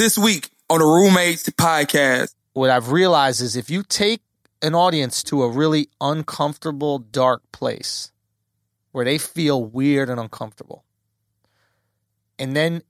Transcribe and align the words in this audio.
this 0.00 0.16
week 0.16 0.48
on 0.70 0.78
the 0.78 0.84
Roommates 0.86 1.46
Podcast. 1.50 2.34
What 2.54 2.70
I've 2.70 2.90
realized 2.90 3.42
is 3.42 3.54
if 3.54 3.68
you 3.68 3.82
take 3.82 4.22
an 4.62 4.74
audience 4.74 5.22
to 5.24 5.42
a 5.42 5.48
really 5.50 5.90
uncomfortable, 6.00 6.98
dark 6.98 7.42
place 7.52 8.10
where 8.92 9.04
they 9.04 9.18
feel 9.18 9.62
weird 9.62 10.08
and 10.08 10.18
uncomfortable, 10.18 10.86
and 12.38 12.56
then 12.56 12.80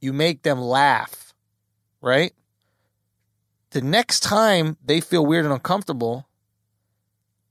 you 0.00 0.12
make 0.12 0.44
them 0.44 0.60
laugh, 0.60 1.34
right? 2.00 2.32
The 3.70 3.80
next 3.80 4.20
time 4.20 4.76
they 4.84 5.00
feel 5.00 5.26
weird 5.26 5.46
and 5.46 5.52
uncomfortable, 5.52 6.28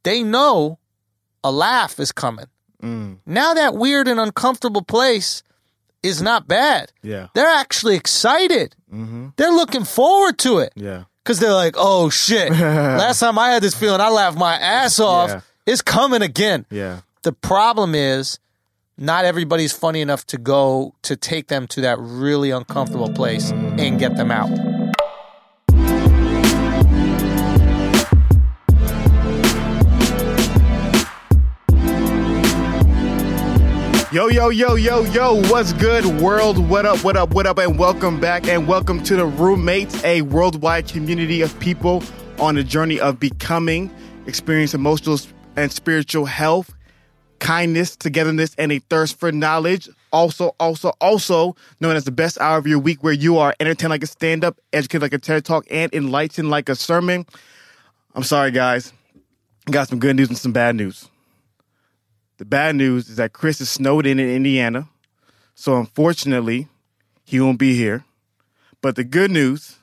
they 0.03 0.23
know 0.23 0.79
a 1.43 1.51
laugh 1.51 1.99
is 1.99 2.13
coming. 2.13 2.47
Mm, 2.81 3.17
Now 3.25 3.53
that 3.55 3.75
weird 3.75 4.07
and 4.07 4.21
uncomfortable 4.21 4.83
place 4.83 5.43
is 6.05 6.21
not 6.21 6.47
bad. 6.47 6.91
yeah. 7.01 7.27
They're 7.33 7.47
actually 7.49 7.95
excited. 7.95 8.75
Mm-hmm. 8.93 9.29
They're 9.37 9.51
looking 9.51 9.83
forward 9.83 10.37
to 10.39 10.59
it 10.59 10.71
Yeah. 10.75 11.03
because 11.23 11.39
they're 11.39 11.53
like, 11.53 11.75
oh 11.77 12.09
shit. 12.09 12.51
Last 13.03 13.19
time 13.19 13.37
I 13.39 13.49
had 13.49 13.61
this 13.63 13.75
feeling, 13.75 14.01
I 14.01 14.09
laughed 14.09 14.37
my 14.37 14.55
ass 14.55 14.99
off. 14.99 15.29
Yeah. 15.29 15.41
It's 15.65 15.81
coming 15.81 16.21
again. 16.21 16.65
Yeah. 16.69 17.01
The 17.23 17.31
problem 17.33 17.95
is, 17.95 18.39
not 18.97 19.25
everybody's 19.25 19.73
funny 19.73 19.99
enough 19.99 20.25
to 20.27 20.37
go 20.37 20.93
to 21.01 21.15
take 21.17 21.47
them 21.47 21.67
to 21.67 21.81
that 21.81 21.97
really 21.99 22.51
uncomfortable 22.51 23.09
place 23.09 23.51
and 23.51 23.99
get 23.99 24.15
them 24.15 24.31
out. 24.31 24.49
Yo, 34.15 34.29
yo, 34.29 34.47
yo, 34.47 34.75
yo, 34.75 35.03
yo, 35.03 35.41
what's 35.49 35.73
good, 35.73 36.05
world? 36.21 36.57
What 36.69 36.85
up, 36.85 37.03
what 37.03 37.17
up, 37.17 37.33
what 37.33 37.45
up, 37.45 37.57
and 37.57 37.77
welcome 37.77 38.17
back, 38.17 38.47
and 38.47 38.65
welcome 38.65 39.03
to 39.03 39.17
the 39.17 39.25
Roommates, 39.25 40.01
a 40.05 40.21
worldwide 40.21 40.87
community 40.87 41.41
of 41.41 41.59
people 41.59 42.01
on 42.39 42.55
a 42.55 42.63
journey 42.63 42.97
of 42.97 43.19
becoming, 43.19 43.93
experience 44.25 44.73
emotional 44.73 45.19
and 45.57 45.69
spiritual 45.69 46.23
health, 46.23 46.73
kindness, 47.39 47.97
togetherness, 47.97 48.55
and 48.57 48.71
a 48.71 48.79
thirst 48.79 49.19
for 49.19 49.33
knowledge. 49.33 49.89
Also, 50.13 50.55
also, 50.61 50.93
also 51.01 51.57
known 51.81 51.97
as 51.97 52.05
the 52.05 52.11
best 52.11 52.39
hour 52.39 52.57
of 52.57 52.65
your 52.65 52.79
week 52.79 53.03
where 53.03 53.11
you 53.11 53.37
are 53.37 53.53
entertained 53.59 53.89
like 53.89 54.03
a 54.03 54.07
stand 54.07 54.45
up, 54.45 54.61
educated 54.71 55.01
like 55.01 55.13
a 55.13 55.17
TED 55.17 55.43
Talk, 55.43 55.65
and 55.69 55.93
enlightened 55.93 56.49
like 56.49 56.69
a 56.69 56.75
sermon. 56.75 57.25
I'm 58.13 58.23
sorry, 58.23 58.51
guys. 58.51 58.93
Got 59.69 59.89
some 59.89 59.99
good 59.99 60.15
news 60.15 60.29
and 60.29 60.37
some 60.37 60.53
bad 60.53 60.77
news. 60.77 61.09
The 62.37 62.45
bad 62.45 62.75
news 62.75 63.09
is 63.09 63.15
that 63.17 63.33
Chris 63.33 63.61
is 63.61 63.69
snowed 63.69 64.05
in 64.05 64.19
in 64.19 64.29
Indiana. 64.29 64.87
So 65.55 65.77
unfortunately, 65.77 66.67
he 67.23 67.39
won't 67.39 67.59
be 67.59 67.75
here. 67.75 68.03
But 68.81 68.95
the 68.95 69.03
good 69.03 69.31
news 69.31 69.77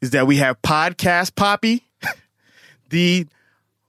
is 0.00 0.10
that 0.10 0.26
we 0.26 0.36
have 0.36 0.60
Podcast 0.62 1.34
Poppy, 1.34 1.84
the 2.90 3.26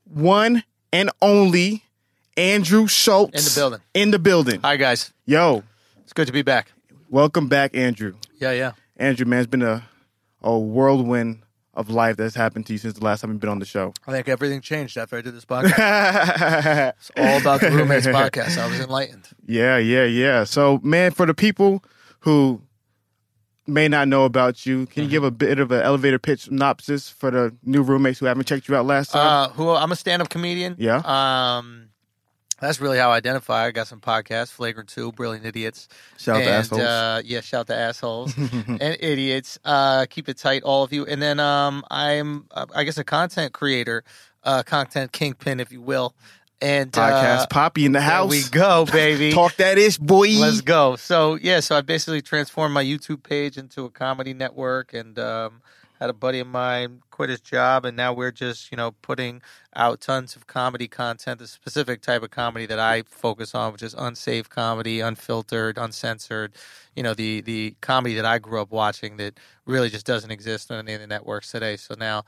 one 0.06 0.64
and 0.92 1.12
only 1.22 1.84
Andrew 2.38 2.88
Schulz 2.88 3.32
In 3.34 3.44
the 3.44 3.52
building. 3.56 3.80
In 3.94 4.12
the 4.12 4.20
building. 4.20 4.62
Hi, 4.62 4.78
guys. 4.78 5.12
Yo, 5.26 5.64
It's 6.04 6.14
good 6.14 6.28
to 6.28 6.34
be 6.34 6.42
back. 6.42 6.72
welcome 7.10 7.48
back, 7.48 7.76
Andrew. 7.76 8.16
Yeah, 8.40 8.52
yeah. 8.54 8.72
Andrew, 8.98 9.26
man, 9.26 9.40
it's 9.40 9.48
been 9.50 9.62
a, 9.62 9.88
a 10.42 10.58
whirlwind 10.58 11.40
of 11.80 11.90
life 11.90 12.18
that's 12.18 12.36
happened 12.36 12.66
to 12.68 12.74
you 12.74 12.78
since 12.80 12.96
the 12.96 13.04
last 13.06 13.22
time 13.22 13.32
you've 13.32 13.40
been 13.40 13.50
on 13.50 13.60
the 13.60 13.66
show. 13.66 13.94
I 14.06 14.12
think 14.12 14.28
everything 14.28 14.60
changed 14.60 14.98
after 14.98 15.18
I 15.18 15.22
did 15.22 15.34
this 15.34 15.46
podcast. 15.46 16.94
it's 16.98 17.12
all 17.16 17.38
about 17.40 17.62
the 17.62 17.72
Roommates 17.72 18.06
podcast. 18.08 18.58
I 18.58 18.68
was 18.68 18.82
enlightened. 18.82 19.30
Yeah, 19.46 19.78
yeah, 19.78 20.04
yeah. 20.04 20.44
So, 20.44 20.80
man, 20.84 21.12
for 21.12 21.26
the 21.26 21.34
people 21.34 21.82
who 22.20 22.62
may 23.66 23.88
not 23.88 24.10
know 24.10 24.26
about 24.26 24.66
you, 24.66 24.88
can 24.88 25.04
you 25.04 25.10
give 25.10 25.24
a 25.24 25.32
bit 25.32 25.58
of 25.60 25.72
an 25.72 25.82
elevator 25.82 26.20
pitch 26.20 26.42
synopsis 26.42 27.10
for 27.10 27.32
the 27.32 27.56
new 27.64 27.82
roommates 27.82 28.20
who 28.20 28.26
haven't 28.26 28.46
checked 28.46 28.68
you 28.68 28.76
out 28.76 28.86
last 28.86 29.12
time? 29.12 29.26
Uh, 29.26 29.54
who 29.54 29.70
I'm 29.70 29.92
a 29.94 29.96
stand-up 29.96 30.30
comedian. 30.30 30.76
Yeah. 30.78 30.98
Um, 31.06 31.89
that's 32.62 32.80
really 32.82 32.98
how 32.98 33.12
I 33.12 33.18
identify. 33.18 33.66
I 33.66 33.72
got 33.72 33.88
some 33.88 34.00
podcasts, 34.00 34.52
Flagrant 34.52 34.90
Two, 34.90 35.12
Brilliant 35.12 35.46
Idiots. 35.46 35.88
Shout 36.18 36.38
out 36.38 36.42
and, 36.42 36.48
to 36.48 36.54
assholes. 36.54 36.82
Uh, 36.82 37.22
yeah, 37.26 37.42
shout 37.42 37.68
to 37.68 37.76
assholes 37.76 38.38
and 38.38 38.98
idiots. 39.00 39.60
Uh, 39.64 40.06
keep 40.10 40.30
it 40.30 40.38
tight, 40.38 40.64
all 40.64 40.84
of 40.84 40.94
you. 40.94 41.06
And 41.06 41.22
then 41.22 41.40
um, 41.40 41.84
I'm, 41.90 42.46
uh, 42.52 42.66
I 42.76 42.84
guess, 42.84 42.98
a 42.98 43.04
content 43.04 43.54
creator, 43.54 44.04
uh, 44.44 44.64
content 44.64 45.12
kingpin, 45.12 45.60
if 45.60 45.72
you 45.72 45.82
will. 45.82 46.14
And 46.62 46.92
Podcast 46.92 47.44
uh, 47.44 47.48
Poppy 47.48 47.86
in 47.86 47.94
the 47.94 48.00
there 48.00 48.10
house. 48.10 48.30
we 48.30 48.44
go, 48.52 48.86
baby. 48.86 49.32
Talk 49.34 49.56
that 49.56 49.78
ish, 49.78 49.98
boy. 49.98 50.28
Let's 50.38 50.60
go. 50.60 50.98
So 50.98 51.36
yeah, 51.36 51.62
so 51.62 51.78
I 51.78 51.82
basically 51.82 52.22
transformed 52.22 52.74
my 52.74 52.84
YouTube 52.84 53.24
page 53.24 53.58
into 53.58 53.86
a 53.86 53.90
comedy 53.90 54.34
network, 54.34 54.94
and 54.94 55.18
um, 55.18 55.62
had 56.00 56.10
a 56.10 56.14
buddy 56.14 56.40
of 56.40 56.48
mine 56.48 57.02
quit 57.12 57.30
his 57.30 57.42
job, 57.42 57.86
and 57.86 57.98
now 57.98 58.14
we're 58.14 58.32
just 58.32 58.72
you 58.72 58.78
know 58.78 58.92
putting 59.02 59.42
out 59.76 60.02
tons 60.02 60.36
of 60.36 60.48
comedy 60.48 60.88
content, 60.88 61.40
the 61.40 61.48
specific 61.48 62.02
type 62.02 62.24
of 62.24 62.32
comedy 62.32 62.66
that 62.66 62.80
I 62.80 63.04
focus 63.04 63.54
on, 63.54 63.74
which 63.74 63.84
is 63.84 63.94
unsafe 63.94 64.50
comedy, 64.50 65.00
unfiltered, 65.02 65.78
uncensored. 65.78 66.54
You 66.96 67.04
know 67.04 67.14
the 67.14 67.42
the 67.42 67.76
comedy 67.82 68.16
that 68.16 68.26
I 68.26 68.40
grew 68.40 68.62
up 68.62 68.72
watching 68.72 69.18
that 69.18 69.40
really 69.66 69.90
just 69.90 70.06
doesn't 70.06 70.32
exist 70.32 70.72
on 70.72 70.80
any 70.80 70.94
of 70.94 71.02
the 71.02 71.08
networks 71.08 71.52
today. 71.52 71.78
So 71.78 71.96
now 71.98 72.24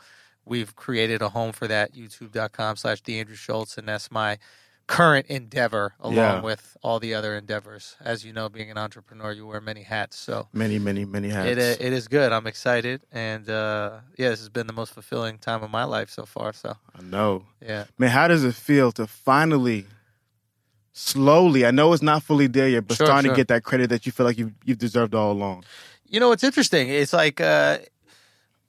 we've 0.45 0.75
created 0.75 1.21
a 1.21 1.29
home 1.29 1.51
for 1.51 1.67
that 1.67 1.93
youtube.com 1.93 2.75
slash 2.75 3.01
DeAndrew 3.03 3.35
Schulz 3.35 3.77
and 3.77 3.87
that's 3.87 4.11
my 4.11 4.37
current 4.87 5.25
endeavor 5.27 5.93
along 5.99 6.15
Yeah. 6.15 6.41
with 6.41 6.75
all 6.83 6.99
the 6.99 7.13
other 7.13 7.35
endeavors 7.37 7.95
as 8.01 8.25
you 8.25 8.33
know 8.33 8.49
being 8.49 8.69
an 8.69 8.77
entrepreneur 8.77 9.31
you 9.31 9.47
wear 9.47 9.61
many 9.61 9.83
hats 9.83 10.17
so 10.17 10.47
Many, 10.51 10.79
many, 10.79 11.05
many 11.05 11.29
hats. 11.29 11.47
it, 11.47 11.57
uh, 11.57 11.85
it 11.87 11.93
is 11.93 12.07
good 12.09 12.31
i'm 12.33 12.45
excited 12.47 13.01
and 13.11 13.49
uh, 13.49 13.99
yeah 14.17 14.29
this 14.29 14.39
has 14.39 14.49
been 14.49 14.67
the 14.67 14.73
most 14.73 14.93
fulfilling 14.93 15.37
time 15.37 15.63
of 15.63 15.69
my 15.71 15.85
life 15.85 16.09
so 16.09 16.25
far 16.25 16.51
so 16.53 16.75
I 16.97 17.01
know. 17.03 17.45
yeah 17.61 17.85
Man, 17.97 18.09
how 18.09 18.27
does 18.27 18.43
it 18.43 18.53
feel 18.55 18.91
to 18.93 19.07
finally, 19.07 19.85
slowly, 20.93 21.65
I 21.65 21.71
know 21.71 21.93
it's 21.93 22.03
not 22.03 22.23
fully 22.23 22.47
there 22.47 22.67
yet, 22.67 22.87
but 22.87 22.97
Sure, 22.97 23.07
starting 23.07 23.29
sure. 23.29 23.35
to 23.35 23.39
get 23.39 23.47
that 23.47 23.63
credit 23.63 23.89
that 23.91 24.05
you 24.05 24.11
feel 24.11 24.25
like 24.25 24.37
you've, 24.37 24.53
you've 24.65 24.77
deserved 24.77 25.15
all 25.15 25.31
along? 25.31 25.63
you 26.05 26.19
know 26.19 26.33
it's 26.33 26.43
interesting 26.43 26.89
it's 26.89 27.13
like 27.13 27.39
uh 27.39 27.77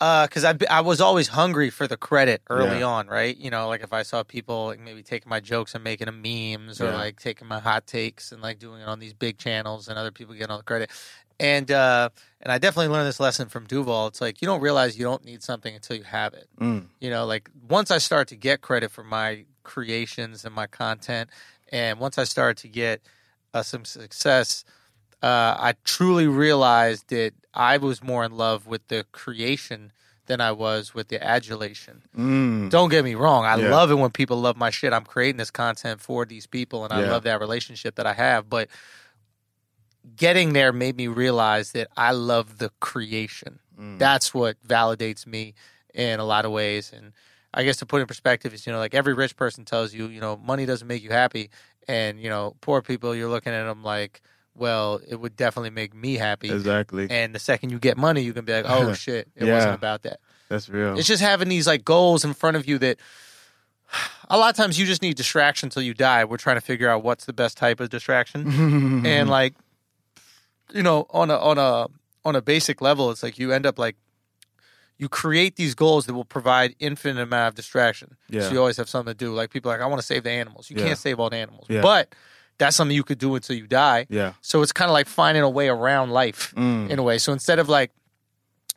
because 0.03 0.45
I, 0.45 0.55
I 0.69 0.81
was 0.81 1.01
always 1.01 1.29
hungry 1.29 1.71
for 1.71 1.87
the 1.87 1.97
credit 1.97 2.43
early 2.51 2.81
Yeah. 2.81 2.87
on, 2.87 3.07
right? 3.07 3.37
You 3.37 3.51
know, 3.51 3.69
like 3.69 3.83
if 3.85 3.93
I 3.93 4.03
saw 4.03 4.25
people 4.25 4.67
like 4.67 4.81
maybe 4.81 5.03
taking 5.05 5.31
my 5.31 5.39
jokes 5.39 5.77
and 5.77 5.85
making 5.85 6.07
them 6.07 6.21
memes, 6.21 6.81
or 6.81 6.87
Yeah. 6.87 6.97
like 6.97 7.21
taking 7.21 7.47
my 7.47 7.61
hot 7.61 7.87
takes 7.87 8.33
and 8.33 8.43
like 8.43 8.59
doing 8.59 8.81
it 8.81 8.89
on 8.89 8.99
these 8.99 9.13
big 9.15 9.39
channels, 9.39 9.87
and 9.89 9.97
other 9.97 10.11
people 10.11 10.35
getting 10.35 10.51
all 10.51 10.59
the 10.59 10.65
credit. 10.65 10.91
And 11.39 11.71
uh, 11.71 12.09
and 12.41 12.51
I 12.53 12.59
definitely 12.59 12.89
learned 12.93 13.07
this 13.07 13.21
lesson 13.21 13.49
from 13.49 13.65
Duval. 13.67 14.09
It's 14.09 14.21
like 14.21 14.43
you 14.43 14.47
don't 14.47 14.61
realize 14.61 14.99
you 14.99 15.05
don't 15.05 15.25
need 15.25 15.43
something 15.43 15.75
until 15.75 15.97
you 15.97 16.05
have 16.05 16.35
it. 16.35 16.49
Mm. 16.61 16.87
You 17.01 17.11
know, 17.11 17.25
like 17.25 17.49
once 17.69 17.91
I 17.93 17.99
start 17.99 18.27
to 18.29 18.37
get 18.37 18.61
credit 18.61 18.91
for 18.91 19.05
my 19.05 19.45
creations 19.63 20.45
and 20.45 20.55
my 20.55 20.67
content, 20.67 21.31
and 21.71 22.01
once 22.01 22.19
I 22.19 22.25
started 22.25 22.57
to 22.63 22.69
get 22.69 23.01
uh, 23.55 23.63
some 23.63 23.85
success, 23.85 24.65
uh, 25.23 25.57
I 25.59 25.75
truly 25.85 26.27
realized 26.27 27.09
that 27.09 27.33
I 27.55 27.77
was 27.77 28.03
more 28.03 28.25
in 28.25 28.33
love 28.33 28.67
with 28.67 28.89
the 28.89 29.05
creation 29.13 29.93
than 30.27 30.41
I 30.41 30.53
was 30.53 30.95
with 30.95 31.09
the 31.09 31.23
adulation. 31.23 32.03
Mm. 32.17 32.71
Don't 32.71 32.89
get 32.89 33.05
me 33.05 33.15
wrong. 33.15 33.45
I 33.45 33.57
Yeah. 33.57 33.71
love 33.71 33.91
it 33.91 33.97
when 33.97 34.11
people 34.11 34.41
love 34.41 34.57
my 34.57 34.71
shit. 34.71 34.93
I'm 34.93 35.05
creating 35.05 35.37
this 35.37 35.51
content 35.51 36.01
for 36.01 36.25
these 36.25 36.47
people, 36.47 36.85
and 36.85 36.93
I 36.93 37.03
Yeah. 37.03 37.11
love 37.11 37.25
that 37.25 37.41
relationship 37.41 37.97
that 37.97 38.07
I 38.07 38.15
have. 38.15 38.49
But 38.49 38.69
getting 40.17 40.53
there 40.53 40.73
made 40.73 40.97
me 40.97 41.07
realize 41.07 41.73
that 41.73 41.89
I 41.97 42.13
love 42.13 42.59
the 42.59 42.71
creation. 42.81 43.61
Mm. 43.79 43.99
That's 43.99 44.35
what 44.35 44.57
validates 44.67 45.27
me 45.27 45.55
in 45.95 46.19
a 46.21 46.25
lot 46.25 46.45
of 46.45 46.51
ways. 46.53 46.93
And 46.93 47.13
I 47.55 47.63
guess 47.65 47.77
to 47.79 47.87
put 47.87 48.01
in 48.01 48.07
perspective 48.07 48.55
is, 48.55 48.67
you 48.67 48.73
know, 48.73 48.79
like 48.79 48.95
every 48.95 49.15
rich 49.15 49.37
person 49.37 49.65
tells 49.65 49.93
you, 49.95 50.07
you 50.07 50.21
know, 50.21 50.37
money 50.37 50.67
doesn't 50.67 50.89
make 50.89 51.03
you 51.03 51.11
happy. 51.11 51.51
And, 51.89 52.21
you 52.21 52.29
know, 52.29 52.57
poor 52.61 52.83
people, 52.83 53.15
you're 53.15 53.29
looking 53.31 53.53
at 53.53 53.65
them 53.65 53.83
like, 53.83 54.23
well, 54.55 55.01
it 55.09 55.17
would 55.17 55.37
definitely 55.37 55.71
make 55.71 55.95
me 55.95 56.15
happy. 56.15 56.51
Exactly. 56.51 57.07
And 57.11 57.35
the 57.35 57.39
second 57.39 57.71
you 57.71 57.79
get 57.79 57.97
money, 57.97 58.21
you 58.23 58.33
can 58.33 58.45
be 58.45 58.53
like, 58.53 58.67
oh 58.69 58.93
shit, 58.95 59.29
it 59.37 59.47
Yeah. 59.47 59.55
wasn't 59.55 59.75
about 59.75 60.03
that. 60.03 60.21
That's 60.49 60.69
real. 60.69 60.99
It's 60.99 61.09
just 61.09 61.23
having 61.23 61.49
these 61.49 61.67
like 61.67 61.85
goals 61.85 62.25
in 62.25 62.35
front 62.35 62.57
of 62.59 62.69
you 62.69 62.79
that 62.79 62.99
a 64.31 64.37
lot 64.39 64.51
of 64.51 64.57
times 64.57 64.79
you 64.79 64.87
just 64.87 65.03
need 65.03 65.17
distraction 65.17 65.67
until 65.69 65.83
you 65.83 65.95
die. 65.95 66.25
We're 66.25 66.37
trying 66.37 66.57
to 66.57 66.61
figure 66.61 66.89
out 66.89 67.03
what's 67.03 67.25
the 67.25 67.33
best 67.33 67.57
type 67.57 67.81
of 67.81 67.89
distraction. 67.91 68.47
and 69.07 69.29
like 69.31 69.55
you 70.75 70.83
know, 70.83 71.07
on 71.11 71.31
a 71.31 71.37
on 71.37 71.59
a 71.59 71.87
on 72.25 72.37
a 72.37 72.43
basic 72.43 72.81
level, 72.81 73.11
it's 73.11 73.23
like 73.23 73.39
you 73.39 73.53
end 73.53 73.67
up 73.67 73.79
like 73.79 73.97
you 74.99 75.09
create 75.09 75.57
these 75.57 75.75
goals 75.75 76.07
that 76.07 76.15
will 76.15 76.25
provide 76.25 76.75
infinite 76.79 77.21
amount 77.21 77.49
of 77.49 77.55
distraction. 77.55 78.17
Yeah. 78.29 78.43
So 78.43 78.53
you 78.53 78.59
always 78.61 78.77
have 78.77 78.89
something 78.89 79.13
to 79.13 79.17
do. 79.19 79.33
Like 79.35 79.51
people 79.51 79.71
are 79.73 79.75
like, 79.77 79.83
I 79.85 79.87
want 79.89 80.01
to 80.01 80.07
save 80.07 80.23
the 80.23 80.31
animals. 80.31 80.71
You 80.71 80.77
Yeah. 80.79 80.87
can't 80.87 80.99
save 80.99 81.19
all 81.19 81.29
the 81.31 81.37
animals. 81.37 81.67
Yeah. 81.69 81.81
But 81.83 82.15
that's 82.59 82.77
something 82.77 82.95
you 82.97 83.03
could 83.05 83.19
do 83.19 83.35
until 83.35 83.57
you 83.57 83.67
die. 83.67 84.07
yeah. 84.09 84.35
So 84.41 84.63
it's 84.63 84.73
kind 84.73 84.89
of 84.89 84.93
like 84.93 85.07
finding 85.09 85.43
a 85.43 85.51
way 85.51 85.69
around 85.69 86.11
life 86.11 86.53
Mm. 86.57 86.91
in 86.91 86.99
a 86.99 87.03
way. 87.03 87.19
So 87.19 87.33
instead 87.33 87.59
of 87.59 87.69
like 87.69 87.91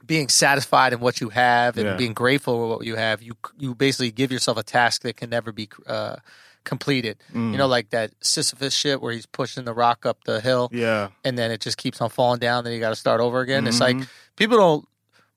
being 0.06 0.28
satisfied 0.30 0.94
in 0.94 1.00
what 1.00 1.20
you 1.22 1.30
have 1.30 1.78
and 1.78 1.88
Yeah. 1.88 1.96
being 1.96 2.14
grateful 2.14 2.54
for 2.56 2.68
what 2.78 2.86
you 2.86 2.96
have, 2.96 3.22
you 3.22 3.36
you 3.58 3.74
basically 3.76 4.12
give 4.12 4.32
yourself 4.32 4.58
a 4.58 4.64
task 4.64 5.02
that 5.04 5.18
can 5.18 5.30
never 5.30 5.52
be 5.52 5.70
uh, 5.88 6.18
completed. 6.64 7.18
Mm. 7.34 7.52
You 7.52 7.58
know, 7.58 7.68
like 7.68 7.90
that 7.92 8.12
Sisyphus 8.22 8.74
shit 8.76 9.02
where 9.02 9.14
he's 9.14 9.26
pushing 9.28 9.66
the 9.66 9.74
rock 9.74 10.06
up 10.06 10.24
the 10.26 10.42
hill 10.42 10.70
Yeah. 10.72 11.10
and 11.24 11.38
then 11.38 11.52
it 11.52 11.62
just 11.62 11.78
keeps 11.78 12.02
on 12.02 12.10
falling 12.10 12.40
down. 12.40 12.64
Then 12.64 12.74
you 12.74 12.80
got 12.80 12.90
to 12.90 12.96
start 12.96 13.22
over 13.22 13.40
again. 13.42 13.68
It's 13.68 13.80
like 13.80 13.96
Mhm. 13.98 14.08
people 14.36 14.58
don't 14.58 14.88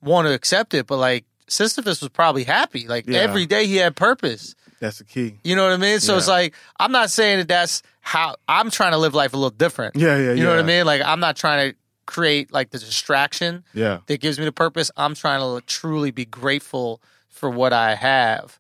want 0.02 0.26
to 0.28 0.32
accept 0.34 0.74
it, 0.74 0.86
but 0.86 0.96
like 0.98 1.24
Sisyphus 1.48 2.00
was 2.02 2.10
probably 2.10 2.44
happy. 2.44 2.86
Like 2.88 3.06
Yeah. 3.06 3.20
every 3.20 3.46
day 3.46 3.66
he 3.66 3.76
had 3.76 3.96
purpose. 3.96 4.54
That's 4.80 4.98
the 4.98 5.04
key. 5.04 5.38
You 5.44 5.56
know 5.56 5.64
what 5.64 5.72
I 5.72 5.76
mean? 5.76 6.00
So 6.00 6.16
it's 6.16 6.28
like 6.28 6.54
I'm 6.78 6.92
not 6.92 7.10
saying 7.10 7.38
that 7.38 7.48
that's 7.48 7.82
how 8.00 8.36
I'm 8.48 8.70
trying 8.70 8.92
to 8.92 8.98
live 8.98 9.14
life 9.14 9.32
a 9.32 9.36
little 9.36 9.50
different. 9.50 9.96
Yeah, 9.96 10.16
yeah, 10.18 10.32
You 10.32 10.44
know 10.44 10.50
what 10.50 10.60
I 10.60 10.62
mean? 10.62 10.86
Like 10.86 11.02
I'm 11.04 11.20
not 11.20 11.36
trying 11.36 11.70
to 11.72 11.76
create 12.06 12.52
like 12.52 12.70
the 12.70 12.78
distraction 12.78 13.64
Yeah. 13.74 13.98
that 14.06 14.20
gives 14.20 14.38
me 14.38 14.44
the 14.46 14.52
purpose. 14.52 14.90
I'm 14.96 15.14
trying 15.14 15.40
to 15.40 15.64
truly 15.66 16.10
be 16.10 16.24
grateful 16.24 17.02
for 17.28 17.50
what 17.50 17.72
I 17.72 17.94
have. 17.96 18.58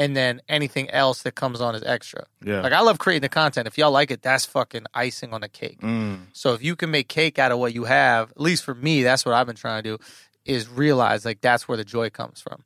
And 0.00 0.16
then 0.16 0.40
anything 0.48 0.88
else 0.90 1.22
that 1.22 1.34
comes 1.34 1.60
on 1.60 1.74
is 1.74 1.82
extra. 1.82 2.26
Yeah. 2.44 2.60
Like 2.62 2.72
I 2.72 2.80
love 2.80 2.98
creating 2.98 3.22
the 3.22 3.28
content. 3.28 3.66
If 3.66 3.76
y'all 3.78 3.90
like 3.90 4.10
it, 4.10 4.22
that's 4.22 4.44
fucking 4.44 4.86
icing 4.94 5.32
on 5.32 5.40
the 5.40 5.48
cake. 5.48 5.80
Mm. 5.80 6.26
So 6.32 6.54
if 6.54 6.62
you 6.62 6.76
can 6.76 6.90
make 6.90 7.08
cake 7.08 7.38
out 7.38 7.50
of 7.52 7.58
what 7.58 7.74
you 7.74 7.84
have, 7.84 8.30
at 8.30 8.40
least 8.40 8.64
for 8.64 8.74
me, 8.74 9.02
that's 9.02 9.24
what 9.24 9.34
I've 9.34 9.46
been 9.46 9.56
trying 9.56 9.82
to 9.82 9.96
do, 9.96 10.04
is 10.44 10.68
realize 10.68 11.24
like 11.24 11.40
that's 11.40 11.66
where 11.68 11.76
the 11.76 11.84
joy 11.84 12.10
comes 12.10 12.40
from. 12.40 12.62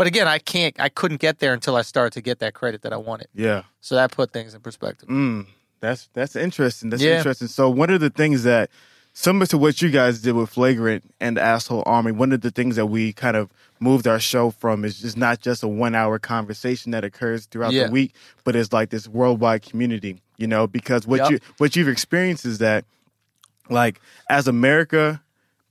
But 0.00 0.06
again, 0.06 0.26
I 0.26 0.38
can't 0.38 0.74
I 0.80 0.88
couldn't 0.88 1.20
get 1.20 1.40
there 1.40 1.52
until 1.52 1.76
I 1.76 1.82
started 1.82 2.14
to 2.14 2.22
get 2.22 2.38
that 2.38 2.54
credit 2.54 2.80
that 2.84 2.92
I 2.94 2.96
wanted. 2.96 3.26
Yeah. 3.34 3.64
So 3.82 3.96
that 3.96 4.10
put 4.10 4.32
things 4.32 4.54
in 4.54 4.62
perspective. 4.62 5.10
Mm, 5.10 5.44
that's 5.80 6.08
that's 6.14 6.36
interesting. 6.36 6.88
That's 6.88 7.02
Yeah. 7.02 7.18
interesting. 7.18 7.48
So 7.48 7.68
one 7.68 7.90
of 7.90 8.00
the 8.00 8.08
things 8.08 8.44
that 8.44 8.70
similar 9.12 9.44
to 9.48 9.58
what 9.58 9.82
you 9.82 9.90
guys 9.90 10.22
did 10.22 10.32
with 10.32 10.48
Flagrant 10.48 11.04
and 11.20 11.36
the 11.36 11.42
Asshole 11.42 11.82
Army, 11.84 12.12
one 12.12 12.32
of 12.32 12.40
the 12.40 12.50
things 12.50 12.76
that 12.76 12.86
we 12.86 13.12
kind 13.12 13.36
of 13.36 13.50
moved 13.78 14.06
our 14.06 14.18
show 14.18 14.48
from 14.48 14.86
is 14.86 15.00
just 15.02 15.18
not 15.18 15.42
just 15.42 15.62
a 15.62 15.68
one 15.68 15.94
hour 15.94 16.18
conversation 16.18 16.92
that 16.92 17.04
occurs 17.04 17.44
throughout 17.44 17.74
Yeah. 17.74 17.88
the 17.88 17.92
week, 17.92 18.14
but 18.44 18.56
it's 18.56 18.72
like 18.72 18.88
this 18.88 19.06
worldwide 19.06 19.60
community, 19.60 20.22
you 20.38 20.46
know, 20.46 20.66
because 20.66 21.06
what 21.06 21.18
Yep. 21.20 21.30
you 21.30 21.38
what 21.58 21.76
you've 21.76 21.88
experienced 21.88 22.46
is 22.46 22.56
that 22.56 22.86
like 23.68 24.00
as 24.30 24.48
America 24.48 25.20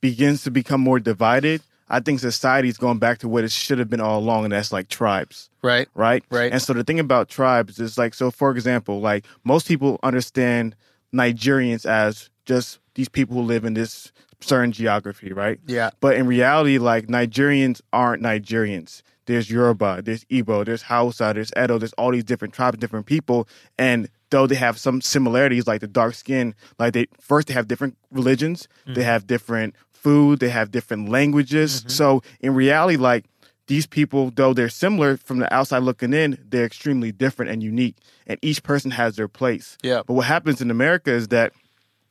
begins 0.01 0.43
to 0.43 0.51
become 0.51 0.81
more 0.81 0.99
divided, 0.99 1.63
I 1.89 1.99
think 1.99 2.19
society 2.19 2.69
is 2.69 2.77
going 2.77 2.99
back 2.99 3.19
to 3.19 3.27
what 3.27 3.43
it 3.43 3.51
should 3.51 3.79
have 3.79 3.89
been 3.89 4.01
all 4.01 4.19
along, 4.19 4.45
and 4.45 4.53
that's 4.53 4.71
like 4.71 4.87
tribes 4.89 5.49
Right? 5.61 5.87
right? 5.93 6.23
Right. 6.29 6.51
And 6.51 6.61
so 6.61 6.73
the 6.73 6.83
thing 6.83 6.99
about 6.99 7.29
tribes 7.29 7.79
is 7.79 7.97
like, 7.97 8.13
so 8.13 8.31
for 8.31 8.51
example, 8.51 9.01
like 9.01 9.25
most 9.43 9.67
people 9.67 9.99
understand 10.03 10.75
Nigerians 11.13 11.85
as 11.85 12.29
just 12.45 12.79
these 12.95 13.09
people 13.09 13.35
who 13.35 13.43
live 13.43 13.65
in 13.65 13.73
this 13.73 14.11
certain 14.41 14.71
geography, 14.71 15.33
right? 15.33 15.59
Yeah. 15.67 15.89
But 15.99 16.15
in 16.15 16.27
reality, 16.27 16.77
like 16.77 17.07
Nigerians 17.07 17.81
aren't 17.91 18.23
Nigerians. 18.23 19.01
There's 19.25 19.49
Yoruba, 19.49 20.01
there's 20.01 20.25
Igbo, 20.25 20.65
there's 20.65 20.81
Hausa, 20.81 21.33
there's 21.35 21.51
Edo, 21.55 21.77
there's 21.77 21.93
all 21.93 22.11
these 22.11 22.23
different 22.23 22.53
tribes, 22.53 22.79
different 22.79 23.05
people. 23.05 23.47
And 23.77 24.09
though 24.31 24.47
they 24.47 24.55
have 24.55 24.79
some 24.79 25.01
similarities, 25.01 25.67
like 25.67 25.81
the 25.81 25.87
dark 25.87 26.15
skin, 26.15 26.55
like 26.79 26.93
they 26.93 27.07
first 27.19 27.47
they 27.47 27.53
have 27.53 27.67
different 27.67 27.95
religions, 28.11 28.67
they 28.87 29.01
mm. 29.01 29.05
have 29.05 29.27
different 29.27 29.75
food, 30.01 30.39
they 30.39 30.49
have 30.49 30.71
different 30.71 31.09
languages. 31.09 31.81
Mm-hmm. 31.81 31.89
So 31.89 32.23
in 32.39 32.53
reality, 32.53 32.97
like 32.97 33.25
these 33.67 33.85
people, 33.85 34.31
though 34.31 34.53
they're 34.53 34.69
similar 34.69 35.17
from 35.17 35.39
the 35.39 35.53
outside 35.53 35.83
looking 35.83 36.13
in, 36.13 36.37
they're 36.49 36.65
extremely 36.65 37.11
different 37.11 37.51
and 37.51 37.61
unique. 37.61 37.95
And 38.25 38.39
each 38.41 38.63
person 38.63 38.91
has 38.91 39.15
their 39.15 39.27
place. 39.27 39.77
Yeah. 39.83 40.01
But 40.05 40.13
what 40.13 40.25
happens 40.25 40.61
in 40.61 40.71
America 40.71 41.11
is 41.11 41.27
that 41.27 41.53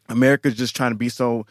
America's 0.08 0.54
just 0.54 0.74
trying 0.74 0.92
to 0.92 0.96
be 0.96 1.08
so, 1.08 1.46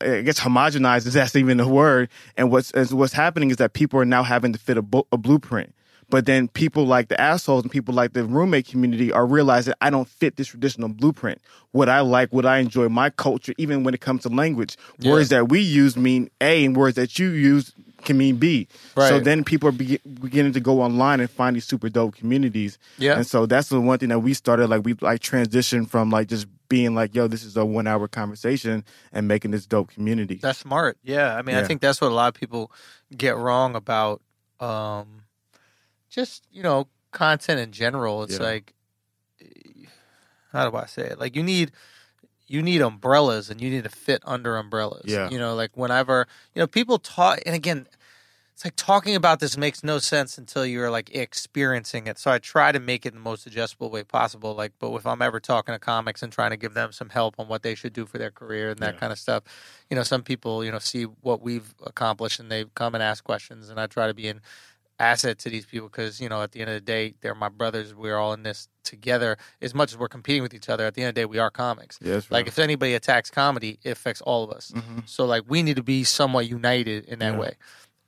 I 0.00 0.22
guess, 0.22 0.40
homogenized, 0.40 1.06
Is 1.06 1.14
that's 1.14 1.36
even 1.36 1.60
a 1.60 1.68
word. 1.68 2.08
And 2.36 2.50
what's 2.50 2.72
what's 2.92 3.12
happening 3.12 3.50
is 3.50 3.56
that 3.58 3.72
people 3.72 3.98
are 4.00 4.04
now 4.04 4.22
having 4.22 4.52
to 4.52 4.58
fit 4.58 4.76
a, 4.76 4.82
bu- 4.82 5.04
a 5.10 5.16
blueprint. 5.16 5.74
But 6.10 6.26
then 6.26 6.48
people 6.48 6.86
like 6.86 7.08
the 7.08 7.20
assholes 7.20 7.62
and 7.62 7.70
people 7.70 7.94
like 7.94 8.12
the 8.12 8.24
roommate 8.24 8.66
community 8.66 9.12
are 9.12 9.26
realizing 9.26 9.74
I 9.80 9.90
don't 9.90 10.08
fit 10.08 10.36
this 10.36 10.48
traditional 10.48 10.88
blueprint. 10.88 11.40
What 11.72 11.88
I 11.88 12.00
like, 12.00 12.32
what 12.32 12.46
I 12.46 12.58
enjoy, 12.58 12.88
my 12.88 13.10
culture, 13.10 13.52
even 13.58 13.84
when 13.84 13.94
it 13.94 14.00
comes 14.00 14.22
to 14.22 14.28
language, 14.28 14.76
words 15.04 15.30
that 15.30 15.48
we 15.48 15.60
use 15.60 15.96
mean 15.96 16.30
A, 16.40 16.64
and 16.64 16.76
words 16.76 16.96
that 16.96 17.18
you 17.18 17.30
use 17.30 17.72
can 18.04 18.18
mean 18.18 18.36
B. 18.36 18.68
So 18.94 19.18
then 19.18 19.44
people 19.44 19.68
are 19.70 19.72
be- 19.72 20.00
beginning 20.20 20.52
to 20.52 20.60
go 20.60 20.82
online 20.82 21.20
and 21.20 21.30
find 21.30 21.56
these 21.56 21.64
super 21.64 21.88
dope 21.88 22.14
communities. 22.14 22.78
Yeah. 22.98 23.16
And 23.16 23.26
so 23.26 23.46
that's 23.46 23.70
the 23.70 23.80
one 23.80 23.98
thing 23.98 24.10
that 24.10 24.20
we 24.20 24.34
started. 24.34 24.68
Like 24.68 24.84
we 24.84 24.94
like 25.00 25.20
transitioned 25.20 25.88
from 25.88 26.10
like 26.10 26.28
just 26.28 26.46
being 26.68 26.94
like, 26.94 27.14
yo, 27.14 27.26
this 27.26 27.44
is 27.44 27.56
a 27.56 27.64
one 27.64 27.86
hour 27.86 28.06
conversation 28.08 28.84
and 29.12 29.26
making 29.26 29.50
this 29.50 29.66
dope 29.66 29.90
community. 29.90 30.36
That's 30.36 30.58
smart. 30.58 30.98
Yeah. 31.02 31.34
I 31.34 31.42
mean, 31.42 31.56
I 31.56 31.64
think 31.64 31.80
that's 31.80 32.00
what 32.00 32.10
a 32.10 32.14
lot 32.14 32.28
of 32.28 32.34
people 32.34 32.70
get 33.16 33.36
wrong 33.36 33.74
about 33.74 34.20
um 34.60 35.23
just, 36.14 36.46
you 36.52 36.62
know, 36.62 36.88
content 37.10 37.60
in 37.60 37.72
general. 37.72 38.22
It's 38.22 38.34
Yeah. 38.38 38.42
like 38.42 38.74
eh, 39.40 39.86
how 40.52 40.68
do 40.70 40.76
I 40.76 40.86
say 40.86 41.02
it? 41.02 41.18
Like 41.18 41.34
you 41.36 41.42
need 41.42 41.72
you 42.46 42.62
need 42.62 42.82
umbrellas 42.82 43.48
and 43.50 43.60
you 43.60 43.70
need 43.70 43.84
to 43.84 43.90
fit 43.90 44.22
under 44.24 44.56
umbrellas. 44.56 45.06
Yeah. 45.06 45.30
You 45.30 45.38
know, 45.38 45.54
like 45.54 45.76
whenever 45.76 46.26
you 46.54 46.60
know, 46.60 46.66
people 46.66 46.98
talk 46.98 47.40
and 47.46 47.54
again 47.54 47.86
it's 48.52 48.64
like 48.64 48.76
talking 48.76 49.16
about 49.16 49.40
this 49.40 49.56
makes 49.56 49.82
no 49.82 49.98
sense 49.98 50.38
until 50.38 50.64
you're 50.64 50.88
like 50.90 51.12
experiencing 51.12 52.06
it. 52.06 52.18
So 52.20 52.30
I 52.30 52.38
try 52.38 52.70
to 52.70 52.78
make 52.78 53.04
it 53.04 53.08
in 53.08 53.14
the 53.16 53.20
most 53.20 53.42
digestible 53.42 53.90
way 53.90 54.04
possible. 54.04 54.54
Like, 54.54 54.74
but 54.78 54.94
if 54.94 55.04
I'm 55.08 55.22
ever 55.22 55.40
talking 55.40 55.74
to 55.74 55.78
comics 55.80 56.22
and 56.22 56.32
trying 56.32 56.50
to 56.50 56.56
give 56.56 56.72
them 56.72 56.92
some 56.92 57.08
help 57.08 57.34
on 57.40 57.48
what 57.48 57.64
they 57.64 57.74
should 57.74 57.92
do 57.92 58.06
for 58.06 58.18
their 58.18 58.30
career 58.30 58.70
and 58.70 58.78
that 58.78 58.94
Yeah. 58.94 59.00
kind 59.00 59.10
of 59.12 59.18
stuff, 59.18 59.42
you 59.90 59.96
know, 59.96 60.04
some 60.04 60.22
people, 60.22 60.64
you 60.64 60.70
know, 60.70 60.78
see 60.78 61.02
what 61.02 61.42
we've 61.42 61.74
accomplished 61.84 62.38
and 62.38 62.48
they 62.48 62.64
come 62.76 62.94
and 62.94 63.02
ask 63.02 63.24
questions, 63.24 63.70
and 63.70 63.80
I 63.80 63.88
try 63.88 64.06
to 64.06 64.14
be 64.14 64.28
an 64.28 64.40
asset 64.98 65.38
to 65.40 65.50
these 65.50 65.66
people 65.66 65.88
because 65.88 66.20
you 66.20 66.28
know, 66.28 66.42
at 66.42 66.52
the 66.52 66.60
end 66.60 66.70
of 66.70 66.74
the 66.74 66.80
day, 66.80 67.14
they're 67.20 67.34
my 67.34 67.48
brothers. 67.48 67.94
We're 67.94 68.16
all 68.16 68.32
in 68.32 68.42
this 68.44 68.68
together. 68.84 69.36
As 69.60 69.74
much 69.74 69.92
as 69.92 69.98
we're 69.98 70.08
competing 70.08 70.42
with 70.42 70.54
each 70.54 70.68
other, 70.68 70.86
at 70.86 70.94
the 70.94 71.02
end 71.02 71.08
of 71.10 71.14
the 71.14 71.20
day, 71.22 71.24
we 71.24 71.38
are 71.38 71.50
comics. 71.50 71.98
That's 71.98 72.30
Like 72.30 72.46
if 72.46 72.58
anybody 72.58 72.94
attacks 72.94 73.30
comedy, 73.30 73.78
it 73.82 73.90
affects 73.90 74.20
all 74.20 74.44
of 74.44 74.50
us. 74.50 74.72
Mhm. 74.74 75.08
So 75.08 75.24
like 75.24 75.42
we 75.48 75.62
need 75.62 75.76
to 75.76 75.82
be 75.82 76.04
somewhat 76.04 76.48
united 76.48 77.06
in 77.06 77.18
that 77.20 77.34
Yeah. 77.34 77.38
way. 77.38 77.54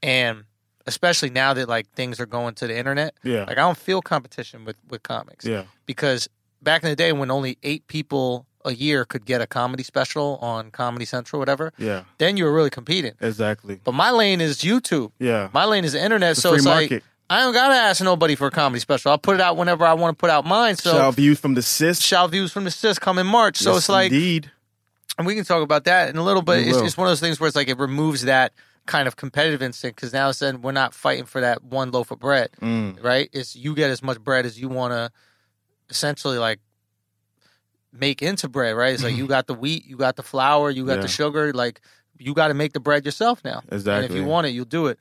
And 0.03 0.45
especially 0.87 1.31
now 1.31 1.55
that 1.55 1.69
like 1.69 1.91
things 1.95 2.21
are 2.21 2.27
going 2.27 2.55
to 2.57 2.67
the 2.67 2.77
internet, 2.77 3.15
Yeah. 3.25 3.41
like 3.45 3.53
I 3.59 3.63
don't 3.63 3.79
feel 3.79 4.03
competition 4.03 4.65
with 4.65 4.77
with 4.89 5.03
comics 5.03 5.45
yeah. 5.45 5.65
because 5.87 6.29
back 6.63 6.83
in 6.83 6.89
the 6.91 6.97
day 6.97 7.13
when 7.13 7.31
only 7.31 7.59
8 7.63 7.87
people 7.89 8.47
a 8.67 8.75
year 8.75 9.05
could 9.05 9.25
get 9.25 9.41
a 9.41 9.47
comedy 9.47 9.83
special 9.83 10.39
on 10.43 10.71
Comedy 10.71 11.05
Central 11.07 11.39
whatever, 11.41 11.73
Yeah. 11.79 12.03
then 12.19 12.37
you 12.37 12.45
were 12.45 12.53
really 12.53 12.71
competing. 12.71 13.13
Exactly. 13.21 13.81
But 13.83 13.93
my 13.93 14.11
lane 14.11 14.41
is 14.41 14.59
YouTube. 14.59 15.13
Yeah. 15.19 15.49
My 15.55 15.65
lane 15.65 15.85
is 15.85 15.93
the 15.93 16.03
internet, 16.05 16.33
It's 16.33 16.43
so 16.43 16.51
free 16.51 16.59
it's 16.59 16.67
like. 16.67 17.03
I 17.29 17.41
don't 17.41 17.53
gotta 17.55 17.75
ask 17.75 18.03
nobody 18.05 18.37
for 18.37 18.47
a 18.47 18.51
comedy 18.53 18.79
special. 18.79 19.11
I'll 19.11 19.19
put 19.19 19.35
it 19.35 19.41
out 19.41 19.57
whenever 19.57 19.85
I 19.85 19.95
want 19.95 20.17
to 20.17 20.21
put 20.21 20.31
out 20.31 20.45
mine. 20.45 20.77
So 20.77 20.93
Shout 20.93 21.15
views 21.15 21.41
from 21.41 21.55
the 21.55 21.63
cis. 21.63 22.01
shout 22.01 22.31
views 22.31 22.53
from 22.53 22.63
the 22.65 22.71
cis 22.71 22.99
come 23.01 23.19
in 23.19 23.27
March. 23.27 23.57
So 23.59 23.71
Yes, 23.71 23.79
it's 23.79 23.89
like 23.89 24.13
indeed. 24.13 24.51
and 25.19 25.27
we 25.27 25.35
can 25.35 25.45
talk 25.45 25.63
about 25.63 25.85
that 25.85 26.09
in 26.09 26.17
a 26.19 26.23
little 26.23 26.43
bit. 26.43 26.67
It's, 26.69 26.97
one 26.97 27.09
of 27.09 27.11
those 27.11 27.19
things 27.21 27.41
where 27.41 27.49
it's 27.49 27.57
like 27.57 27.69
it 27.69 27.79
removes 27.79 28.23
that 28.23 28.53
kind 28.87 29.09
of 29.09 29.17
competitive 29.17 29.61
instinct 29.61 29.97
because 29.97 30.13
now 30.13 30.29
it's 30.29 30.39
then 30.39 30.63
we're 30.63 30.71
not 30.71 30.95
fighting 30.95 31.25
for 31.25 31.41
that 31.41 31.65
one 31.65 31.91
loaf 31.91 32.13
of 32.13 32.21
bread, 32.21 32.51
Mm. 32.63 33.03
right? 33.03 33.29
It's 33.33 33.57
you 33.57 33.75
get 33.75 33.91
as 33.91 34.05
much 34.05 34.21
bread 34.21 34.47
as 34.47 34.61
you 34.61 34.69
want 34.69 34.93
to 34.93 35.11
essentially 35.91 36.39
like 36.39 36.61
make 37.99 38.23
into 38.23 38.49
bread, 38.49 38.77
right? 38.77 38.95
It's 38.95 39.03
like 39.03 39.17
you 39.17 39.27
got 39.37 39.47
the 39.47 39.55
wheat, 39.55 39.87
you 39.87 39.97
got 39.97 40.17
the 40.17 40.23
flour, 40.23 40.71
you 40.71 40.85
got 40.87 40.97
Yeah. 40.97 41.03
the 41.03 41.09
sugar, 41.09 41.53
like 41.53 41.81
you 42.19 42.35
got 42.35 42.49
to 42.49 42.55
make 42.55 42.73
the 42.73 42.81
bread 42.81 43.05
yourself 43.05 43.43
now. 43.45 43.63
And 43.71 43.87
if 44.05 44.13
you 44.13 44.25
want 44.25 44.47
it, 44.47 44.51
you'll 44.51 44.65
do 44.65 44.87
it. 44.87 44.99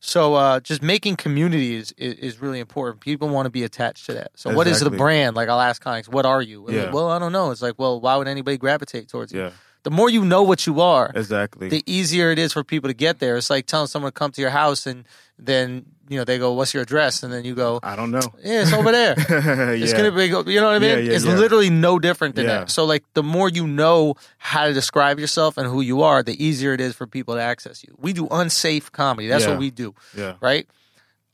So 0.00 0.34
uh, 0.34 0.60
just 0.60 0.82
making 0.82 1.16
community 1.16 1.76
is, 1.76 1.92
is, 1.96 2.14
is 2.14 2.40
really 2.42 2.60
important. 2.60 3.00
People 3.00 3.28
want 3.30 3.46
to 3.46 3.50
be 3.50 3.64
attached 3.64 4.04
to 4.06 4.12
that. 4.14 4.32
So 4.34 4.54
what 4.54 4.66
is 4.66 4.80
the 4.80 4.90
brand? 4.90 5.34
Like 5.34 5.48
I'll 5.48 5.60
ask 5.60 5.80
comics, 5.82 6.08
what 6.08 6.26
are 6.26 6.42
you? 6.42 6.66
Yeah. 6.70 6.84
like, 6.84 6.94
well, 6.94 7.08
I 7.10 7.18
don't 7.18 7.32
know. 7.32 7.50
It's 7.50 7.62
like, 7.62 7.74
well, 7.78 8.00
why 8.00 8.16
would 8.16 8.28
anybody 8.28 8.58
gravitate 8.58 9.08
towards 9.08 9.32
you? 9.32 9.40
Yeah. 9.40 9.50
The 9.82 9.90
more 9.90 10.08
you 10.08 10.24
know 10.24 10.42
what 10.42 10.66
you 10.66 10.80
are, 10.80 11.10
Exactly. 11.14 11.68
the 11.68 11.82
easier 11.86 12.30
it 12.30 12.38
is 12.38 12.52
for 12.54 12.64
people 12.64 12.88
to 12.88 12.94
get 12.94 13.18
there. 13.18 13.36
It's 13.36 13.50
like 13.50 13.66
telling 13.66 13.86
someone 13.86 14.12
to 14.12 14.18
come 14.18 14.30
to 14.32 14.40
your 14.40 14.50
house 14.50 14.86
and 14.86 15.04
then 15.38 15.84
you 16.08 16.18
know 16.18 16.24
they 16.24 16.38
go, 16.38 16.52
"What's 16.52 16.74
your 16.74 16.82
address?" 16.82 17.22
and 17.22 17.32
then 17.32 17.44
you 17.44 17.54
go, 17.54 17.80
I 17.82 17.96
don't 17.96 18.10
know. 18.10 18.20
"Yeah, 18.42 18.62
it's 18.62 18.72
over 18.72 18.92
there." 18.92 19.14
yeah. 19.28 19.82
It's 19.84 19.92
gonna 19.92 20.12
be, 20.12 20.24
you 20.26 20.60
know 20.60 20.66
what 20.66 20.74
I 20.74 20.78
mean? 20.78 20.90
Yeah, 20.90 20.96
yeah, 20.96 21.12
it's 21.12 21.24
literally 21.24 21.70
no 21.70 21.98
different 21.98 22.34
than 22.36 22.46
that. 22.46 22.70
So, 22.70 22.84
like, 22.84 23.04
the 23.14 23.22
more 23.22 23.48
you 23.48 23.66
know 23.66 24.14
how 24.38 24.66
to 24.66 24.72
describe 24.74 25.18
yourself 25.18 25.56
and 25.56 25.66
who 25.66 25.80
you 25.80 26.02
are, 26.02 26.22
the 26.22 26.36
easier 26.44 26.72
it 26.74 26.80
is 26.80 26.94
for 26.94 27.06
people 27.06 27.34
to 27.34 27.40
access 27.40 27.82
you. 27.82 27.94
We 27.98 28.12
do 28.12 28.28
unsafe 28.30 28.90
comedy. 28.92 29.28
That's 29.28 29.46
what 29.46 29.58
we 29.58 29.70
do, 29.70 29.94
yeah. 30.16 30.34
right? 30.40 30.66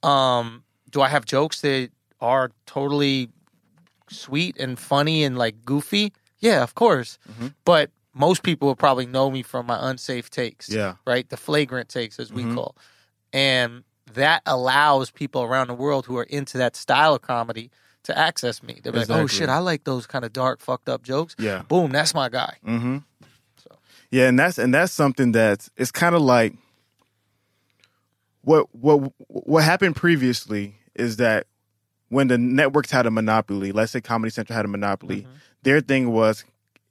Um, 0.02 0.64
do 0.90 1.00
I 1.02 1.08
have 1.08 1.24
jokes 1.24 1.60
that 1.62 1.90
are 2.20 2.50
totally 2.66 3.28
sweet 4.08 4.56
and 4.58 4.78
funny 4.78 5.24
and 5.24 5.36
like 5.38 5.64
goofy? 5.64 6.12
Yeah, 6.38 6.62
of 6.62 6.74
course. 6.74 7.18
Mhm. 7.38 7.54
But 7.64 7.90
most 8.14 8.42
people 8.42 8.66
will 8.68 8.76
probably 8.76 9.06
know 9.06 9.30
me 9.30 9.42
from 9.42 9.66
my 9.66 9.78
unsafe 9.90 10.30
takes 10.30 10.68
Yeah. 10.68 10.94
right? 11.06 11.28
The 11.28 11.36
flagrant 11.36 11.88
takes, 11.88 12.18
as 12.18 12.32
we 12.32 12.42
Mhm. 12.44 12.54
call, 12.54 12.76
and 13.32 13.84
that 14.14 14.42
allows 14.46 15.10
people 15.10 15.42
around 15.42 15.68
the 15.68 15.74
world 15.74 16.06
who 16.06 16.16
are 16.18 16.24
into 16.24 16.58
that 16.58 16.76
style 16.76 17.14
of 17.14 17.22
comedy 17.22 17.70
to 18.04 18.16
access 18.16 18.62
me. 18.62 18.80
They're 18.82 18.92
like, 18.92 19.10
"Oh 19.10 19.26
shit, 19.26 19.48
I 19.48 19.58
like 19.58 19.84
those 19.84 20.06
kind 20.06 20.24
of 20.24 20.32
dark, 20.32 20.60
fucked 20.60 20.88
up 20.88 21.02
jokes." 21.02 21.36
Yeah. 21.38 21.62
Boom, 21.62 21.92
that's 21.92 22.14
my 22.14 22.28
guy. 22.28 22.56
Mm-hmm. 22.66 22.98
So. 23.62 23.76
Yeah, 24.10 24.28
and 24.28 24.38
that's 24.38 24.58
and 24.58 24.72
that's 24.74 24.92
something 24.92 25.32
that's 25.32 25.70
it's 25.76 25.90
kind 25.90 26.14
of 26.14 26.22
like 26.22 26.54
what 28.42 28.74
what 28.74 29.12
what 29.28 29.64
happened 29.64 29.96
previously 29.96 30.76
is 30.94 31.16
that 31.16 31.46
when 32.08 32.28
the 32.28 32.38
networks 32.38 32.90
had 32.90 33.06
a 33.06 33.10
monopoly, 33.10 33.70
let's 33.72 33.92
say 33.92 34.00
Comedy 34.00 34.30
Central 34.30 34.56
had 34.56 34.64
a 34.64 34.68
monopoly, 34.68 35.22
Mm-hmm. 35.22 35.30
their 35.62 35.80
thing 35.80 36.10
was 36.10 36.44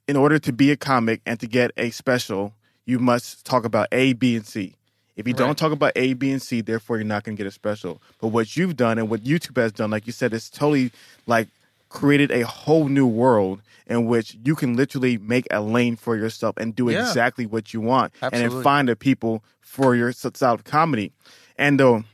in 0.08 0.16
order 0.16 0.38
to 0.38 0.52
be 0.52 0.70
a 0.70 0.76
comic 0.76 1.20
and 1.26 1.38
to 1.40 1.46
get 1.46 1.72
a 1.76 1.90
special, 1.90 2.54
you 2.86 2.98
must 2.98 3.44
talk 3.44 3.64
about 3.64 3.86
A, 3.92 4.12
B, 4.14 4.34
and 4.36 4.46
C. 4.46 4.76
If 5.16 5.26
you 5.26 5.34
Right. 5.34 5.38
don't 5.38 5.58
talk 5.58 5.72
about 5.72 5.92
A, 5.96 6.14
B, 6.14 6.30
and 6.30 6.40
C, 6.40 6.60
therefore 6.60 6.96
you're 6.96 7.04
not 7.04 7.24
going 7.24 7.36
to 7.36 7.40
get 7.42 7.46
a 7.46 7.50
special. 7.50 8.00
But 8.20 8.28
what 8.28 8.56
you've 8.56 8.76
done 8.76 8.98
and 8.98 9.08
what 9.10 9.22
YouTube 9.24 9.56
has 9.60 9.72
done, 9.72 9.90
like 9.90 10.06
you 10.06 10.12
said, 10.12 10.32
it's 10.32 10.48
totally 10.48 10.92
like 11.26 11.48
created 11.88 12.30
a 12.30 12.42
whole 12.46 12.88
new 12.88 13.06
world 13.06 13.60
in 13.86 14.06
which 14.06 14.36
you 14.44 14.54
can 14.54 14.76
literally 14.76 15.18
make 15.18 15.46
a 15.50 15.60
lane 15.60 15.96
for 15.96 16.16
yourself 16.16 16.56
and 16.56 16.74
do 16.76 16.88
Yeah. 16.88 17.00
exactly 17.00 17.44
what 17.44 17.74
you 17.74 17.80
want, 17.80 18.12
and 18.22 18.32
Absolutely. 18.34 18.56
then 18.56 18.62
find 18.62 18.88
the 18.88 18.96
people 18.96 19.42
for 19.60 19.94
your 19.96 20.12
style 20.12 20.54
of 20.54 20.64
comedy. 20.64 21.12
And 21.56 21.78
the 21.80 22.04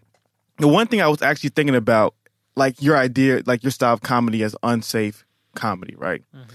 the 0.58 0.68
one 0.68 0.86
thing 0.86 1.02
I 1.02 1.08
was 1.08 1.20
actually 1.20 1.50
thinking 1.50 1.74
about, 1.76 2.14
like 2.56 2.80
your 2.80 2.96
idea, 2.96 3.42
like 3.44 3.62
your 3.62 3.70
style 3.70 3.92
of 3.92 4.00
comedy 4.00 4.42
as 4.42 4.56
unsafe 4.62 5.24
comedy, 5.54 5.94
right? 5.98 6.22
Mm-hmm. 6.34 6.50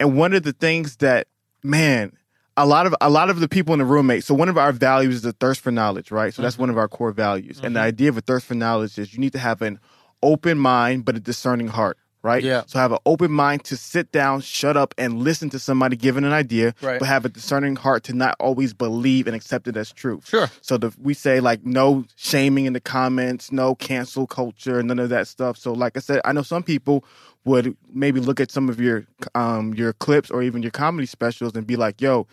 And 0.00 0.16
one 0.18 0.34
of 0.34 0.42
the 0.42 0.52
things 0.52 0.96
that, 0.96 1.28
man, 1.62 2.12
a 2.56 2.66
lot 2.66 2.86
of 2.86 2.94
a 3.00 3.10
lot 3.10 3.30
of 3.30 3.40
the 3.40 3.48
people 3.48 3.72
in 3.72 3.78
the 3.80 3.84
roommate. 3.84 4.24
So 4.24 4.34
one 4.34 4.48
of 4.48 4.56
our 4.56 4.72
values 4.72 5.16
is 5.16 5.22
the 5.22 5.32
thirst 5.32 5.60
for 5.60 5.70
knowledge, 5.70 6.10
right? 6.10 6.32
So 6.32 6.42
that's 6.42 6.58
one 6.58 6.70
of 6.70 6.78
our 6.78 6.88
core 6.88 7.12
values. 7.12 7.60
And 7.62 7.74
the 7.76 7.80
idea 7.80 8.08
of 8.08 8.16
a 8.16 8.20
thirst 8.20 8.46
for 8.46 8.54
knowledge 8.54 8.98
is 8.98 9.12
you 9.12 9.18
need 9.18 9.32
to 9.32 9.38
have 9.38 9.60
an 9.62 9.80
open 10.22 10.58
mind 10.58 11.04
but 11.04 11.16
a 11.16 11.20
discerning 11.20 11.66
heart, 11.68 11.98
right? 12.22 12.42
Yeah. 12.44 12.62
So 12.66 12.78
have 12.78 12.92
an 12.92 12.98
open 13.04 13.32
mind 13.32 13.64
to 13.64 13.76
sit 13.76 14.12
down, 14.12 14.40
shut 14.40 14.76
up, 14.76 14.94
and 14.96 15.18
listen 15.18 15.50
to 15.50 15.58
somebody 15.58 15.96
giving 15.96 16.24
an 16.24 16.32
idea, 16.32 16.74
Right. 16.80 17.00
but 17.00 17.06
have 17.06 17.24
a 17.24 17.28
discerning 17.28 17.74
heart 17.76 18.04
to 18.04 18.12
not 18.14 18.36
always 18.38 18.72
believe 18.72 19.26
and 19.26 19.34
accept 19.34 19.66
it 19.68 19.76
as 19.76 19.90
truth. 19.92 20.28
Sure. 20.28 20.48
So 20.62 20.78
the, 20.78 20.94
we 21.02 21.12
say 21.12 21.40
like 21.40 21.66
no 21.66 22.04
shaming 22.16 22.66
in 22.66 22.72
the 22.72 22.80
comments, 22.80 23.50
no 23.52 23.74
cancel 23.74 24.26
culture, 24.28 24.80
none 24.82 24.98
of 25.00 25.08
that 25.10 25.26
stuff. 25.28 25.58
So 25.58 25.72
like 25.72 25.96
I 25.96 26.00
said, 26.00 26.20
I 26.24 26.32
know 26.32 26.42
some 26.42 26.62
people 26.62 27.04
would 27.44 27.76
maybe 27.92 28.20
look 28.20 28.40
at 28.40 28.50
some 28.50 28.68
of 28.70 28.80
your 28.80 29.04
um 29.34 29.74
your 29.74 29.92
clips 29.92 30.30
or 30.30 30.42
even 30.42 30.62
your 30.62 30.70
comedy 30.70 31.04
specials 31.06 31.54
and 31.56 31.66
be 31.66 31.76
like, 31.76 32.00
"Yo, 32.00 32.26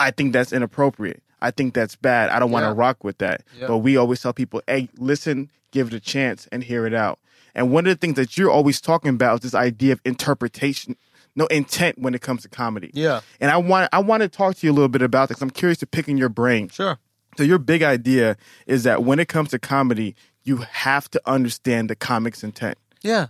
I 0.00 0.10
think 0.10 0.32
that's 0.32 0.52
inappropriate. 0.52 1.22
I 1.40 1.50
think 1.50 1.74
that's 1.74 1.94
bad. 1.96 2.30
I 2.30 2.38
don't 2.38 2.50
want 2.50 2.64
to 2.64 2.68
Yeah. 2.70 2.74
rock 2.76 3.04
with 3.04 3.18
that." 3.18 3.42
Yeah. 3.58 3.66
But 3.68 3.78
we 3.78 3.96
always 3.96 4.20
tell 4.20 4.32
people, 4.32 4.62
"Hey, 4.66 4.88
listen, 4.98 5.50
give 5.72 5.88
it 5.88 5.94
a 5.94 6.00
chance 6.00 6.48
and 6.50 6.64
hear 6.64 6.86
it 6.86 6.94
out." 6.94 7.18
And 7.54 7.70
one 7.72 7.86
of 7.86 7.90
the 7.90 7.96
things 7.96 8.16
that 8.16 8.36
you're 8.38 8.50
always 8.50 8.80
talking 8.80 9.10
about 9.10 9.36
is 9.36 9.52
this 9.52 9.54
idea 9.54 9.92
of 9.92 10.00
interpretation, 10.04 10.96
no 11.36 11.46
intent 11.46 11.98
when 11.98 12.14
it 12.14 12.20
comes 12.20 12.42
to 12.42 12.48
comedy. 12.48 12.90
Yeah. 12.94 13.20
And 13.40 13.50
I 13.50 13.56
want 13.56 13.88
I 13.92 13.98
want 14.00 14.22
to 14.22 14.28
talk 14.28 14.56
to 14.56 14.66
you 14.66 14.72
a 14.72 14.74
little 14.74 14.88
bit 14.88 15.02
about 15.02 15.28
this. 15.28 15.40
I'm 15.40 15.50
curious 15.50 15.78
to 15.78 15.86
pick 15.86 16.08
in 16.08 16.16
your 16.18 16.28
brain. 16.28 16.68
Sure. 16.68 16.98
So 17.36 17.42
your 17.44 17.58
big 17.58 17.82
idea 17.82 18.36
is 18.66 18.82
that 18.82 19.04
when 19.04 19.18
it 19.20 19.28
comes 19.28 19.50
to 19.50 19.58
comedy, 19.58 20.16
you 20.42 20.56
have 20.58 21.08
to 21.10 21.20
understand 21.26 21.88
the 21.90 21.94
comic's 21.96 22.42
intent. 22.42 22.78
Yeah. 23.02 23.28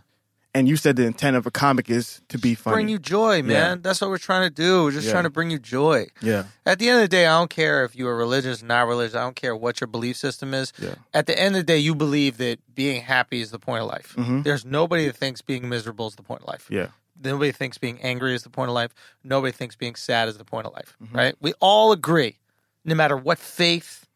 And 0.58 0.66
you 0.68 0.76
said 0.76 0.96
the 0.96 1.04
intent 1.06 1.36
of 1.36 1.46
a 1.46 1.52
comic 1.52 1.88
is 1.88 2.20
to 2.30 2.38
be 2.38 2.56
funny. 2.56 2.74
Bring 2.74 2.88
you 2.88 2.98
joy, 2.98 3.42
man. 3.42 3.80
That's 3.80 4.00
what 4.00 4.10
we're 4.10 4.18
trying 4.18 4.42
to 4.48 4.50
do. 4.54 4.82
We're 4.84 4.90
just 4.90 5.06
Yeah. 5.06 5.12
trying 5.12 5.22
to 5.24 5.30
bring 5.30 5.50
you 5.50 5.58
joy. 5.60 6.06
yeah, 6.20 6.44
At 6.66 6.80
the 6.80 6.88
end 6.88 6.96
of 6.96 7.02
the 7.02 7.08
day, 7.08 7.26
I 7.26 7.38
don't 7.38 7.48
care 7.50 7.84
if 7.84 7.94
you 7.94 8.08
are 8.08 8.16
religious, 8.16 8.60
not 8.62 8.88
religious. 8.88 9.14
I 9.14 9.20
don't 9.20 9.36
care 9.36 9.54
what 9.54 9.80
your 9.80 9.86
belief 9.86 10.16
system 10.16 10.54
is. 10.54 10.72
Yeah. 10.78 10.96
At 11.14 11.26
the 11.26 11.38
end 11.38 11.54
of 11.54 11.60
the 11.60 11.64
day, 11.72 11.78
you 11.78 11.94
believe 11.94 12.38
that 12.38 12.58
being 12.74 13.02
happy 13.02 13.40
is 13.40 13.52
the 13.52 13.58
point 13.60 13.82
of 13.82 13.88
life. 13.88 14.14
Mhm. 14.16 14.42
There's 14.42 14.64
nobody 14.64 15.06
that 15.06 15.16
thinks 15.16 15.42
being 15.42 15.68
miserable 15.68 16.08
is 16.08 16.16
the 16.16 16.24
point 16.24 16.42
of 16.42 16.48
life. 16.48 16.66
yeah, 16.68 16.88
Nobody 17.22 17.52
thinks 17.52 17.78
being 17.78 18.00
angry 18.02 18.34
is 18.34 18.42
the 18.42 18.50
point 18.50 18.68
of 18.68 18.74
life. 18.74 18.92
Nobody 19.22 19.52
thinks 19.52 19.76
being 19.76 19.94
sad 19.94 20.28
is 20.28 20.38
the 20.38 20.44
point 20.44 20.66
of 20.66 20.72
life. 20.72 20.96
Mm-hmm. 21.02 21.16
Right? 21.16 21.34
We 21.40 21.52
all 21.60 21.92
agree, 21.92 22.38
no 22.84 22.94
matter 22.96 23.16
what 23.16 23.38
faith, 23.38 24.06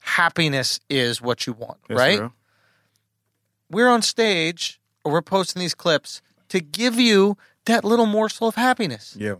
happiness 0.00 0.80
is 0.90 1.20
what 1.22 1.46
you 1.46 1.52
want. 1.54 1.78
That's 1.88 1.98
right? 1.98 2.30
We're 3.70 3.88
on 3.88 4.02
stage 4.02 4.80
or 5.04 5.12
we're 5.12 5.22
posting 5.22 5.60
these 5.60 5.74
clips 5.74 6.20
to 6.48 6.60
give 6.60 6.98
you 6.98 7.36
that 7.66 7.84
little 7.84 8.06
morsel 8.06 8.48
of 8.48 8.54
happiness. 8.54 9.14
Yeah. 9.18 9.34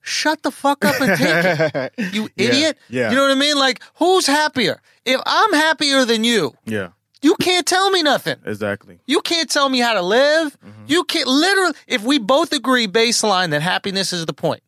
Shut 0.00 0.42
the 0.42 0.50
fuck 0.50 0.84
up 0.84 1.00
and 1.00 1.16
take 1.16 1.74
it. 1.74 1.92
You 2.14 2.28
Yeah, 2.36 2.48
idiot. 2.48 2.78
yeah. 2.88 3.10
You 3.10 3.16
know 3.16 3.22
what 3.22 3.30
I 3.30 3.36
mean? 3.36 3.56
Like, 3.56 3.80
who's 3.94 4.26
happier? 4.26 4.80
If 5.04 5.20
I'm 5.24 5.52
happier 5.52 6.04
than 6.04 6.24
you, 6.24 6.54
yeah, 6.64 6.88
you 7.22 7.36
can't 7.36 7.66
tell 7.66 7.90
me 7.90 8.02
nothing. 8.02 8.36
exactly. 8.44 8.98
You 9.06 9.20
can't 9.20 9.48
tell 9.48 9.68
me 9.68 9.78
how 9.78 9.94
to 9.94 10.02
live. 10.02 10.58
Mm-hmm. 10.60 10.84
You 10.88 11.04
can't 11.04 11.28
literally, 11.28 11.74
if 11.86 12.02
we 12.02 12.18
both 12.18 12.52
agree 12.52 12.88
baseline 12.88 13.50
that 13.50 13.62
happiness 13.62 14.12
is 14.12 14.26
the 14.26 14.32
point, 14.32 14.62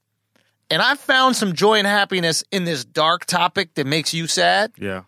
and 0.71 0.81
I 0.81 0.95
found 0.95 1.35
some 1.37 1.53
joy 1.53 1.79
and 1.79 1.87
happiness 1.87 2.45
in 2.53 2.65
this 2.65 2.85
dark 2.85 3.25
topic 3.27 3.75
that 3.75 3.87
makes 3.87 4.15
you 4.15 4.27
sad, 4.29 4.71
Yeah. 4.79 5.03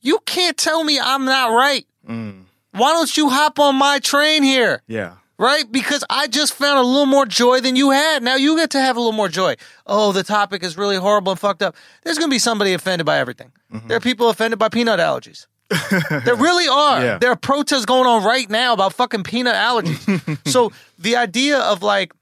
you 0.00 0.18
can't 0.26 0.56
tell 0.56 0.82
me 0.82 0.98
I'm 1.00 1.24
not 1.24 1.52
right. 1.52 1.86
Mm. 2.08 2.42
Why 2.74 2.92
don't 2.92 3.16
you 3.16 3.30
hop 3.30 3.58
on 3.58 3.76
my 3.76 4.00
train 4.00 4.42
here? 4.42 4.82
Yeah. 4.86 5.14
right? 5.38 5.70
Because 5.70 6.04
I 6.10 6.26
just 6.26 6.54
found 6.54 6.78
a 6.78 6.82
little 6.82 7.06
more 7.06 7.26
joy 7.26 7.60
than 7.60 7.76
you 7.76 7.90
had. 7.90 8.22
Now 8.22 8.36
you 8.36 8.56
get 8.56 8.70
to 8.70 8.80
have 8.80 8.96
a 8.96 9.00
little 9.00 9.12
more 9.12 9.28
joy. 9.28 9.54
Oh, 9.86 10.12
the 10.12 10.24
topic 10.24 10.62
is 10.64 10.76
really 10.76 10.96
horrible 10.96 11.32
and 11.32 11.38
fucked 11.38 11.62
up. 11.62 11.76
There's 12.02 12.18
going 12.18 12.30
to 12.30 12.34
be 12.34 12.38
somebody 12.38 12.72
offended 12.72 13.06
by 13.06 13.18
everything. 13.18 13.52
Mm-hmm. 13.72 13.88
There 13.88 13.96
are 13.96 14.00
people 14.00 14.28
offended 14.28 14.58
by 14.58 14.68
peanut 14.68 14.98
allergies. 14.98 15.46
there 16.24 16.34
really 16.34 16.68
are. 16.68 17.02
Yeah. 17.02 17.18
There 17.18 17.30
are 17.30 17.36
protests 17.36 17.86
going 17.86 18.06
on 18.06 18.24
right 18.24 18.48
now 18.50 18.72
about 18.72 18.92
fucking 18.92 19.22
peanut 19.22 19.54
allergies. 19.54 20.38
so 20.48 20.72
the 20.98 21.16
idea 21.16 21.58
of 21.58 21.82
like, 21.82 22.12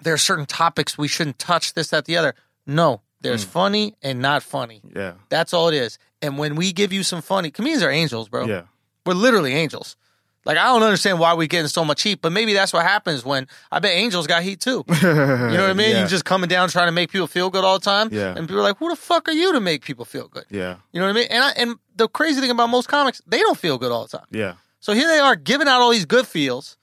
there 0.00 0.14
are 0.14 0.18
certain 0.18 0.46
topics 0.46 0.98
we 0.98 1.08
shouldn't 1.08 1.38
touch, 1.38 1.74
this, 1.74 1.88
that, 1.88 2.06
the 2.06 2.16
other. 2.16 2.34
No, 2.66 3.02
there's 3.20 3.44
mm. 3.44 3.48
funny 3.48 3.94
and 4.02 4.20
not 4.20 4.42
funny. 4.42 4.82
Yeah. 4.94 5.14
That's 5.28 5.52
all 5.54 5.68
it 5.68 5.74
is. 5.74 5.98
And 6.20 6.38
when 6.38 6.56
we 6.56 6.72
give 6.72 6.92
you 6.92 7.02
some 7.02 7.22
funny, 7.22 7.50
comedians 7.50 7.82
are 7.82 7.90
angels, 7.90 8.28
bro. 8.28 8.46
Yeah. 8.46 8.62
We're 9.06 9.14
literally 9.14 9.52
angels. 9.52 9.96
Like 10.44 10.58
I 10.58 10.64
don't 10.64 10.82
understand 10.82 11.18
why 11.18 11.32
we're 11.34 11.46
getting 11.46 11.68
so 11.68 11.84
much 11.84 12.02
heat, 12.02 12.20
but 12.20 12.30
maybe 12.30 12.52
that's 12.52 12.72
what 12.72 12.84
happens 12.84 13.24
when 13.24 13.46
I 13.72 13.78
bet 13.78 13.92
angels 13.92 14.26
got 14.26 14.42
heat 14.42 14.60
too. 14.60 14.84
You 15.02 15.12
know 15.58 15.62
what 15.62 15.70
I 15.70 15.72
mean? 15.72 15.92
Yeah. 15.92 16.02
You 16.02 16.08
just 16.08 16.24
coming 16.24 16.48
down 16.48 16.68
trying 16.68 16.88
to 16.88 16.92
make 16.92 17.10
people 17.10 17.26
feel 17.26 17.48
good 17.50 17.64
all 17.64 17.78
the 17.78 17.84
time. 17.84 18.08
Yeah. 18.12 18.34
And 18.36 18.46
people 18.46 18.58
are 18.60 18.62
like, 18.62 18.76
"Who 18.78 18.90
the 18.90 18.96
fuck 18.96 19.28
are 19.28 19.32
you 19.32 19.52
to 19.52 19.60
make 19.60 19.82
people 19.84 20.04
feel 20.04 20.28
good?" 20.28 20.44
Yeah. 20.50 20.76
You 20.92 21.00
know 21.00 21.06
what 21.06 21.16
I 21.16 21.20
mean? 21.20 21.28
And 21.30 21.44
I, 21.44 21.50
and 21.52 21.76
the 21.96 22.08
crazy 22.08 22.40
thing 22.40 22.50
about 22.50 22.68
most 22.68 22.88
comics, 22.88 23.22
they 23.26 23.38
don't 23.38 23.58
feel 23.58 23.78
good 23.78 23.90
all 23.92 24.06
the 24.06 24.18
time. 24.18 24.26
Yeah. 24.30 24.54
So 24.80 24.92
here 24.92 25.08
they 25.08 25.18
are 25.18 25.36
giving 25.36 25.66
out 25.68 25.80
all 25.80 25.90
these 25.90 26.04
good 26.06 26.26
feels, 26.26 26.76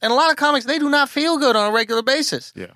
and 0.00 0.10
a 0.10 0.14
lot 0.14 0.30
of 0.30 0.36
comics 0.36 0.64
they 0.64 0.78
do 0.78 0.88
not 0.88 1.10
feel 1.10 1.36
good 1.38 1.54
on 1.56 1.68
a 1.68 1.72
regular 1.72 2.02
basis. 2.02 2.52
Yeah. 2.56 2.72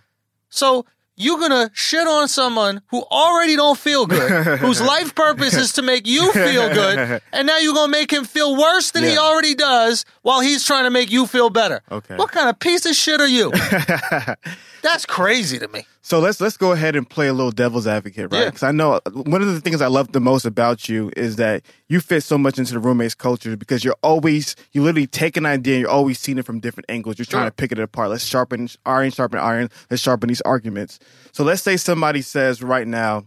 So 0.50 0.84
you're 1.16 1.38
gonna 1.38 1.70
shit 1.72 2.06
on 2.06 2.28
someone 2.28 2.82
who 2.88 3.02
already 3.10 3.56
don't 3.56 3.78
feel 3.78 4.06
good, 4.06 4.58
whose 4.58 4.80
life 4.80 5.14
purpose 5.14 5.54
is 5.54 5.72
to 5.74 5.82
make 5.82 6.06
you 6.06 6.32
feel 6.32 6.72
good, 6.72 7.22
and 7.32 7.46
now 7.46 7.58
you're 7.58 7.74
gonna 7.74 7.90
make 7.90 8.12
him 8.12 8.24
feel 8.24 8.56
worse 8.56 8.90
than 8.90 9.02
he 9.02 9.16
already 9.16 9.54
does 9.54 10.04
while 10.22 10.40
he's 10.40 10.64
trying 10.64 10.84
to 10.84 10.90
make 10.90 11.10
you 11.10 11.26
feel 11.26 11.50
better. 11.50 11.82
Okay. 11.90 12.16
What 12.16 12.30
kind 12.32 12.48
of 12.48 12.58
piece 12.58 12.86
of 12.86 12.94
shit 12.94 13.20
are 13.20 13.26
you? 13.26 13.50
That's 14.82 15.06
crazy 15.06 15.58
to 15.58 15.68
me. 15.68 15.86
So 16.06 16.20
let's 16.20 16.40
let's 16.40 16.56
go 16.56 16.70
ahead 16.70 16.94
and 16.94 17.08
play 17.10 17.26
a 17.26 17.32
little 17.32 17.50
devil's 17.50 17.84
advocate, 17.84 18.30
right? 18.30 18.38
Yeah. 18.42 18.44
Because 18.44 18.62
I 18.62 18.70
know 18.70 18.92
uh, 19.04 19.10
one 19.10 19.42
of 19.42 19.48
the 19.48 19.60
things 19.60 19.82
I 19.82 19.88
love 19.88 20.12
the 20.12 20.20
most 20.20 20.44
about 20.44 20.88
you 20.88 21.10
is 21.16 21.34
that 21.34 21.64
you 21.88 21.98
fit 21.98 22.22
so 22.22 22.38
much 22.38 22.60
into 22.60 22.74
the 22.74 22.78
roommates 22.78 23.16
culture 23.16 23.56
because 23.56 23.82
you're 23.82 23.96
always 24.04 24.54
you 24.70 24.84
literally 24.84 25.08
take 25.08 25.36
an 25.36 25.44
idea 25.46 25.74
and 25.74 25.80
you're 25.80 25.90
always 25.90 26.20
seeing 26.20 26.38
it 26.38 26.46
from 26.46 26.60
different 26.60 26.88
angles. 26.88 27.18
You're 27.18 27.26
trying 27.26 27.42
Sure. 27.42 27.50
to 27.50 27.54
pick 27.56 27.72
it 27.72 27.80
apart. 27.80 28.10
Let's 28.10 28.24
sharpen 28.24 28.68
iron, 28.86 29.10
sharpen 29.10 29.40
iron. 29.40 29.68
Let's 29.90 30.00
sharpen 30.00 30.28
these 30.28 30.42
arguments. 30.42 31.00
So 31.32 31.42
let's 31.42 31.60
say 31.62 31.76
somebody 31.76 32.22
says 32.22 32.62
right 32.62 32.86
now, 32.86 33.24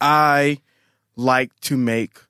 I 0.00 0.60
like 1.16 1.50
to 1.62 1.76
make 1.76 2.20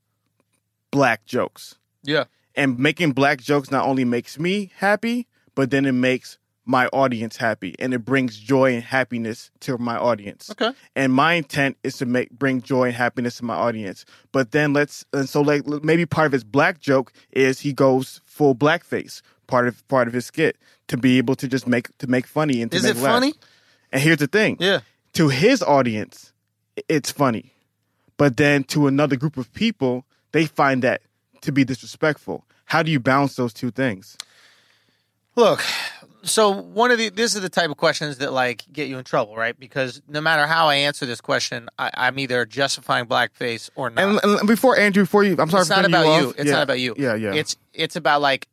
black 0.91 1.27
jokes. 1.27 1.77
Yeah. 2.03 2.25
and 2.57 2.79
making 2.79 3.13
black 3.13 3.41
jokes 3.43 3.71
not 3.71 3.85
only 3.87 4.07
makes 4.07 4.39
me 4.39 4.73
happy, 4.77 5.27
but 5.55 5.71
then 5.71 5.85
it 5.85 5.93
makes 5.93 6.39
my 6.71 6.87
audience 6.93 7.37
happy 7.37 7.75
and 7.81 7.93
it 7.93 8.05
brings 8.05 8.37
joy 8.39 8.73
and 8.75 8.85
happiness 8.85 9.51
to 9.59 9.77
my 9.79 9.97
audience. 9.97 10.51
Okay. 10.51 10.71
And 10.95 11.13
my 11.13 11.33
intent 11.35 11.77
is 11.83 11.97
to 11.99 12.07
make 12.07 12.31
bring 12.31 12.63
joy 12.63 12.85
and 12.85 12.95
happiness 12.95 13.39
to 13.39 13.45
my 13.45 13.57
audience. 13.57 14.05
But 14.31 14.53
then 14.53 14.73
let's 14.73 15.05
and 15.13 15.29
so 15.29 15.41
like 15.41 15.67
maybe 15.67 16.07
part 16.07 16.27
of 16.27 16.33
his 16.33 16.45
black 16.45 16.79
joke 16.79 17.13
is 17.33 17.59
he 17.61 17.73
goes 17.73 18.21
full 18.25 18.55
blackface. 18.55 19.21
Part 19.49 19.67
of 19.67 19.87
part 19.89 20.07
of 20.07 20.15
his 20.15 20.27
skit 20.27 20.57
to 20.87 20.97
be 20.97 21.19
able 21.19 21.35
to 21.35 21.49
just 21.49 21.67
make 21.67 21.87
to 21.99 22.07
make 22.07 22.27
funny 22.27 22.63
and 22.63 22.71
to 22.71 22.77
Is 22.77 22.85
make 22.85 22.97
it 22.97 23.01
laugh. 23.01 23.15
funny? 23.15 23.35
And 23.93 24.01
here's 24.01 24.19
the 24.19 24.29
thing 24.29 24.57
Yeah. 24.61 24.81
to 25.15 25.29
his 25.29 25.63
audience, 25.65 26.33
it's 26.89 27.11
funny. 27.11 27.53
But 28.17 28.37
then 28.37 28.63
to 28.65 28.87
another 28.87 29.17
group 29.17 29.37
of 29.37 29.53
people, 29.53 30.05
they 30.31 30.47
find 30.47 30.83
that 30.85 31.03
to 31.41 31.51
be 31.51 31.65
disrespectful. 31.65 32.45
How 32.67 32.85
do 32.85 32.93
you 32.93 33.01
balance 33.01 33.35
those 33.35 33.53
two 33.53 33.73
things? 33.73 34.17
Look, 35.37 35.63
so 36.23 36.51
one 36.51 36.91
of 36.91 36.99
the 36.99 37.09
this 37.09 37.35
is 37.35 37.41
the 37.41 37.49
type 37.49 37.71
of 37.71 37.77
questions 37.77 38.19
that 38.19 38.33
like 38.33 38.65
get 38.73 38.89
you 38.89 38.99
in 38.99 39.05
trouble, 39.05 39.37
right? 39.37 39.59
Because 39.59 40.01
no 40.09 40.21
matter 40.21 40.47
how 40.47 40.67
I 40.69 40.77
answer 40.77 41.07
this 41.07 41.21
question, 41.21 41.69
I, 41.79 41.91
I'm 41.95 42.19
either 42.19 42.45
justifying 42.47 43.07
blackface 43.07 43.71
or 43.75 43.91
not. 43.91 44.25
And, 44.25 44.39
and 44.41 44.49
before 44.49 44.79
Andrew, 44.79 45.03
before 45.05 45.25
you, 45.25 45.37
I'm 45.39 45.51
sorry 45.51 45.63
it's 45.63 45.69
for 45.71 45.77
not 45.77 45.85
about 45.87 46.21
you. 46.23 46.31
It's 46.37 46.45
Yeah. 46.47 46.53
not 46.53 46.63
about 46.63 46.81
you. 46.81 46.95
Yeah, 46.99 47.15
yeah. 47.15 47.35
It's 47.35 47.57
it's 47.73 47.97
about 47.97 48.21
like 48.21 48.47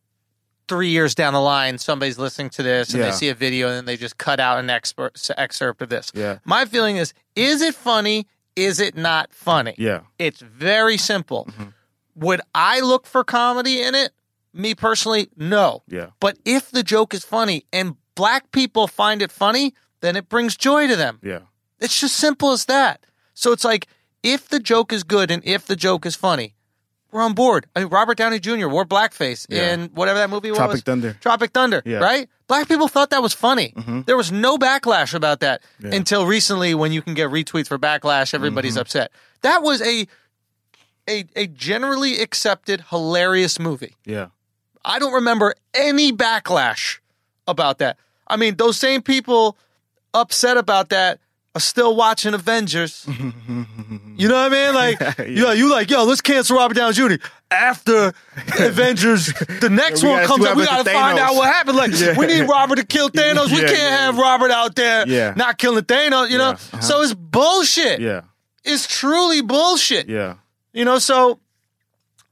three 0.68 0.90
years 0.90 1.16
down 1.16 1.34
the 1.34 1.40
line, 1.42 1.78
somebody's 1.78 2.18
listening 2.20 2.50
to 2.52 2.64
this 2.64 2.90
and 2.94 3.00
Yeah. 3.00 3.12
they 3.12 3.16
see 3.16 3.30
a 3.30 3.34
video 3.36 3.68
and 3.68 3.78
then 3.78 3.86
they 3.86 3.96
just 3.98 4.18
cut 4.18 4.40
out 4.40 4.60
an 4.60 4.70
expert, 4.70 5.18
excerpt 5.38 5.82
of 5.82 5.90
this. 5.90 6.12
Yeah. 6.14 6.40
My 6.46 6.66
feeling 6.66 6.98
is: 6.98 7.14
is 7.36 7.62
it 7.62 7.74
funny? 7.76 8.28
Is 8.56 8.80
it 8.80 8.96
not 8.98 9.32
funny? 9.34 9.76
yeah, 9.78 10.02
It's 10.18 10.42
very 10.42 10.98
simple. 10.98 11.46
Mm-hmm. 11.52 11.64
Would 12.16 12.42
I 12.56 12.80
look 12.80 13.06
for 13.06 13.24
comedy 13.24 13.82
in 13.84 13.94
it? 13.94 14.12
Me 14.58 14.74
personally, 14.76 15.30
no. 15.38 15.84
yeah, 15.88 16.08
But 16.20 16.38
if 16.46 16.72
the 16.72 16.84
joke 16.84 17.14
is 17.14 17.24
funny 17.24 17.66
and 17.72 17.96
black 18.16 18.52
people 18.52 18.88
find 18.88 19.22
it 19.22 19.32
funny, 19.32 19.74
then 20.02 20.16
it 20.16 20.28
brings 20.30 20.58
joy 20.58 20.88
to 20.88 20.96
them. 20.96 21.20
yeah, 21.24 21.42
It's 21.80 22.00
just 22.00 22.16
simple 22.18 22.52
as 22.52 22.66
that. 22.66 23.06
So 23.34 23.52
it's 23.52 23.64
like 23.64 23.88
if 24.24 24.48
the 24.50 24.60
joke 24.60 24.92
is 24.92 25.04
good 25.04 25.30
and 25.32 25.44
if 25.46 25.66
the 25.68 25.76
joke 25.76 26.06
is 26.06 26.16
funny, 26.16 26.56
we're 27.12 27.22
on 27.22 27.34
board. 27.34 27.68
I 27.76 27.80
mean, 27.82 27.90
Robert 27.90 28.18
Downey 28.18 28.40
Jr. 28.40 28.68
wore 28.68 28.86
blackface 28.86 29.46
Yeah. 29.50 29.74
in 29.74 29.86
whatever 29.94 30.20
that 30.20 30.30
movie 30.30 30.50
Tropic 30.50 30.60
was. 30.60 30.68
Tropic 30.82 30.86
Thunder. 30.86 31.18
Tropic 31.22 31.52
Thunder. 31.52 31.82
Yeah. 31.86 32.00
Right? 32.00 32.28
Black 32.48 32.68
people 32.68 32.88
thought 32.88 33.12
that 33.12 33.22
was 33.24 33.34
funny. 33.34 33.74
Mhm. 33.78 34.06
There 34.06 34.18
was 34.18 34.32
no 34.32 34.58
backlash 34.58 35.14
about 35.14 35.40
that 35.40 35.62
Yeah. 35.80 35.96
until 35.96 36.26
recently 36.26 36.74
when 36.76 36.92
you 36.92 37.02
can 37.02 37.14
get 37.14 37.30
retweets 37.30 37.68
for 37.68 37.78
backlash, 37.80 38.34
everybody's 38.34 38.74
Mm-hmm. 38.74 38.82
upset. 38.82 39.12
That 39.42 39.62
was 39.64 39.82
a 39.82 40.08
a 41.10 41.26
a 41.38 41.48
generally 41.48 42.20
accepted 42.20 42.86
hilarious 42.90 43.60
movie. 43.60 43.96
Yeah. 44.06 44.28
I 44.88 45.00
don't 45.00 45.14
remember 45.14 45.54
any 45.74 46.14
backlash 46.14 47.00
about 47.46 47.80
that. 47.80 47.98
I 48.26 48.38
mean, 48.38 48.56
those 48.56 48.78
same 48.78 49.02
people 49.02 49.58
upset 50.14 50.56
about 50.56 50.90
that 50.90 51.20
are 51.56 51.60
still 51.60 51.94
watching 51.96 52.34
Avengers. 52.34 53.06
you 54.16 54.28
know 54.30 54.36
what 54.36 54.54
I 54.54 54.66
mean? 54.66 54.74
Like, 54.74 55.00
Yeah, 55.20 55.26
yeah, 55.28 55.54
you 55.54 55.70
like, 55.70 55.90
yo, 55.90 56.06
let's 56.06 56.22
cancel 56.22 56.56
Robert 56.56 56.76
Downey 56.76 56.94
Jr. 56.94 57.16
after 57.52 58.14
Avengers. 58.60 59.28
The 59.60 59.70
next 59.70 60.04
one 60.04 60.26
comes 60.26 60.46
up. 60.46 60.56
We 60.56 60.64
gotta 60.66 60.86
to 60.86 60.90
find 60.92 61.20
out 61.20 61.36
what 61.36 61.52
happened. 61.54 61.76
Like, 61.78 61.92
we 62.18 62.28
need 62.28 62.44
Robert 62.48 62.78
to 62.78 62.86
kill 62.86 63.10
Thanos. 63.10 63.52
we 63.52 63.60
can't 63.60 64.00
have. 64.00 64.18
Robert 64.18 64.52
out 64.52 64.76
there 64.76 65.06
Yeah. 65.08 65.34
not 65.36 65.58
killing 65.58 65.84
Thanos. 65.84 66.30
You 66.30 66.38
know, 66.38 66.52
uh-huh. 66.52 66.80
so 66.80 67.02
it's 67.02 67.14
bullshit. 67.14 68.00
Yeah. 68.00 68.22
It's 68.64 68.88
truly 68.88 69.42
bullshit. 69.42 70.08
Yeah. 70.08 70.36
You 70.74 70.86
know, 70.86 71.00
so 71.00 71.40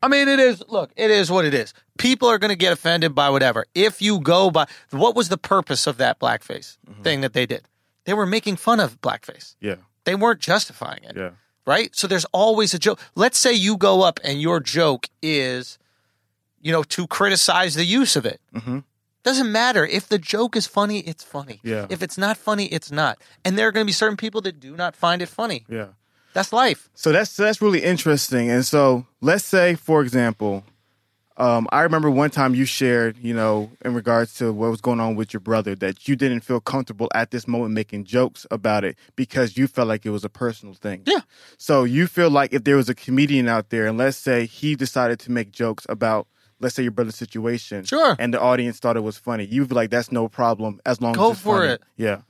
I 0.03 0.07
mean, 0.07 0.27
it 0.27 0.39
is. 0.39 0.63
Look, 0.67 0.91
it 0.95 1.09
is 1.09 1.31
what 1.31 1.45
it 1.45 1.53
is. 1.53 1.73
People 1.97 2.27
are 2.29 2.37
going 2.37 2.49
to 2.49 2.55
get 2.55 2.71
offended 2.73 3.15
by 3.15 3.29
whatever. 3.29 3.65
If 3.73 4.01
you 4.01 4.19
go 4.19 4.51
by, 4.51 4.67
what 4.91 5.15
was 5.15 5.29
the 5.29 5.37
purpose 5.37 5.87
of 5.87 5.97
that 5.97 6.19
blackface 6.19 6.77
Mm-hmm. 6.89 7.01
thing 7.03 7.21
that 7.21 7.33
they 7.33 7.45
did? 7.45 7.67
They 8.05 8.13
were 8.13 8.25
making 8.27 8.57
fun 8.57 8.79
of 8.79 9.01
blackface. 9.01 9.55
Yeah. 9.59 9.77
They 10.03 10.13
weren't 10.13 10.39
justifying 10.39 11.03
it, 11.03 11.15
Yeah. 11.15 11.31
right? 11.65 11.95
So 11.95 12.05
there's 12.07 12.25
always 12.25 12.73
a 12.75 12.79
joke. 12.79 12.99
Let's 13.15 13.39
say 13.39 13.53
you 13.53 13.77
go 13.77 14.03
up 14.03 14.19
and 14.23 14.39
your 14.39 14.59
joke 14.59 15.07
is, 15.23 15.79
you 16.61 16.71
know, 16.71 16.83
to 16.83 17.07
criticize 17.07 17.73
the 17.73 17.85
use 17.85 18.15
of 18.15 18.25
it. 18.25 18.39
Mhm. 18.53 18.83
Doesn't 19.23 19.51
matter 19.51 19.83
if 19.87 20.07
the 20.07 20.19
joke 20.19 20.55
is 20.55 20.67
funny, 20.67 20.99
it's 20.99 21.23
funny. 21.23 21.59
Yeah. 21.63 21.87
If 21.89 22.03
it's 22.03 22.17
not 22.17 22.37
funny, 22.37 22.65
it's 22.67 22.91
not. 22.91 23.17
And 23.43 23.57
there 23.57 23.67
are 23.67 23.71
going 23.71 23.83
to 23.85 23.89
be 23.89 23.93
certain 23.93 24.17
people 24.17 24.41
that 24.41 24.59
do 24.59 24.75
not 24.75 24.95
find 24.95 25.23
it 25.23 25.29
funny. 25.29 25.65
Yeah. 25.67 25.87
That's 26.35 26.53
life. 26.53 26.89
So 26.93 27.11
that's 27.11 27.35
that's 27.35 27.61
really 27.61 27.81
interesting. 27.81 28.51
And 28.51 28.63
so 28.63 29.07
let's 29.21 29.43
say, 29.45 29.73
for 29.75 30.01
example, 30.03 30.63
um, 31.37 31.67
I 31.71 31.81
remember 31.81 32.09
one 32.11 32.29
time 32.29 32.55
you 32.55 32.63
shared, 32.65 33.17
you 33.17 33.33
know, 33.33 33.71
in 33.83 33.93
regards 33.93 34.33
to 34.35 34.53
what 34.53 34.69
was 34.69 34.79
going 34.81 34.99
on 34.99 35.15
with 35.15 35.33
your 35.33 35.41
brother, 35.41 35.75
that 35.75 36.07
you 36.07 36.15
didn't 36.15 36.41
feel 36.41 36.59
comfortable 36.61 37.09
at 37.15 37.31
this 37.31 37.47
moment 37.47 37.73
making 37.73 38.03
jokes 38.05 38.45
about 38.51 38.83
it 38.85 38.97
because 39.17 39.57
you 39.57 39.67
felt 39.67 39.87
like 39.87 40.05
it 40.05 40.11
was 40.11 40.23
a 40.23 40.29
personal 40.29 40.73
thing. 40.75 41.01
Yeah. 41.05 41.21
So 41.57 41.83
you 41.83 42.05
feel 42.07 42.29
like 42.29 42.53
if 42.53 42.63
there 42.63 42.75
was 42.77 42.87
a 42.89 42.95
comedian 42.95 43.47
out 43.49 43.69
there, 43.69 43.85
and 43.87 43.97
let's 43.97 44.17
say 44.17 44.45
he 44.45 44.75
decided 44.75 45.19
to 45.21 45.31
make 45.31 45.51
jokes 45.51 45.85
about, 45.89 46.27
let's 46.61 46.75
say 46.75 46.83
your 46.83 46.93
brother's 46.93 47.15
situation, 47.15 47.83
Sure. 47.83 48.15
and 48.17 48.33
the 48.33 48.39
audience 48.39 48.79
thought 48.79 48.95
it 48.95 49.03
was 49.03 49.17
funny, 49.17 49.43
you'd 49.45 49.67
be 49.69 49.75
like, 49.75 49.89
that's 49.89 50.11
no 50.13 50.29
problem 50.29 50.79
as 50.85 51.01
long 51.01 51.13
Go 51.13 51.31
as. 51.31 51.37
Go 51.37 51.41
for 51.51 51.57
funny. 51.59 51.71
it. 51.73 51.81
Yeah. 51.97 52.21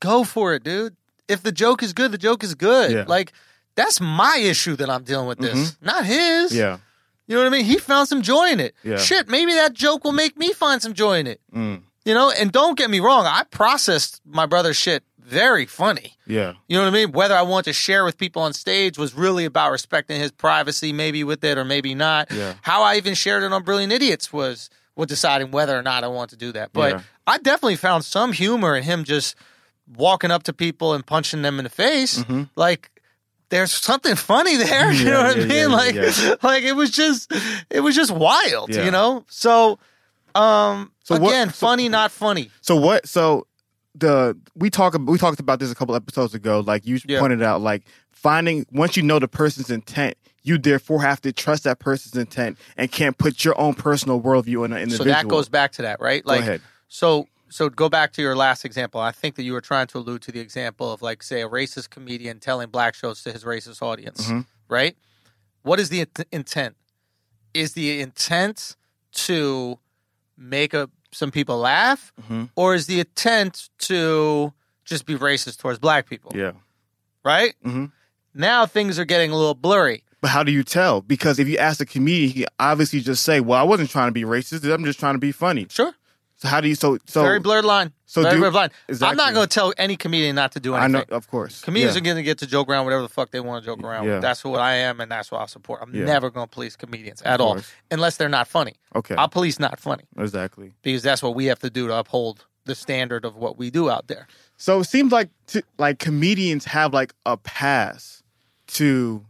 go 0.00 0.24
for 0.24 0.54
it, 0.54 0.64
dude. 0.64 0.96
If 1.28 1.42
the 1.42 1.52
joke 1.52 1.82
is 1.82 1.92
good, 1.92 2.12
the 2.12 2.18
joke 2.18 2.42
is 2.42 2.54
good. 2.54 2.90
Yeah. 2.90 3.04
Like 3.06 3.32
that's 3.74 4.00
my 4.00 4.38
issue 4.42 4.76
that 4.76 4.90
I'm 4.90 5.04
dealing 5.04 5.28
with 5.28 5.38
this, 5.38 5.76
not 5.80 6.04
his. 6.04 6.54
Yeah. 6.54 6.78
You 7.26 7.36
know 7.36 7.42
what 7.42 7.48
I 7.48 7.56
mean? 7.56 7.66
He 7.66 7.76
found 7.76 8.08
some 8.08 8.22
joy 8.22 8.48
in 8.48 8.58
it. 8.60 8.74
Yeah. 8.82 8.96
Shit, 8.96 9.28
maybe 9.28 9.52
that 9.52 9.74
joke 9.74 10.02
will 10.04 10.12
make 10.12 10.36
me 10.38 10.52
find 10.52 10.80
some 10.80 10.94
joy 10.94 11.18
in 11.18 11.26
it. 11.26 11.40
Mm. 11.54 11.82
You 12.06 12.14
know, 12.14 12.30
and 12.30 12.50
don't 12.50 12.76
get 12.78 12.88
me 12.88 13.00
wrong, 13.00 13.26
I 13.26 13.44
processed 13.50 14.22
my 14.24 14.46
brother's 14.46 14.78
shit 14.78 15.04
very 15.18 15.66
funny. 15.66 16.16
Yeah. 16.26 16.54
You 16.68 16.78
know 16.78 16.84
what 16.84 16.88
I 16.88 16.90
mean? 17.04 17.12
Whether 17.12 17.34
I 17.34 17.42
want 17.42 17.66
to 17.66 17.74
share 17.74 18.06
with 18.06 18.16
people 18.16 18.40
on 18.40 18.54
stage 18.54 18.96
was 18.96 19.12
really 19.14 19.44
about 19.44 19.70
respecting 19.72 20.18
his 20.18 20.32
privacy, 20.32 20.90
maybe 20.90 21.22
with 21.22 21.44
it 21.44 21.58
or 21.58 21.66
maybe 21.66 21.94
not. 21.94 22.32
Yeah. 22.32 22.54
How 22.62 22.82
I 22.82 22.96
even 22.96 23.12
shared 23.12 23.42
it 23.42 23.52
on 23.52 23.62
Brilliant 23.62 23.92
Idiots 23.92 24.32
was 24.32 24.70
was 24.96 25.06
deciding 25.06 25.50
whether 25.50 25.78
or 25.78 25.82
not 25.82 26.02
I 26.02 26.08
want 26.08 26.30
to 26.30 26.36
do 26.36 26.50
that. 26.52 26.72
But 26.72 26.92
Yeah. 26.94 27.00
I 27.26 27.36
definitely 27.38 27.76
found 27.76 28.04
some 28.06 28.32
humor 28.32 28.74
in 28.74 28.82
him 28.84 29.04
just 29.04 29.36
walking 29.96 30.30
up 30.30 30.42
to 30.44 30.52
people 30.52 30.92
and 30.94 31.04
punching 31.06 31.42
them 31.42 31.58
in 31.58 31.64
the 31.64 31.70
face. 31.70 32.24
Like 32.56 32.90
there's 33.50 33.72
something 33.72 34.14
funny 34.16 34.56
there. 34.56 34.92
You 34.92 35.06
Mm-hmm. 35.06 35.06
Yeah, 35.06 35.12
know 35.12 35.22
what 35.22 35.36
yeah, 35.36 35.42
I 35.42 35.46
mean? 35.46 35.94
yeah, 35.94 36.30
like 36.30 36.42
like 36.42 36.62
it 36.64 36.72
was 36.76 36.90
just 36.90 37.32
it 37.70 37.80
was 37.80 37.94
just 37.94 38.10
wild, 38.10 38.74
you 38.74 38.90
know? 38.90 39.24
So 39.28 39.78
um 40.34 40.92
So 41.04 41.18
what- 41.18 41.30
again, 41.30 41.48
so- 41.48 41.66
funny, 41.66 41.88
not 41.88 42.10
funny. 42.10 42.50
So 42.60 42.76
what? 42.76 43.06
So 43.08 43.46
the 43.94 44.36
we 44.54 44.70
talk 44.70 44.94
we 45.06 45.18
talked 45.18 45.40
about 45.40 45.58
this 45.58 45.72
a 45.72 45.74
couple 45.74 45.94
episodes 45.96 46.34
ago. 46.34 46.60
Like 46.60 46.86
you 46.86 47.00
pointed 47.18 47.42
out, 47.42 47.60
like 47.62 47.84
finding 48.12 48.66
once 48.70 48.96
you 48.96 49.02
know 49.02 49.18
the 49.18 49.26
person's 49.28 49.70
intent, 49.70 50.16
you 50.42 50.58
therefore 50.58 51.00
have 51.02 51.20
to 51.22 51.32
trust 51.32 51.64
that 51.64 51.78
person's 51.80 52.16
intent 52.16 52.58
and 52.76 52.92
can't 52.92 53.16
put 53.18 53.44
your 53.44 53.58
own 53.60 53.74
personal 53.74 54.20
worldview 54.20 54.64
in 54.66 54.72
an 54.72 54.78
individual. 54.82 54.98
So 54.98 55.04
that 55.04 55.26
goes 55.28 55.48
back 55.48 55.72
to 55.72 55.82
that, 55.82 56.00
right? 56.00 56.24
Like 56.24 56.60
so 56.88 57.26
so 57.50 57.68
go 57.68 57.88
back 57.88 58.12
to 58.12 58.22
your 58.22 58.36
last 58.36 58.64
example. 58.64 59.00
I 59.00 59.10
think 59.12 59.36
that 59.36 59.42
you 59.42 59.52
were 59.52 59.60
trying 59.60 59.86
to 59.88 59.98
allude 59.98 60.22
to 60.22 60.32
the 60.32 60.40
example 60.40 60.92
of 60.92 61.02
like 61.02 61.22
say 61.22 61.42
a 61.42 61.48
racist 61.48 61.90
comedian 61.90 62.40
telling 62.40 62.68
black 62.70 62.94
jokes 62.94 63.22
to 63.24 63.32
his 63.32 63.44
racist 63.44 63.82
audience, 63.82 64.26
Mhm. 64.26 64.46
right? 64.68 64.96
What 65.62 65.80
is 65.80 65.88
the 65.88 66.00
int- 66.00 66.26
intent? 66.32 66.76
Is 67.54 67.72
the 67.72 68.00
intent 68.00 68.76
to 69.12 69.78
make 70.36 70.74
a 70.74 70.88
some 71.12 71.30
people 71.30 71.56
laugh 71.58 72.12
Mhm. 72.28 72.50
or 72.54 72.74
is 72.74 72.86
the 72.86 73.00
intent 73.00 73.70
to 73.78 74.52
just 74.84 75.06
be 75.06 75.14
racist 75.16 75.58
towards 75.58 75.78
black 75.78 76.08
people, 76.08 76.32
Yeah. 76.34 76.52
right? 77.24 77.54
Mhm. 77.64 77.92
Now 78.34 78.66
things 78.66 78.98
are 78.98 79.04
getting 79.06 79.30
a 79.30 79.36
little 79.36 79.54
blurry. 79.54 80.04
But 80.20 80.30
how 80.30 80.42
do 80.42 80.52
you 80.52 80.62
tell? 80.64 81.00
Because 81.00 81.38
if 81.38 81.48
you 81.48 81.56
ask 81.58 81.80
a 81.80 81.86
comedian, 81.86 82.30
he 82.30 82.46
obviously 82.58 83.00
just 83.00 83.22
say, 83.24 83.40
"Well, 83.40 83.58
I 83.58 83.62
wasn't 83.62 83.88
trying 83.90 84.08
to 84.08 84.12
be 84.12 84.22
racist. 84.24 84.64
I'm 84.72 84.84
just 84.84 84.98
trying 84.98 85.14
to 85.14 85.18
be 85.20 85.32
funny." 85.32 85.66
Sure. 85.70 85.94
So 86.38 86.46
how 86.48 86.60
do 86.60 86.68
you? 86.68 86.74
So 86.76 86.98
so 87.06 87.22
Very 87.22 87.40
blurred 87.40 87.64
line. 87.64 87.92
so 88.06 88.22
Very 88.22 88.34
do- 88.36 88.40
blurred 88.40 88.54
line. 88.54 88.70
I'm 89.02 89.16
not 89.16 89.34
going 89.34 89.48
to 89.48 89.52
tell 89.52 89.72
any 89.76 89.96
comedian 89.96 90.36
not 90.36 90.52
to 90.52 90.60
do 90.60 90.72
I 90.74 90.84
anything. 90.84 91.04
know, 91.10 91.16
of 91.16 91.28
course. 91.28 91.62
Comedians 91.62 91.94
yeah. 91.96 92.00
are 92.00 92.04
going 92.04 92.16
to 92.16 92.22
get 92.22 92.38
to 92.38 92.46
joke 92.46 92.68
around 92.68 92.84
whatever 92.84 93.02
the 93.02 93.08
fuck 93.08 93.32
they 93.32 93.40
want 93.40 93.64
to 93.64 93.66
joke 93.68 93.82
around. 93.82 94.06
Yeah. 94.06 94.14
with. 94.14 94.22
That's 94.22 94.44
what 94.44 94.60
I 94.60 94.74
am, 94.74 95.00
and 95.00 95.10
that's 95.10 95.32
what 95.32 95.40
I'll 95.40 95.48
support. 95.48 95.80
I'm 95.82 95.92
Yeah. 95.94 96.04
never 96.04 96.30
going 96.30 96.46
to 96.48 96.50
police 96.54 96.76
comedians 96.76 97.22
at 97.22 97.40
all, 97.40 97.58
unless 97.90 98.16
they're 98.16 98.28
not 98.28 98.46
funny. 98.46 98.74
okay. 98.94 99.16
I'll 99.16 99.28
police 99.28 99.58
not 99.58 99.80
funny 99.80 100.04
exactly. 100.16 100.72
because 100.82 101.02
that's 101.02 101.22
what 101.22 101.34
we 101.34 101.46
have 101.46 101.58
to 101.60 101.70
do 101.70 101.88
to 101.88 101.94
uphold 101.96 102.46
the 102.66 102.74
standard 102.74 103.24
of 103.24 103.34
what 103.36 103.58
we 103.58 103.70
do 103.70 103.90
out 103.90 104.06
there. 104.08 104.28
So 104.56 104.80
it 104.80 104.84
seems 104.84 105.10
like 105.12 105.30
t- 105.46 105.62
like 105.78 105.98
comedians 105.98 106.64
have 106.66 106.92
like 106.94 107.14
a 107.26 107.36
pass 107.36 108.22
to 108.68 109.24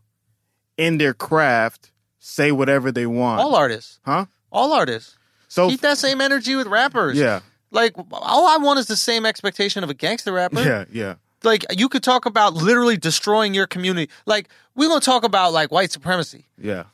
in 0.77 0.99
their 0.99 1.15
craft 1.15 1.91
say 2.19 2.53
whatever 2.53 2.91
they 2.93 3.07
want. 3.07 3.41
All 3.41 3.55
artists, 3.55 4.01
huh? 4.05 4.27
all 4.53 4.73
artists, 4.73 5.17
So 5.49 5.69
keep 5.69 5.81
that 5.81 5.99
same 5.99 6.21
energy 6.21 6.55
with 6.57 6.67
rappers. 6.67 7.17
yeah, 7.19 7.41
Like 7.71 7.95
all 8.13 8.47
I 8.47 8.59
want 8.59 8.79
is 8.79 8.87
the 8.87 8.97
same 8.97 9.27
expectation 9.27 9.83
of 9.83 9.91
a 9.91 9.95
gangster 9.95 10.33
rapper. 10.33 10.63
yeah, 10.63 10.85
yeah, 10.93 11.15
Like 11.43 11.65
you 11.77 11.89
could 11.89 12.03
talk 12.03 12.27
about 12.27 12.55
literally 12.55 12.97
destroying 12.97 13.55
your 13.55 13.67
community. 13.67 14.11
Like 14.27 14.49
we're 14.75 14.89
gonna 14.89 15.01
talk 15.01 15.25
about 15.25 15.53
like 15.53 15.73
white 15.73 15.91
supremacy. 15.91 16.47
yeah, 16.57 16.85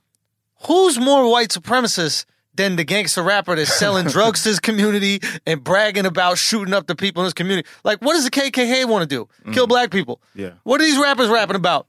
who's 0.66 0.98
more 0.98 1.30
white 1.30 1.48
supremacist 1.50 2.24
than 2.56 2.76
the 2.76 2.84
gangster 2.84 3.22
rapper 3.22 3.56
that's 3.56 3.74
selling 3.74 4.06
drugs 4.16 4.44
to 4.44 4.50
his 4.50 4.60
community 4.60 5.20
and 5.44 5.64
bragging 5.64 6.06
about 6.06 6.38
shooting 6.38 6.72
up 6.72 6.86
the 6.86 6.94
people 6.94 7.22
in 7.22 7.24
his 7.24 7.34
community? 7.34 7.68
Like, 7.82 8.00
what 8.00 8.12
does 8.14 8.24
the 8.24 8.30
KKK 8.30 8.86
want 8.88 9.08
to 9.08 9.16
do? 9.16 9.52
Kill 9.52 9.66
mm. 9.66 9.68
black 9.68 9.90
people. 9.90 10.20
yeah, 10.36 10.50
What 10.62 10.80
are 10.80 10.84
these 10.84 10.96
rappers 10.98 11.28
rapping 11.28 11.56
about? 11.56 11.88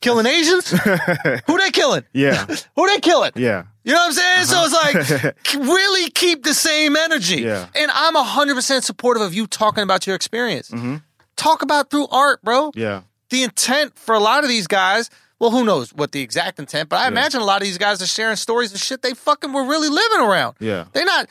Killing 0.00 0.26
Asians? 0.26 0.70
Who 1.46 1.58
they 1.58 1.70
killing? 1.72 2.04
yeah, 2.12 2.44
Who 2.76 2.86
they 2.86 3.00
killing? 3.00 3.32
yeah, 3.34 3.64
You 3.88 3.94
know 3.94 4.00
what 4.00 4.06
I'm 4.06 4.12
saying? 4.12 4.44
So 4.44 4.64
it's 4.64 4.74
like, 4.74 4.96
uh-huh. 5.24 5.58
really 5.72 6.10
keep 6.10 6.44
the 6.44 6.54
same 6.54 6.94
energy. 6.94 7.42
Yeah. 7.42 7.66
And 7.74 7.90
I'm 7.92 8.14
100% 8.14 8.82
supportive 8.82 9.22
of 9.22 9.32
you 9.34 9.46
talking 9.46 9.82
about 9.82 10.06
your 10.06 10.14
experience. 10.14 10.70
Mm-hmm. 10.70 10.96
Talk 11.36 11.62
about 11.62 11.90
through 11.90 12.06
art, 12.08 12.42
bro 12.42 12.70
yeah, 12.74 13.02
the 13.30 13.42
intent 13.44 13.96
for 13.98 14.14
a 14.14 14.20
lot 14.20 14.42
of 14.44 14.48
these 14.48 14.66
guys, 14.66 15.08
well, 15.38 15.50
who 15.50 15.64
knows 15.64 15.92
what 15.94 16.12
the 16.12 16.20
exact 16.20 16.58
intent, 16.58 16.88
but 16.88 16.98
I 16.98 17.06
imagine 17.08 17.40
a 17.40 17.44
lot 17.44 17.62
of 17.62 17.66
these 17.66 17.78
guys 17.78 18.02
are 18.02 18.06
sharing 18.06 18.36
stories 18.36 18.72
of 18.74 18.80
shit 18.80 19.02
they 19.02 19.14
fucking 19.14 19.52
were 19.52 19.64
really 19.64 19.88
living 19.88 20.20
around. 20.20 20.56
yeah, 20.60 20.84
They're 20.92 21.04
not 21.04 21.28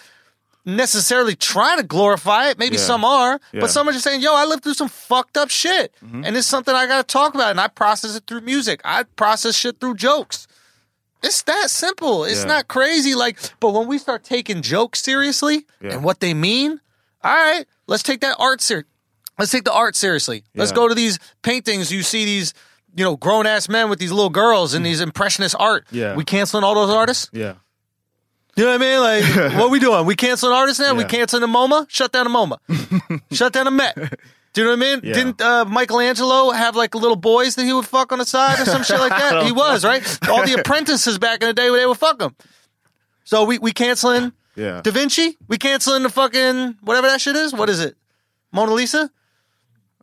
necessarily 0.66 1.36
trying 1.36 1.78
to 1.78 1.84
glorify 1.84 2.50
it. 2.50 2.58
Maybe 2.60 2.76
Yeah. 2.76 2.82
some 2.84 3.06
are, 3.06 3.40
Yeah. 3.54 3.62
but 3.62 3.70
some 3.72 3.88
are 3.88 3.92
just 3.92 4.04
saying, 4.04 4.22
yo, 4.22 4.34
I 4.36 4.46
lived 4.46 4.64
through 4.64 4.74
some 4.76 4.90
fucked 4.90 5.38
up 5.38 5.50
shit. 5.50 5.94
Mm-hmm. 6.04 6.24
And 6.26 6.36
it's 6.38 6.48
something 6.48 6.74
I 6.76 6.86
got 6.88 7.08
to 7.08 7.12
talk 7.12 7.36
about. 7.36 7.52
And 7.52 7.60
I 7.62 7.68
process 7.68 8.16
it 8.16 8.24
through 8.28 8.42
music, 8.42 8.82
I 8.84 9.04
process 9.04 9.56
shit 9.56 9.80
through 9.80 9.96
jokes. 9.96 10.48
It's 11.24 11.42
that 11.44 11.70
simple. 11.70 12.24
It's 12.26 12.42
Yeah. 12.42 12.46
not 12.48 12.68
crazy. 12.68 13.16
Like, 13.16 13.38
but 13.60 13.72
when 13.72 13.88
we 13.88 13.98
start 13.98 14.24
taking 14.24 14.62
jokes 14.62 15.02
seriously 15.02 15.66
Yeah. 15.82 15.94
and 15.94 16.04
what 16.04 16.20
they 16.20 16.34
mean, 16.34 16.80
all 17.24 17.34
right, 17.36 17.66
let's 17.88 18.04
take 18.04 18.22
that 18.22 18.36
art 18.40 18.62
ser- 18.62 18.86
Let's 19.40 19.52
take 19.52 19.66
the 19.66 19.74
art 19.74 19.96
seriously. 19.96 20.44
Let's 20.56 20.72
Yeah. 20.72 20.76
go 20.78 20.88
to 20.88 20.96
these 20.96 21.20
paintings. 21.44 21.92
You 21.92 22.02
see 22.02 22.26
these, 22.26 22.56
you 22.96 23.04
know, 23.04 23.16
grown 23.16 23.46
ass 23.46 23.70
men 23.70 23.88
with 23.90 24.00
these 24.00 24.12
little 24.12 24.32
girls 24.32 24.74
and 24.74 24.84
these 24.84 25.00
impressionist 25.00 25.56
art. 25.60 25.86
Yeah. 25.92 26.16
We 26.16 26.24
canceling 26.24 26.64
all 26.64 26.74
those 26.74 26.90
artists? 26.90 27.30
yeah, 27.32 27.54
You 28.56 28.64
know 28.66 28.72
what 28.72 28.82
I 28.82 28.84
mean? 28.84 29.00
Like, 29.00 29.54
what 29.60 29.70
we 29.70 29.80
doing? 29.80 30.08
We 30.08 30.16
canceling 30.16 30.54
artists 30.54 30.80
now? 30.80 30.96
We 30.96 31.04
Yeah. 31.04 31.10
canceling 31.10 31.42
the 31.42 31.48
MoMA? 31.48 31.86
Shut 31.88 32.12
down 32.12 32.24
the 32.24 32.32
MoMA. 32.32 32.58
Shut 33.32 33.54
down 33.54 33.66
the 33.66 33.72
Met. 33.72 34.20
Do 34.58 34.64
you 34.64 34.68
know 34.70 34.76
what 34.76 34.88
I 34.88 34.96
mean? 34.96 35.00
Yeah. 35.04 35.14
Didn't 35.14 35.40
uh, 35.40 35.66
Michelangelo 35.66 36.50
have 36.50 36.76
like 36.76 36.96
little 36.96 37.16
boys 37.16 37.54
that 37.56 37.64
he 37.64 37.74
would 37.74 37.86
fuck 37.86 38.12
on 38.12 38.18
the 38.18 38.26
side 38.26 38.60
or 38.60 38.66
some 38.66 38.82
shit 38.82 39.00
like 39.00 39.12
that? 39.22 39.46
He 39.46 39.52
was 39.52 39.86
right. 39.86 40.02
All 40.28 40.44
the 40.44 40.54
apprentices 40.60 41.20
back 41.20 41.44
in 41.44 41.48
the 41.48 41.54
day, 41.54 41.70
they 41.70 41.86
would 41.86 41.98
fuck 42.00 42.20
him. 42.20 42.36
So 43.24 43.44
we 43.44 43.60
we 43.60 43.72
canceling 43.72 44.34
Yeah. 44.56 44.82
Da 44.82 44.90
Vinci. 44.90 45.38
We 45.48 45.60
canceling 45.60 46.02
the 46.02 46.10
fucking 46.10 46.78
whatever 46.82 47.06
that 47.06 47.22
shit 47.22 47.36
is. 47.36 47.54
What 47.54 47.70
is 47.70 47.80
it? 47.80 47.96
Mona 48.52 48.74
Lisa. 48.74 49.12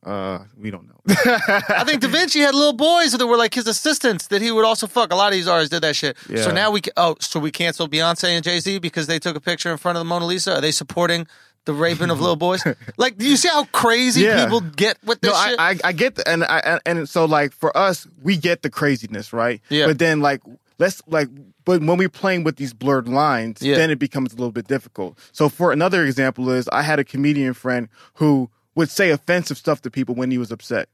Uh, 0.04 0.44
we 0.56 0.70
don't 0.70 0.86
know. 0.86 1.00
I 1.08 1.82
think 1.84 2.00
Da 2.00 2.08
Vinci 2.08 2.38
had 2.40 2.54
little 2.54 2.74
boys 2.74 3.10
that 3.12 3.26
were 3.26 3.36
like 3.38 3.54
his 3.54 3.66
assistants 3.66 4.28
that 4.28 4.40
he 4.40 4.52
would 4.52 4.64
also 4.64 4.86
fuck. 4.86 5.12
A 5.12 5.16
lot 5.16 5.28
of 5.28 5.32
these 5.32 5.48
artists 5.48 5.70
did 5.70 5.82
that 5.82 5.96
shit. 5.96 6.16
Yeah. 6.28 6.42
So 6.42 6.52
now 6.52 6.70
we 6.70 6.80
ca- 6.82 6.92
oh, 6.96 7.16
so 7.18 7.40
we 7.40 7.50
canceled 7.50 7.90
Beyonce 7.90 8.28
and 8.28 8.44
Jay 8.44 8.60
Z 8.60 8.78
because 8.78 9.08
they 9.08 9.18
took 9.18 9.34
a 9.34 9.40
picture 9.40 9.72
in 9.72 9.78
front 9.78 9.96
of 9.98 10.00
the 10.00 10.04
Mona 10.04 10.26
Lisa. 10.26 10.54
Are 10.56 10.60
they 10.60 10.70
supporting 10.70 11.26
the 11.64 11.72
raping 11.74 12.10
of 12.10 12.20
little 12.20 12.36
boys? 12.36 12.62
Like, 12.96 13.16
do 13.18 13.28
you 13.28 13.36
see 13.36 13.48
how 13.48 13.64
crazy 13.66 14.22
Yeah. 14.22 14.44
people 14.44 14.60
get 14.60 14.98
with 15.04 15.20
this 15.20 15.32
no, 15.32 15.48
shit? 15.48 15.58
I, 15.60 15.70
I 15.70 15.78
I 15.84 15.92
get 15.92 16.14
the, 16.16 16.28
and 16.28 16.44
I 16.44 16.80
and 16.86 17.08
so 17.08 17.24
like 17.24 17.52
for 17.52 17.76
us, 17.76 18.06
we 18.22 18.36
get 18.36 18.62
the 18.62 18.70
craziness, 18.70 19.32
right? 19.32 19.60
Yeah. 19.68 19.86
But 19.86 19.98
then 19.98 20.20
like 20.20 20.40
let's 20.78 21.02
like 21.06 21.28
but 21.64 21.80
when 21.82 21.96
we're 21.96 22.08
playing 22.10 22.44
with 22.44 22.56
these 22.56 22.74
blurred 22.74 23.08
lines, 23.08 23.62
Yeah. 23.62 23.76
then 23.76 23.90
it 23.90 23.98
becomes 23.98 24.32
a 24.32 24.36
little 24.36 24.52
bit 24.52 24.66
difficult. 24.68 25.18
So 25.32 25.48
for 25.48 25.72
another 25.72 26.04
example 26.04 26.50
is 26.50 26.68
I 26.68 26.82
had 26.82 26.98
a 26.98 27.04
comedian 27.04 27.54
friend 27.54 27.88
who 28.14 28.50
would 28.74 28.90
say 28.90 29.10
offensive 29.10 29.56
stuff 29.56 29.80
to 29.82 29.90
people 29.90 30.14
when 30.14 30.30
he 30.30 30.38
was 30.38 30.50
upset. 30.52 30.88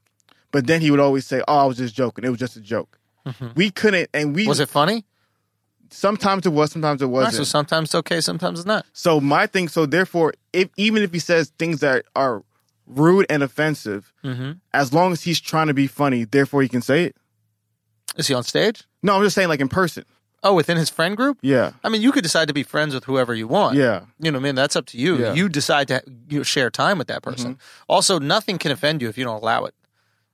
But 0.51 0.67
then 0.67 0.81
he 0.81 0.91
would 0.91 0.99
always 0.99 1.25
say, 1.25 1.41
"Oh, 1.47 1.57
I 1.59 1.65
was 1.65 1.77
just 1.77 1.95
joking. 1.95 2.23
It 2.25 2.29
was 2.29 2.39
just 2.39 2.55
a 2.57 2.61
joke." 2.61 2.97
Mm-hmm. 3.25 3.47
We 3.55 3.69
couldn't 3.71 4.09
and 4.13 4.33
we 4.35 4.47
was 4.47 4.59
it 4.59 4.69
funny? 4.69 5.05
Sometimes 5.91 6.45
it 6.45 6.53
was, 6.53 6.71
sometimes 6.71 7.01
it 7.01 7.07
wasn't. 7.07 7.35
so 7.35 7.43
sometimes 7.43 7.89
it's 7.89 7.95
okay, 7.95 8.21
sometimes 8.21 8.59
it's 8.59 8.65
not. 8.65 8.85
So 8.93 9.19
my 9.21 9.45
thing, 9.47 9.67
so 9.67 9.85
therefore, 9.85 10.33
if 10.53 10.69
even 10.77 11.03
if 11.03 11.11
he 11.13 11.19
says 11.19 11.51
things 11.59 11.79
that 11.81 12.05
are 12.15 12.43
rude 12.87 13.25
and 13.29 13.43
offensive, 13.43 14.11
Mm-hmm. 14.23 14.51
as 14.73 14.93
long 14.93 15.11
as 15.11 15.23
he's 15.23 15.39
trying 15.41 15.67
to 15.67 15.73
be 15.73 15.87
funny, 15.87 16.23
therefore 16.25 16.61
he 16.61 16.69
can 16.69 16.81
say 16.81 17.05
it. 17.05 17.15
Is 18.17 18.27
he 18.27 18.33
on 18.33 18.43
stage? 18.43 18.83
No, 19.01 19.15
I'm 19.15 19.23
just 19.23 19.35
saying, 19.35 19.47
like 19.49 19.61
in 19.61 19.69
person. 19.69 20.03
Oh, 20.43 20.55
within 20.55 20.75
his 20.75 20.89
friend 20.89 21.15
group? 21.15 21.37
Yeah, 21.41 21.71
I 21.83 21.89
mean, 21.89 22.01
you 22.01 22.11
could 22.11 22.23
decide 22.23 22.47
to 22.47 22.53
be 22.53 22.63
friends 22.63 22.93
with 22.95 23.03
whoever 23.05 23.33
you 23.35 23.47
want. 23.47 23.77
yeah, 23.77 24.01
You 24.19 24.31
know 24.31 24.39
what 24.39 24.43
I 24.43 24.45
mean? 24.45 24.55
That's 24.55 24.75
up 24.75 24.87
to 24.87 24.97
you. 24.97 25.17
Yeah. 25.19 25.33
You 25.33 25.47
decide 25.49 25.87
to 25.89 26.01
you 26.29 26.39
know, 26.39 26.43
share 26.43 26.71
time 26.71 26.97
with 26.97 27.07
that 27.07 27.21
person. 27.21 27.51
Mm-hmm. 27.53 27.83
Also, 27.87 28.17
nothing 28.17 28.57
can 28.57 28.71
offend 28.71 29.01
you 29.03 29.07
if 29.09 29.17
you 29.19 29.23
don't 29.23 29.41
allow 29.41 29.65
it. 29.65 29.75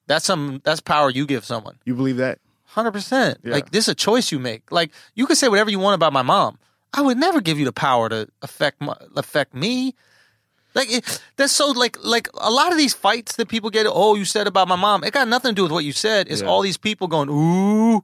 That's 0.08 0.26
some 0.26 0.62
that's 0.63 0.80
power 0.80 1.10
you 1.10 1.26
give 1.26 1.43
someone. 1.43 1.78
you 1.84 1.93
believe 1.93 2.17
that? 2.17 2.39
Hundred 2.78 2.92
percent. 2.92 3.40
Yeah. 3.44 3.54
Like 3.54 3.72
this 3.72 3.86
is 3.86 3.90
a 3.94 3.96
choice 3.96 4.32
you 4.32 4.38
make. 4.38 4.72
Like 4.72 4.92
you 5.16 5.26
could 5.26 5.36
say 5.38 5.48
whatever 5.48 5.72
you 5.72 5.80
want 5.80 5.96
about 5.96 6.13
my 6.13 6.22
mom. 6.22 6.60
I 6.94 7.02
would 7.02 7.18
never 7.18 7.42
give 7.42 7.58
you 7.58 7.66
the 7.66 7.72
power 7.74 8.08
to 8.08 8.28
affect 8.44 8.80
my, 8.82 8.96
affect 9.16 9.56
me. 9.56 9.96
Like 10.76 10.92
it, 10.94 11.22
that's 11.38 11.54
so 11.54 11.72
like 11.72 11.98
like 12.04 12.30
a 12.36 12.52
lot 12.52 12.72
of 12.72 12.78
these 12.78 12.94
fights 12.94 13.36
that 13.38 13.48
people 13.50 13.72
get. 13.72 13.88
Oh, 13.90 14.13
you 14.13 14.26
said 14.26 14.46
about 14.46 14.68
my 14.68 14.76
mom. 14.76 15.04
It 15.04 15.12
got 15.12 15.28
nothing 15.28 15.50
to 15.52 15.56
do 15.56 15.63
with 15.63 15.72
what 15.72 15.86
you 15.86 15.92
said. 15.92 16.28
It's 16.30 16.44
Yeah. 16.44 16.50
all 16.50 16.62
these 16.62 16.78
people 16.78 17.08
going 17.08 17.30
ooh. 17.32 18.04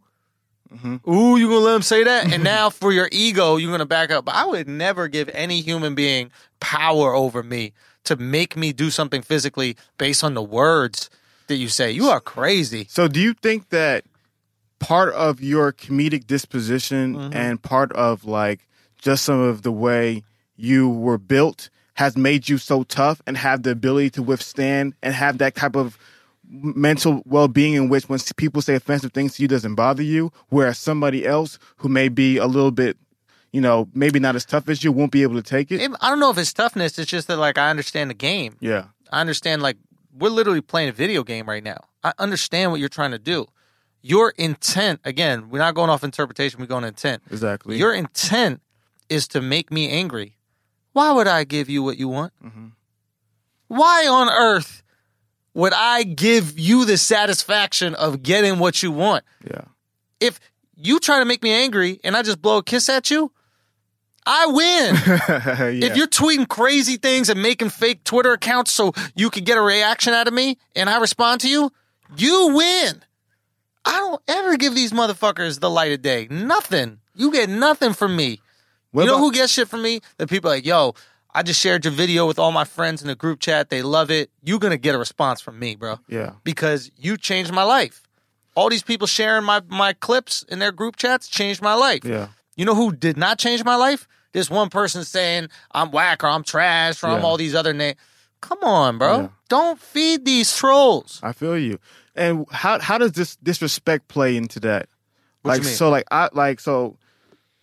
Mhm. 0.75 1.07
Ooh, 1.07 1.37
you 1.37 1.49
gonna 1.49 1.59
let 1.59 1.75
him 1.75 1.83
say 1.83 2.03
that? 2.03 2.25
And 2.33 2.43
now 2.43 2.71
for 2.71 2.91
your 2.91 3.07
ego, 3.11 3.57
you're 3.57 3.69
gonna 3.71 3.85
back 3.85 4.09
up. 4.09 4.25
But 4.25 4.33
I 4.33 4.45
would 4.47 4.67
never 4.67 5.07
give 5.07 5.29
any 5.35 5.61
human 5.61 5.93
being 5.93 6.31
power 6.59 7.13
over 7.13 7.43
me 7.43 7.73
to 8.05 8.15
make 8.15 8.57
me 8.57 8.73
do 8.73 8.89
something 8.89 9.21
physically 9.21 9.77
based 9.99 10.23
on 10.23 10.33
the 10.33 10.41
words 10.41 11.11
that 11.45 11.57
you 11.57 11.67
say. 11.69 11.91
You 11.91 12.07
are 12.09 12.19
crazy. 12.19 12.87
So, 12.89 13.07
do 13.07 13.19
you 13.19 13.33
think 13.35 13.69
that 13.69 14.03
part 14.83 15.13
of 15.13 15.41
your 15.41 15.71
comedic 15.73 16.27
disposition 16.27 17.15
Mm-hmm. 17.15 17.33
and 17.37 17.61
part 17.61 17.91
of 17.93 18.25
like 18.25 18.67
just 18.97 19.23
some 19.25 19.39
of 19.39 19.61
the 19.63 19.71
way 19.71 20.23
you 20.55 20.89
were 20.89 21.17
built 21.17 21.69
has 21.95 22.15
made 22.17 22.49
you 22.49 22.57
so 22.57 22.83
tough 22.83 23.21
and 23.27 23.37
have 23.37 23.63
the 23.63 23.71
ability 23.71 24.09
to 24.11 24.23
withstand 24.23 24.93
and 25.03 25.13
have 25.13 25.37
that 25.37 25.55
type 25.55 25.75
of 25.75 25.97
mental 26.49 27.21
well-being 27.25 27.73
in 27.73 27.89
which 27.89 28.07
when 28.09 28.19
people 28.37 28.61
say 28.61 28.75
offensive 28.75 29.11
things 29.13 29.35
to 29.35 29.41
you 29.41 29.47
doesn't 29.47 29.75
bother 29.75 30.03
you 30.03 30.31
whereas 30.49 30.77
somebody 30.77 31.25
else 31.25 31.57
who 31.77 31.89
may 31.89 32.09
be 32.09 32.37
a 32.37 32.45
little 32.45 32.71
bit 32.71 32.97
you 33.51 33.61
know 33.61 33.87
maybe 33.93 34.19
not 34.19 34.35
as 34.35 34.45
tough 34.45 34.67
as 34.69 34.83
you 34.83 34.91
won't 34.91 35.11
be 35.11 35.23
able 35.23 35.35
to 35.35 35.41
take 35.43 35.71
it 35.71 35.81
It- 35.81 35.91
I 36.01 36.09
don't 36.09 36.19
know 36.19 36.29
if 36.29 36.37
it's 36.37 36.53
toughness. 36.53 36.97
It's 36.99 37.09
just 37.09 37.27
that 37.27 37.37
like 37.37 37.57
I 37.57 37.69
understand 37.69 38.09
the 38.09 38.13
game. 38.15 38.55
yeah 38.59 38.85
I 39.11 39.21
understand 39.21 39.61
like 39.61 39.77
we're 40.17 40.29
literally 40.29 40.61
playing 40.61 40.89
a 40.89 40.91
video 40.91 41.23
game 41.23 41.47
right 41.47 41.63
now. 41.63 41.77
I 42.03 42.13
understand 42.19 42.69
what 42.71 42.79
you're 42.79 42.89
trying 42.89 43.11
to 43.11 43.19
do. 43.19 43.47
Your 44.05 44.33
intent, 44.37 44.99
again, 45.05 45.49
we're 45.49 45.59
not 45.59 45.73
going 45.75 45.89
off 45.89 46.03
interpretation. 46.03 46.59
We're 46.59 46.65
going 46.67 46.83
intent. 46.83 47.23
exactly 47.31 47.77
Your 47.77 47.93
intent 47.93 48.61
is 49.09 49.27
to 49.29 49.41
make 49.41 49.71
me 49.71 49.89
angry. 49.89 50.35
Why 50.91 51.11
would 51.13 51.25
I 51.27 51.45
give 51.45 51.69
you 51.69 51.81
what 51.81 51.97
you 51.97 52.09
want? 52.09 52.33
Mhm. 52.43 52.73
Why 53.69 54.05
on 54.05 54.29
earth 54.29 54.83
would 55.53 55.73
I 55.73 56.03
give 56.03 56.59
you 56.59 56.83
the 56.85 56.97
satisfaction 56.97 57.95
of 57.95 58.21
getting 58.23 58.59
what 58.59 58.83
you 58.83 58.91
want? 58.91 59.23
yeah 59.49 59.65
If 60.19 60.39
you 60.75 60.99
try 60.99 61.19
to 61.19 61.25
make 61.25 61.41
me 61.41 61.51
angry 61.53 61.99
and 62.03 62.15
I 62.17 62.23
just 62.23 62.41
blow 62.41 62.57
a 62.57 62.63
kiss 62.63 62.89
at 62.89 63.09
you, 63.09 63.31
I 64.25 64.47
win. 64.47 64.95
yeah. 65.77 65.85
If 65.87 65.95
you're 65.97 66.07
tweeting 66.07 66.47
crazy 66.47 66.97
things 66.97 67.29
and 67.29 67.41
making 67.41 67.69
fake 67.69 68.03
Twitter 68.03 68.33
accounts 68.33 68.71
so 68.71 68.93
you 69.15 69.29
can 69.29 69.43
get 69.43 69.57
a 69.57 69.61
reaction 69.61 70.13
out 70.13 70.27
of 70.27 70.33
me 70.33 70.57
and 70.75 70.89
I 70.89 70.99
respond 70.99 71.41
to 71.41 71.49
you, 71.49 71.71
you 72.17 72.49
win. 72.53 73.03
I 73.85 73.91
don't 73.97 74.21
ever 74.27 74.57
give 74.57 74.75
these 74.75 74.91
motherfuckers 74.91 75.59
the 75.59 75.69
light 75.69 75.91
of 75.91 76.01
day. 76.01 76.27
Nothing. 76.29 76.99
You 77.15 77.31
get 77.31 77.49
nothing 77.49 77.93
from 77.93 78.15
me. 78.15 78.39
What 78.91 79.03
you 79.03 79.07
know 79.07 79.15
about- 79.15 79.23
who 79.25 79.31
gets 79.31 79.53
shit 79.53 79.67
from 79.67 79.81
me? 79.81 80.01
The 80.17 80.27
people 80.27 80.49
like, 80.49 80.65
yo, 80.65 80.93
I 81.35 81.41
just 81.43 81.59
shared 81.59 81.83
your 81.83 81.93
video 81.93 82.25
with 82.27 82.37
all 82.39 82.51
my 82.51 82.63
friends 82.63 83.01
in 83.01 83.07
the 83.07 83.15
group 83.15 83.39
chat. 83.39 83.69
They 83.69 83.81
love 83.81 84.11
it. 84.11 84.29
You're 84.43 84.59
going 84.59 84.71
to 84.71 84.77
get 84.77 84.93
a 84.95 84.99
response 84.99 85.41
from 85.41 85.57
me, 85.59 85.75
bro 85.75 85.99
yeah 86.07 86.33
because 86.43 86.91
you 86.97 87.17
changed 87.17 87.51
my 87.51 87.63
life. 87.63 88.03
All 88.55 88.69
these 88.69 88.83
people 88.83 89.07
sharing 89.07 89.43
my, 89.43 89.61
my 89.67 89.93
clips 89.93 90.43
in 90.47 90.59
their 90.59 90.71
group 90.71 90.95
chats 90.95 91.27
changed 91.27 91.61
my 91.61 91.73
life. 91.73 92.05
yeah 92.05 92.27
You 92.55 92.65
know 92.65 92.75
who 92.75 92.91
did 92.93 93.17
not 93.17 93.39
change 93.39 93.63
my 93.65 93.75
life? 93.75 94.07
This 94.31 94.49
one 94.49 94.69
person 94.69 95.03
saying 95.03 95.49
I'm 95.71 95.89
whack 95.91 96.23
or 96.23 96.27
I'm 96.27 96.43
trash 96.43 97.03
or 97.03 97.07
I'm 97.07 97.25
all 97.25 97.37
these 97.37 97.55
other 97.55 97.73
names. 97.73 97.97
Come 98.41 98.59
on, 98.63 98.97
bro. 98.97 99.17
Yeah. 99.21 99.27
Don't 99.49 99.79
feed 99.79 100.25
these 100.25 100.55
trolls. 100.55 101.19
I 101.23 101.31
feel 101.33 101.57
you. 101.57 101.79
And 102.15 102.45
how 102.51 102.79
how 102.79 102.97
does 102.97 103.13
this 103.13 103.35
disrespect 103.37 104.07
play 104.07 104.35
into 104.37 104.59
that? 104.61 104.87
What 105.41 105.51
like 105.57 105.63
so 105.63 105.89
like 105.89 106.05
I 106.11 106.29
like 106.33 106.59
so 106.59 106.97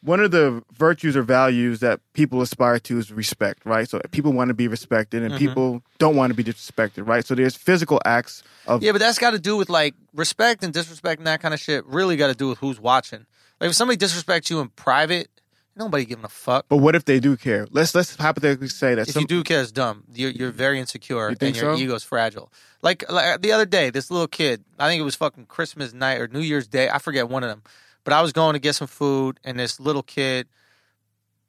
one 0.03 0.21
of 0.21 0.31
the 0.31 0.63
virtues 0.73 1.15
or 1.15 1.23
values 1.23 1.81
that 1.81 2.01
people 2.15 2.41
aspire 2.41 2.79
to 2.79 2.99
is 2.99 3.13
respect, 3.13 3.67
right? 3.67 3.89
So 3.89 4.01
people 4.11 4.33
want 4.33 4.49
to 4.49 4.55
be 4.55 4.67
respected 4.67 5.23
and 5.23 5.33
Mm-hmm. 5.33 5.39
people 5.39 5.83
don't 5.99 6.17
want 6.17 6.31
to 6.31 6.35
be 6.35 6.43
disrespected, 6.43 7.07
right? 7.07 7.25
So 7.25 7.35
there's 7.35 7.55
physical 7.55 8.01
acts 8.05 8.43
of 8.67 8.83
Yeah, 8.83 8.93
but 8.93 8.99
that's 8.99 9.19
got 9.19 9.33
to 9.33 9.39
do 9.39 9.57
with 9.57 9.69
like 9.69 9.95
respect 10.15 10.65
and 10.65 10.73
disrespect 10.73 11.19
and 11.21 11.27
that 11.27 11.41
kind 11.41 11.53
of 11.53 11.61
shit. 11.61 11.85
Really 11.87 12.17
got 12.17 12.29
to 12.29 12.35
do 12.35 12.49
with 12.49 12.59
who's 12.59 12.81
watching. 12.81 13.27
Like 13.61 13.71
if 13.71 13.77
somebody 13.77 13.99
disrespects 13.99 14.49
you 14.49 14.61
in 14.61 14.69
private, 14.71 15.29
nobody 15.77 16.05
giving 16.05 16.25
a 16.25 16.29
fuck. 16.29 16.67
but 16.69 16.79
what 16.79 16.95
if 16.95 17.05
they 17.05 17.21
do 17.21 17.37
care? 17.37 17.67
Let's 17.71 17.95
let's 17.95 18.17
hypothetically 18.17 18.69
say 18.69 18.95
that 18.95 19.09
If 19.09 19.15
some 19.15 19.23
you 19.23 19.27
do 19.27 19.43
care, 19.45 19.63
it's 19.63 19.73
dumb. 19.73 20.05
You're, 20.13 20.31
you're 20.31 20.51
very 20.51 20.79
insecure 20.79 21.31
You 21.31 21.37
and 21.41 21.57
your 21.57 21.77
so? 21.77 21.81
ego's 21.81 22.05
fragile. 22.05 22.53
Like, 22.83 23.05
like 23.11 23.41
the 23.43 23.53
other 23.53 23.67
day, 23.67 23.91
this 23.91 24.11
little 24.11 24.29
kid, 24.29 24.65
I 24.79 24.89
think 24.89 25.01
it 25.01 25.05
was 25.05 25.15
fucking 25.17 25.47
Christmas 25.47 25.93
night 25.93 26.19
or 26.21 26.29
New 26.29 26.41
Year's 26.41 26.67
Day. 26.69 26.89
I 26.91 26.99
forget 26.99 27.29
one 27.29 27.43
of 27.45 27.51
them. 27.51 27.63
But 28.05 28.15
I 28.15 28.23
was 28.23 28.33
going 28.33 28.55
to 28.55 28.59
get 28.59 28.75
some 28.75 28.89
food, 28.89 29.39
and 29.45 29.59
this 29.59 29.79
little 29.79 30.03
kid, 30.03 30.49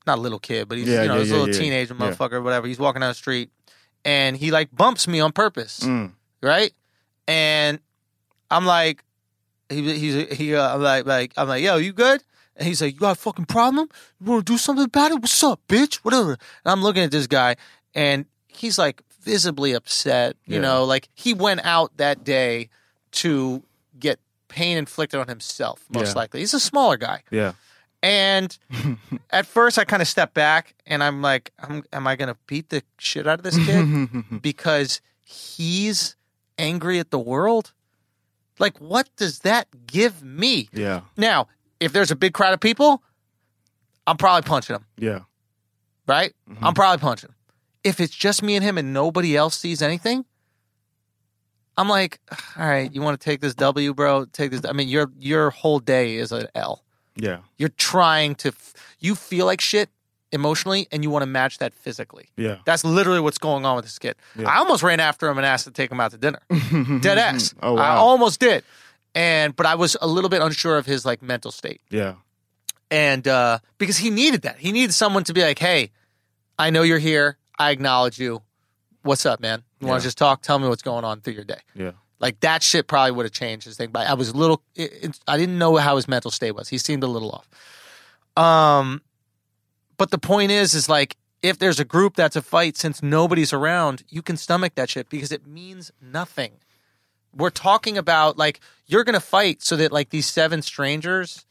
not 0.05 0.19
little 0.19 0.39
kid, 0.39 0.67
but 0.67 0.77
he's 0.77 0.87
Yeah, 0.89 1.03
you 1.03 1.07
know 1.07 1.13
yeah, 1.15 1.19
this 1.19 1.29
yeah, 1.29 1.35
little 1.37 1.53
yeah. 1.55 1.59
teenager 1.61 1.95
motherfucker, 1.95 2.33
or 2.33 2.41
whatever. 2.41 2.67
He's 2.67 2.79
walking 2.79 2.99
down 2.99 3.11
the 3.11 3.15
street, 3.15 3.49
and 4.03 4.35
he 4.35 4.51
like 4.51 4.69
bumps 4.75 5.07
me 5.07 5.21
on 5.21 5.31
purpose, 5.31 5.79
Mm, 5.81 6.11
right? 6.43 6.73
And 7.27 7.79
I'm 8.49 8.65
like, 8.65 9.03
he 9.69 9.97
he's 9.97 10.37
he 10.37 10.55
uh, 10.55 10.75
I'm 10.75 10.81
like 10.81 11.05
like 11.05 11.33
I'm 11.37 11.47
like, 11.47 11.63
yo, 11.63 11.77
you 11.77 11.93
good? 11.93 12.21
And 12.61 12.67
he's 12.67 12.79
like, 12.79 12.93
you 12.93 12.99
got 12.99 13.17
a 13.17 13.19
fucking 13.19 13.45
problem? 13.45 13.89
You 14.19 14.31
want 14.31 14.45
to 14.45 14.53
do 14.53 14.57
something 14.59 14.85
about 14.85 15.09
it? 15.09 15.15
What's 15.19 15.43
up, 15.43 15.61
bitch? 15.67 15.95
Whatever. 16.03 16.33
And 16.33 16.39
I'm 16.71 16.83
looking 16.83 17.01
at 17.01 17.09
this 17.09 17.25
guy, 17.25 17.55
and 17.95 18.25
he's 18.47 18.77
like 18.77 19.01
visibly 19.23 19.73
upset. 19.73 20.35
You 20.45 20.57
Yeah. 20.57 20.61
know, 20.61 20.83
like 20.83 21.09
he 21.15 21.33
went 21.33 21.65
out 21.65 21.97
that 21.97 22.23
day 22.23 22.69
to 23.13 23.63
get 23.99 24.19
pain 24.47 24.77
inflicted 24.77 25.19
on 25.19 25.27
himself, 25.27 25.85
most 25.89 26.09
Yeah. 26.09 26.13
likely. 26.13 26.41
He's 26.41 26.53
a 26.53 26.59
smaller 26.59 26.97
guy. 26.97 27.23
yeah. 27.31 27.53
And 28.03 28.55
at 29.31 29.47
first, 29.47 29.79
I 29.79 29.83
kind 29.83 30.03
of 30.03 30.07
stepped 30.07 30.35
back, 30.35 30.75
and 30.85 31.03
I'm 31.03 31.23
like, 31.23 31.51
I'm, 31.57 31.83
am 31.91 32.05
I 32.05 32.15
going 32.15 32.29
to 32.31 32.37
beat 32.45 32.69
the 32.69 32.83
shit 32.99 33.25
out 33.27 33.39
of 33.39 33.43
this 33.43 33.57
kid? 33.57 34.41
because 34.43 35.01
he's 35.25 36.15
angry 36.59 36.99
at 36.99 37.09
the 37.09 37.17
world? 37.19 37.73
Like, 38.59 38.77
what 38.79 39.09
does 39.15 39.39
that 39.39 39.67
give 39.87 40.21
me? 40.23 40.69
yeah. 40.73 41.01
Now, 41.17 41.47
if 41.81 41.91
there's 41.91 42.11
a 42.11 42.15
big 42.15 42.33
crowd 42.33 42.53
of 42.53 42.59
people, 42.61 43.03
I'm 44.07 44.15
probably 44.17 44.47
punching 44.47 44.75
him, 44.75 44.85
Yeah. 44.97 45.19
right? 46.07 46.33
Mm-hmm. 46.49 46.65
I'm 46.65 46.73
probably 46.73 47.01
punching 47.01 47.29
him. 47.29 47.35
If 47.83 47.99
it's 47.99 48.13
just 48.15 48.41
me 48.43 48.55
and 48.55 48.63
him 48.63 48.77
and 48.77 48.93
nobody 48.93 49.35
else 49.35 49.57
sees 49.57 49.81
anything, 49.81 50.23
I'm 51.77 51.89
like, 51.89 52.19
all 52.57 52.67
right, 52.67 52.93
you 52.93 53.01
want 53.01 53.19
to 53.19 53.23
take 53.25 53.41
this 53.41 53.55
W, 53.55 53.93
bro? 53.93 54.25
Take 54.25 54.51
this. 54.51 54.61
I 54.65 54.71
mean, 54.73 54.87
your 54.87 55.09
your 55.17 55.49
whole 55.49 55.79
day 55.79 56.15
is 56.15 56.31
an 56.31 56.47
L. 56.53 56.83
Yeah. 57.15 57.39
You're 57.57 57.69
trying 57.69 58.35
to, 58.35 58.49
f- 58.49 58.73
you 58.99 59.15
feel 59.15 59.45
like 59.45 59.59
shit 59.61 59.89
emotionally 60.31 60.87
and 60.91 61.03
you 61.03 61.09
want 61.09 61.23
to 61.23 61.27
match 61.27 61.57
that 61.57 61.73
physically. 61.73 62.29
Yeah. 62.37 62.57
That's 62.65 62.83
literally 62.85 63.19
what's 63.19 63.37
going 63.37 63.65
on 63.65 63.75
with 63.75 63.85
this 63.85 63.99
kid. 63.99 64.15
I 64.45 64.57
almost 64.59 64.81
ran 64.83 64.99
after 64.99 65.27
him 65.27 65.37
and 65.37 65.45
asked 65.45 65.65
to 65.65 65.71
take 65.71 65.91
him 65.91 65.99
out 65.99 66.11
to 66.11 66.17
dinner. 66.17 66.39
Dead 67.01 67.17
ass. 67.17 67.53
Oh, 67.61 67.73
wow. 67.73 67.81
I 67.81 67.95
almost 67.95 68.39
did. 68.39 68.63
And 69.13 69.55
but 69.55 69.65
I 69.65 69.75
was 69.75 69.97
a 70.01 70.07
little 70.07 70.29
bit 70.29 70.41
unsure 70.41 70.77
of 70.77 70.85
his 70.85 71.05
like 71.05 71.21
mental 71.21 71.51
state. 71.51 71.81
Yeah. 71.89 72.15
And 72.89 73.27
uh 73.27 73.59
because 73.77 73.97
he 73.97 74.09
needed 74.09 74.43
that. 74.43 74.57
He 74.57 74.71
needed 74.71 74.93
someone 74.93 75.23
to 75.25 75.33
be 75.33 75.41
like, 75.41 75.59
"Hey, 75.59 75.91
I 76.57 76.69
know 76.69 76.83
you're 76.83 76.99
here. 76.99 77.37
I 77.59 77.71
acknowledge 77.71 78.19
you. 78.19 78.41
What's 79.03 79.25
up, 79.25 79.39
man? 79.39 79.63
You 79.79 79.87
want 79.87 80.01
to 80.01 80.07
just 80.07 80.17
talk? 80.17 80.41
Tell 80.41 80.59
me 80.59 80.67
what's 80.67 80.83
going 80.83 81.03
on 81.03 81.21
through 81.21 81.33
your 81.33 81.43
day." 81.43 81.59
Yeah. 81.75 81.91
Like 82.19 82.39
that 82.41 82.61
shit 82.61 82.87
probably 82.87 83.11
would 83.11 83.25
have 83.25 83.33
changed 83.33 83.65
his 83.65 83.75
thing. 83.75 83.89
But 83.89 84.07
I 84.07 84.13
was 84.13 84.29
a 84.29 84.37
little, 84.37 84.61
it, 84.75 84.91
it, 85.01 85.19
I 85.27 85.37
didn't 85.37 85.57
know 85.57 85.75
how 85.77 85.95
his 85.95 86.07
mental 86.07 86.29
state 86.29 86.51
was. 86.51 86.69
He 86.69 86.77
seemed 86.77 87.03
a 87.03 87.07
little 87.07 87.31
off. 87.31 87.49
Um, 88.37 89.01
but 89.97 90.11
the 90.11 90.19
point 90.19 90.51
is, 90.51 90.75
is 90.75 90.87
like 90.87 91.17
if 91.41 91.57
there's 91.57 91.79
a 91.79 91.85
group 91.85 92.15
that's 92.15 92.35
a 92.35 92.41
fight, 92.43 92.77
since 92.77 93.01
nobody's 93.01 93.51
around, 93.51 94.03
you 94.07 94.21
can 94.21 94.37
stomach 94.37 94.75
that 94.75 94.89
shit 94.89 95.09
because 95.09 95.31
it 95.31 95.47
means 95.47 95.91
nothing. 95.99 96.53
We're 97.35 97.49
talking 97.49 97.97
about 97.97 98.37
like 98.37 98.59
you're 98.91 99.03
gonna 99.03 99.19
fight 99.19 99.61
so 99.61 99.75
that 99.77 99.91
like 99.91 100.09
these 100.09 100.27
seven 100.27 100.61
strangers 100.61 101.45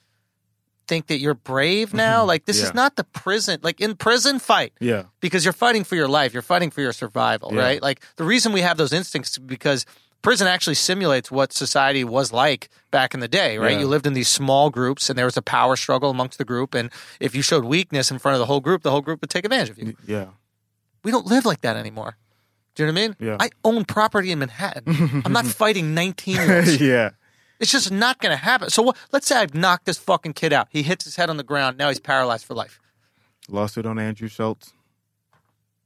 think 0.86 1.06
that 1.06 1.18
you're 1.20 1.34
brave 1.34 1.94
now. 1.94 2.18
Mm-hmm. 2.20 2.28
Like 2.28 2.44
this 2.46 2.58
Yeah. 2.58 2.64
is 2.66 2.74
not 2.74 2.96
the 2.96 3.04
prison. 3.04 3.60
Like 3.62 3.80
in 3.80 3.94
prison, 3.96 4.38
fight 4.40 4.72
Yeah. 4.80 5.04
because 5.20 5.44
you're 5.44 5.52
fighting 5.52 5.84
for 5.84 5.94
your 5.94 6.08
life. 6.08 6.32
You're 6.32 6.42
fighting 6.42 6.70
for 6.70 6.80
your 6.80 6.92
survival, 6.92 7.50
Yeah. 7.54 7.60
right? 7.60 7.82
Like 7.82 8.02
the 8.16 8.24
reason 8.24 8.52
we 8.52 8.62
have 8.62 8.76
those 8.76 8.92
instincts 8.92 9.32
is 9.32 9.38
because 9.38 9.86
prison 10.22 10.48
actually 10.48 10.74
simulates 10.74 11.30
what 11.30 11.52
society 11.52 12.02
was 12.02 12.32
like 12.32 12.68
back 12.90 13.14
in 13.14 13.20
the 13.20 13.28
day, 13.28 13.56
right? 13.56 13.72
Yeah. 13.72 13.78
You 13.80 13.86
lived 13.86 14.04
in 14.06 14.14
these 14.14 14.28
small 14.28 14.68
groups 14.68 15.08
and 15.08 15.16
there 15.18 15.24
was 15.26 15.36
a 15.36 15.42
power 15.42 15.76
struggle 15.76 16.10
amongst 16.10 16.38
the 16.38 16.44
group. 16.44 16.74
And 16.74 16.90
if 17.20 17.34
you 17.36 17.40
showed 17.42 17.64
weakness 17.64 18.10
in 18.10 18.18
front 18.18 18.34
of 18.34 18.40
the 18.40 18.46
whole 18.46 18.60
group, 18.60 18.82
the 18.82 18.90
whole 18.90 19.00
group 19.00 19.20
would 19.20 19.30
take 19.30 19.44
advantage 19.44 19.70
of 19.70 19.78
you. 19.78 19.96
Yeah. 20.06 20.26
We 21.04 21.10
don't 21.12 21.26
live 21.26 21.46
like 21.46 21.60
that 21.60 21.76
anymore. 21.76 22.16
Do 22.74 22.82
you 22.82 22.86
know 22.88 22.92
what 22.94 23.00
I 23.04 23.06
mean? 23.08 23.16
Yeah. 23.20 23.36
I 23.40 23.50
own 23.64 23.84
property 23.84 24.30
in 24.32 24.40
Manhattan. 24.40 25.22
I'm 25.24 25.32
not 25.32 25.46
fighting 25.46 25.94
19 25.94 26.34
year 26.34 26.56
olds. 26.58 26.80
yeah. 26.80 27.10
It's 27.60 27.70
just 27.70 27.92
not 27.92 28.18
going 28.20 28.32
to 28.32 28.42
happen. 28.42 28.70
So 28.70 28.82
what, 28.82 28.96
let's 29.12 29.26
say 29.26 29.36
I've 29.36 29.54
knocked 29.54 29.84
this 29.84 29.98
fucking 29.98 30.32
kid 30.32 30.52
out. 30.52 30.68
He 30.70 30.82
hits 30.82 31.04
his 31.04 31.16
head 31.16 31.28
on 31.28 31.36
the 31.36 31.44
ground. 31.44 31.76
Now 31.76 31.88
he's 31.88 32.00
paralyzed 32.00 32.46
for 32.46 32.54
life. 32.54 32.80
Lawsuit 33.48 33.84
on 33.84 33.98
Andrew 33.98 34.28
Schulz. 34.28 34.72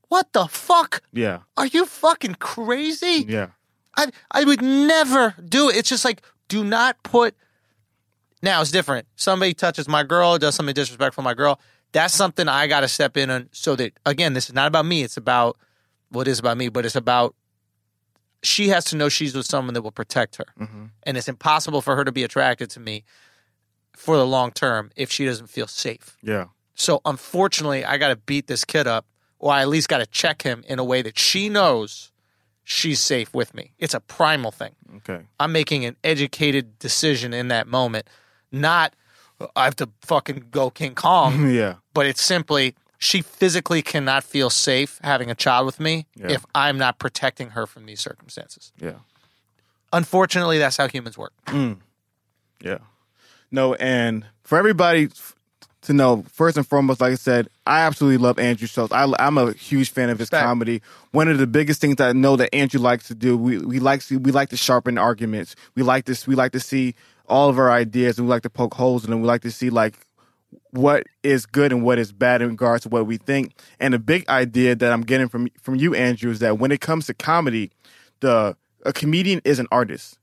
What 0.09 0.33
the 0.33 0.47
fuck? 0.47 1.03
Yeah. 1.13 1.41
Are 1.57 1.67
you 1.67 1.87
fucking 1.87 2.37
crazy? 2.37 3.25
Yeah. 3.27 3.49
I 3.97 4.11
I 4.31 4.45
would 4.45 4.63
never 4.63 5.35
do 5.45 5.69
it. 5.69 5.77
It's 5.77 5.89
just 5.89 6.05
like 6.05 6.23
do 6.49 6.63
not 6.63 7.03
put. 7.03 7.35
Now 8.43 8.61
it's 8.61 8.71
different. 8.71 9.07
Somebody 9.17 9.55
touches 9.55 9.89
my 9.89 10.05
girl, 10.05 10.39
does 10.39 10.55
something 10.55 10.75
disrespectful 10.75 11.23
to 11.23 11.25
my 11.25 11.35
girl. 11.35 11.59
That's 11.93 12.15
something 12.15 12.49
I 12.49 12.67
got 12.67 12.81
to 12.81 12.89
step 12.89 13.17
in 13.17 13.31
on. 13.31 13.49
So 13.53 13.75
that 13.77 13.99
again, 14.07 14.35
this 14.35 14.49
is 14.49 14.55
not 14.55 14.69
about 14.69 14.87
me. 14.87 15.03
It's 15.03 15.17
about 15.17 15.57
what 16.11 16.29
is 16.29 16.39
about 16.39 16.59
me, 16.59 16.69
but 16.69 16.85
it's 16.85 16.97
about 16.97 17.35
she 18.45 18.69
has 18.69 18.85
to 18.87 18.97
know 18.97 19.09
she's 19.09 19.35
with 19.35 19.47
someone 19.47 19.75
that 19.75 19.83
will 19.83 19.93
protect 19.93 20.37
her, 20.37 20.47
mm-hmm. 20.59 20.87
and 21.03 21.17
it's 21.17 21.29
impossible 21.29 21.81
for 21.81 21.97
her 21.97 22.05
to 22.05 22.13
be 22.13 22.23
attracted 22.23 22.71
to 22.71 22.81
me 22.81 23.05
for 23.97 24.17
the 24.17 24.27
long 24.27 24.51
term 24.51 24.91
if 24.97 25.11
she 25.11 25.25
doesn't 25.25 25.49
feel 25.49 25.67
safe. 25.67 26.17
Yeah. 26.23 26.47
So 26.75 27.01
unfortunately, 27.05 27.85
I 27.85 27.99
got 27.99 28.09
to 28.09 28.17
beat 28.17 28.47
this 28.47 28.65
kid 28.65 28.87
up, 28.87 29.07
or 29.39 29.53
I 29.53 29.63
at 29.63 29.69
least 29.69 29.89
got 29.89 29.99
to 29.99 30.07
check 30.07 30.43
him 30.43 30.65
in 30.67 30.79
a 30.79 30.85
way 30.85 31.03
that 31.03 31.19
she 31.19 31.49
knows 31.49 32.11
she's 32.65 33.01
safe 33.01 33.33
with 33.33 33.55
me. 33.55 33.73
It's 33.79 33.95
a 33.95 34.01
primal 34.01 34.51
thing. 34.51 34.75
Okay. 34.97 35.25
I'm 35.39 35.53
making 35.53 35.85
an 35.85 35.97
educated 36.03 36.79
decision 36.79 37.33
in 37.33 37.49
that 37.49 37.69
moment, 37.69 38.09
not 38.51 38.95
oh, 39.41 39.49
I 39.55 39.65
have 39.65 39.77
to 39.77 39.89
fucking 40.03 40.47
go 40.51 40.71
King 40.71 40.95
Kong, 40.95 41.51
Yeah. 41.55 41.77
but 41.93 42.07
it's 42.07 42.23
simply 42.23 42.75
she 43.05 43.21
physically 43.21 43.83
cannot 43.83 44.25
feel 44.25 44.49
safe 44.51 44.99
having 45.03 45.31
a 45.31 45.35
child 45.35 45.67
with 45.67 45.79
me 45.79 46.07
Yeah. 46.17 46.33
if 46.33 46.47
I'm 46.55 46.79
not 46.79 46.99
protecting 46.99 47.51
her 47.51 47.67
from 47.67 47.87
these 47.87 48.01
circumstances. 48.01 48.73
Yeah. 48.81 48.95
Unfortunately, 49.93 50.59
that's 50.59 50.77
how 50.77 50.89
humans 50.89 51.17
work. 51.19 51.33
Mm. 51.47 51.79
Yeah. 52.61 52.79
No, 53.51 53.75
and 53.75 54.25
for 54.43 54.59
everybody 54.59 55.11
to 55.83 55.93
know, 55.93 56.25
first 56.33 56.57
and 56.57 56.67
foremost, 56.67 57.01
like 57.01 57.13
I 57.13 57.17
said, 57.17 57.49
I 57.67 57.81
absolutely 57.81 58.17
love 58.17 58.39
Andrew 58.39 58.67
Schulz. 58.67 58.91
I, 58.91 59.07
am 59.19 59.37
a 59.39 59.53
huge 59.53 59.91
fan 59.91 60.09
of 60.09 60.19
his 60.19 60.31
comedy. 60.31 60.81
One 61.13 61.29
of 61.29 61.39
the 61.39 61.47
biggest 61.47 61.81
things 61.81 62.01
I 62.01 62.13
know 62.13 62.37
that 62.37 62.53
Andrew 62.55 62.81
likes 62.81 63.07
to 63.09 63.15
do, 63.15 63.37
we, 63.37 63.59
we 63.59 63.79
like 63.81 64.03
to 64.07 64.19
we 64.19 64.33
like 64.33 64.49
to 64.49 64.57
sharpen 64.57 64.97
arguments. 64.99 65.55
We 65.77 65.83
like 65.83 66.07
this. 66.07 66.27
We 66.27 66.35
like 66.35 66.53
to 66.53 66.61
see 66.61 66.95
all 67.29 67.49
of 67.51 67.59
our 67.59 67.71
ideas, 67.71 68.19
and 68.19 68.27
we 68.27 68.31
like 68.31 68.43
to 68.43 68.51
poke 68.51 68.75
holes 68.75 69.05
in 69.05 69.11
them. 69.11 69.21
We 69.21 69.27
like 69.29 69.43
to 69.43 69.51
see 69.51 69.69
like 69.71 69.95
what 70.75 71.07
is 71.23 71.47
good 71.47 71.73
and 71.73 71.85
what 71.85 71.99
is 71.99 72.13
bad 72.13 72.43
in 72.43 72.49
regards 72.51 72.83
to 72.83 72.89
what 72.89 73.07
we 73.07 73.17
think. 73.17 73.55
And 73.79 73.95
the 73.95 73.99
big 73.99 74.29
idea 74.29 74.75
that 74.75 74.93
I'm 74.93 75.03
getting 75.03 75.29
from 75.29 75.49
from 75.61 75.77
you, 75.77 75.95
Andrew, 75.95 76.31
is 76.31 76.41
that 76.41 76.59
when 76.59 76.73
it 76.73 76.81
comes 76.81 77.07
to 77.07 77.15
comedy, 77.15 77.71
the 78.21 78.57
a 78.85 78.93
comedian 78.93 79.41
is 79.45 79.59
an 79.59 79.69
artist. 79.71 80.19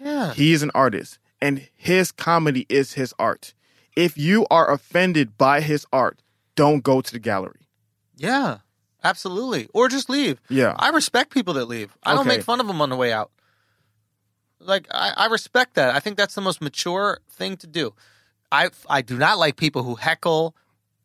Yeah. 0.00 0.32
He 0.32 0.52
is 0.52 0.62
an 0.62 0.70
artist, 0.74 1.18
and 1.40 1.68
his 1.76 2.10
comedy 2.12 2.66
is 2.68 2.94
his 2.94 3.14
art. 3.18 3.52
If 3.94 4.16
you 4.16 4.46
are 4.50 4.72
offended 4.72 5.36
by 5.38 5.60
his 5.60 5.86
art, 5.92 6.20
don't 6.56 6.82
go 6.82 7.00
to 7.00 7.12
the 7.12 7.18
gallery. 7.18 7.68
Yeah. 8.16 8.58
Absolutely. 9.04 9.68
Or 9.74 9.88
just 9.88 10.08
leave. 10.08 10.40
Yeah. 10.48 10.74
I 10.78 10.88
respect 10.88 11.30
people 11.30 11.54
that 11.54 11.66
leave. 11.66 11.94
I 12.02 12.14
don't 12.14 12.26
make 12.26 12.42
fun 12.42 12.58
of 12.58 12.66
them 12.66 12.80
on 12.80 12.88
the 12.88 12.96
way 12.96 13.12
out. 13.12 13.30
Like 14.58 14.86
I, 14.90 15.12
I 15.14 15.26
respect 15.26 15.74
that. 15.74 15.94
I 15.94 16.00
think 16.00 16.16
that's 16.16 16.34
the 16.34 16.40
most 16.40 16.62
mature 16.62 17.20
thing 17.30 17.58
to 17.58 17.66
do. 17.66 17.92
I 18.58 18.62
I 18.98 19.00
do 19.02 19.16
not 19.18 19.38
like 19.44 19.56
people 19.56 19.82
who 19.82 19.94
heckle 19.96 20.54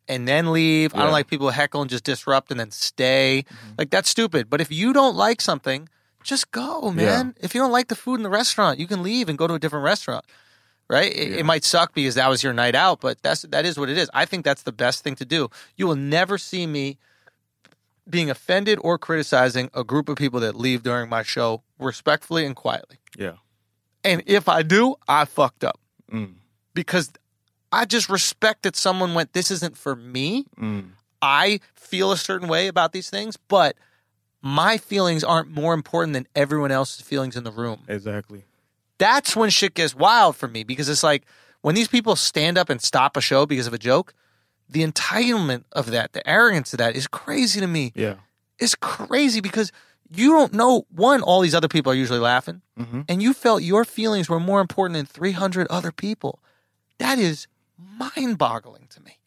and 0.08 0.26
then 0.26 0.52
leave. 0.52 0.94
I 0.94 0.98
don't 1.04 1.12
like 1.18 1.28
people 1.32 1.46
who 1.48 1.52
heckle 1.52 1.80
and 1.82 1.90
just 1.90 2.04
disrupt 2.04 2.50
and 2.50 2.58
then 2.60 2.70
stay. 2.70 3.44
Like 3.78 3.90
that's 3.90 4.08
stupid. 4.08 4.48
But 4.50 4.60
if 4.60 4.70
you 4.80 4.92
don't 4.92 5.16
like 5.16 5.40
something, 5.40 5.88
just 6.22 6.50
go, 6.50 6.90
man. 6.90 7.34
If 7.40 7.54
you 7.54 7.60
don't 7.60 7.72
like 7.78 7.88
the 7.88 7.94
food 8.04 8.16
in 8.20 8.22
the 8.24 8.30
restaurant, 8.42 8.78
you 8.80 8.86
can 8.86 9.02
leave 9.02 9.28
and 9.28 9.36
go 9.38 9.46
to 9.46 9.54
a 9.54 9.58
different 9.58 9.84
restaurant. 9.84 10.24
Right? 10.88 11.12
It, 11.22 11.38
it 11.40 11.44
might 11.46 11.62
suck 11.64 11.94
because 11.94 12.16
that 12.16 12.28
was 12.28 12.42
your 12.42 12.52
night 12.52 12.74
out, 12.74 13.00
but 13.00 13.22
that's 13.22 13.42
that 13.42 13.64
is 13.64 13.78
what 13.78 13.88
it 13.88 13.96
is. 13.98 14.10
I 14.12 14.24
think 14.26 14.44
that's 14.44 14.62
the 14.64 14.72
best 14.72 15.04
thing 15.04 15.14
to 15.16 15.24
do. 15.24 15.48
You 15.76 15.86
will 15.86 15.96
never 16.18 16.36
see 16.38 16.66
me 16.66 16.98
being 18.08 18.28
offended 18.30 18.78
or 18.82 18.98
criticizing 18.98 19.70
a 19.72 19.84
group 19.84 20.08
of 20.08 20.16
people 20.16 20.40
that 20.40 20.56
leave 20.56 20.82
during 20.82 21.08
my 21.08 21.22
show 21.22 21.62
respectfully 21.78 22.44
and 22.44 22.56
quietly. 22.56 22.96
Yeah. 23.16 23.34
And 24.02 24.22
if 24.26 24.48
I 24.48 24.62
do, 24.62 24.96
I 25.06 25.24
fucked 25.26 25.62
up 25.62 25.78
Mm. 26.12 26.34
because 26.74 27.12
I 27.72 27.84
just 27.84 28.08
respect 28.08 28.62
that 28.64 28.76
someone 28.76 29.14
went, 29.14 29.32
This 29.32 29.50
isn't 29.50 29.76
for 29.76 29.94
me. 29.96 30.46
Mm. 30.60 30.90
I 31.22 31.60
feel 31.74 32.12
a 32.12 32.16
certain 32.16 32.48
way 32.48 32.66
about 32.66 32.92
these 32.92 33.10
things, 33.10 33.36
but 33.36 33.76
my 34.42 34.78
feelings 34.78 35.22
aren't 35.22 35.50
more 35.50 35.74
important 35.74 36.14
than 36.14 36.26
everyone 36.34 36.70
else's 36.72 37.02
feelings 37.02 37.36
in 37.36 37.44
the 37.44 37.50
room. 37.50 37.80
Exactly. 37.88 38.44
That's 38.98 39.36
when 39.36 39.50
shit 39.50 39.74
gets 39.74 39.94
wild 39.94 40.36
for 40.36 40.48
me 40.48 40.64
because 40.64 40.88
it's 40.88 41.02
like 41.02 41.24
when 41.60 41.74
these 41.74 41.88
people 41.88 42.16
stand 42.16 42.56
up 42.56 42.70
and 42.70 42.80
stop 42.80 43.16
a 43.16 43.20
show 43.20 43.44
because 43.46 43.66
of 43.66 43.74
a 43.74 43.78
joke, 43.78 44.14
the 44.68 44.82
entitlement 44.86 45.64
of 45.72 45.90
that, 45.90 46.12
the 46.14 46.26
arrogance 46.28 46.72
of 46.72 46.78
that 46.78 46.96
is 46.96 47.06
crazy 47.06 47.60
to 47.60 47.66
me 47.66 47.92
Yeah. 47.94 48.14
It's 48.58 48.74
crazy 48.74 49.40
because 49.40 49.72
you 50.10 50.30
don't 50.32 50.52
know 50.52 50.86
one 50.90 51.22
all 51.22 51.40
these 51.40 51.54
other 51.54 51.68
people 51.68 51.92
are 51.92 51.94
usually 51.96 52.18
laughing 52.18 52.62
Mhm. 52.78 53.04
and 53.08 53.22
you 53.22 53.32
felt 53.32 53.62
your 53.62 53.84
feelings 53.84 54.28
were 54.28 54.40
more 54.40 54.60
important 54.60 54.94
than 54.96 55.06
300 55.06 55.66
other 55.68 55.92
people 55.92 56.40
that 56.98 57.18
is 57.18 57.46
mind-boggling 57.98 58.86
to 58.90 59.00
me 59.02 59.18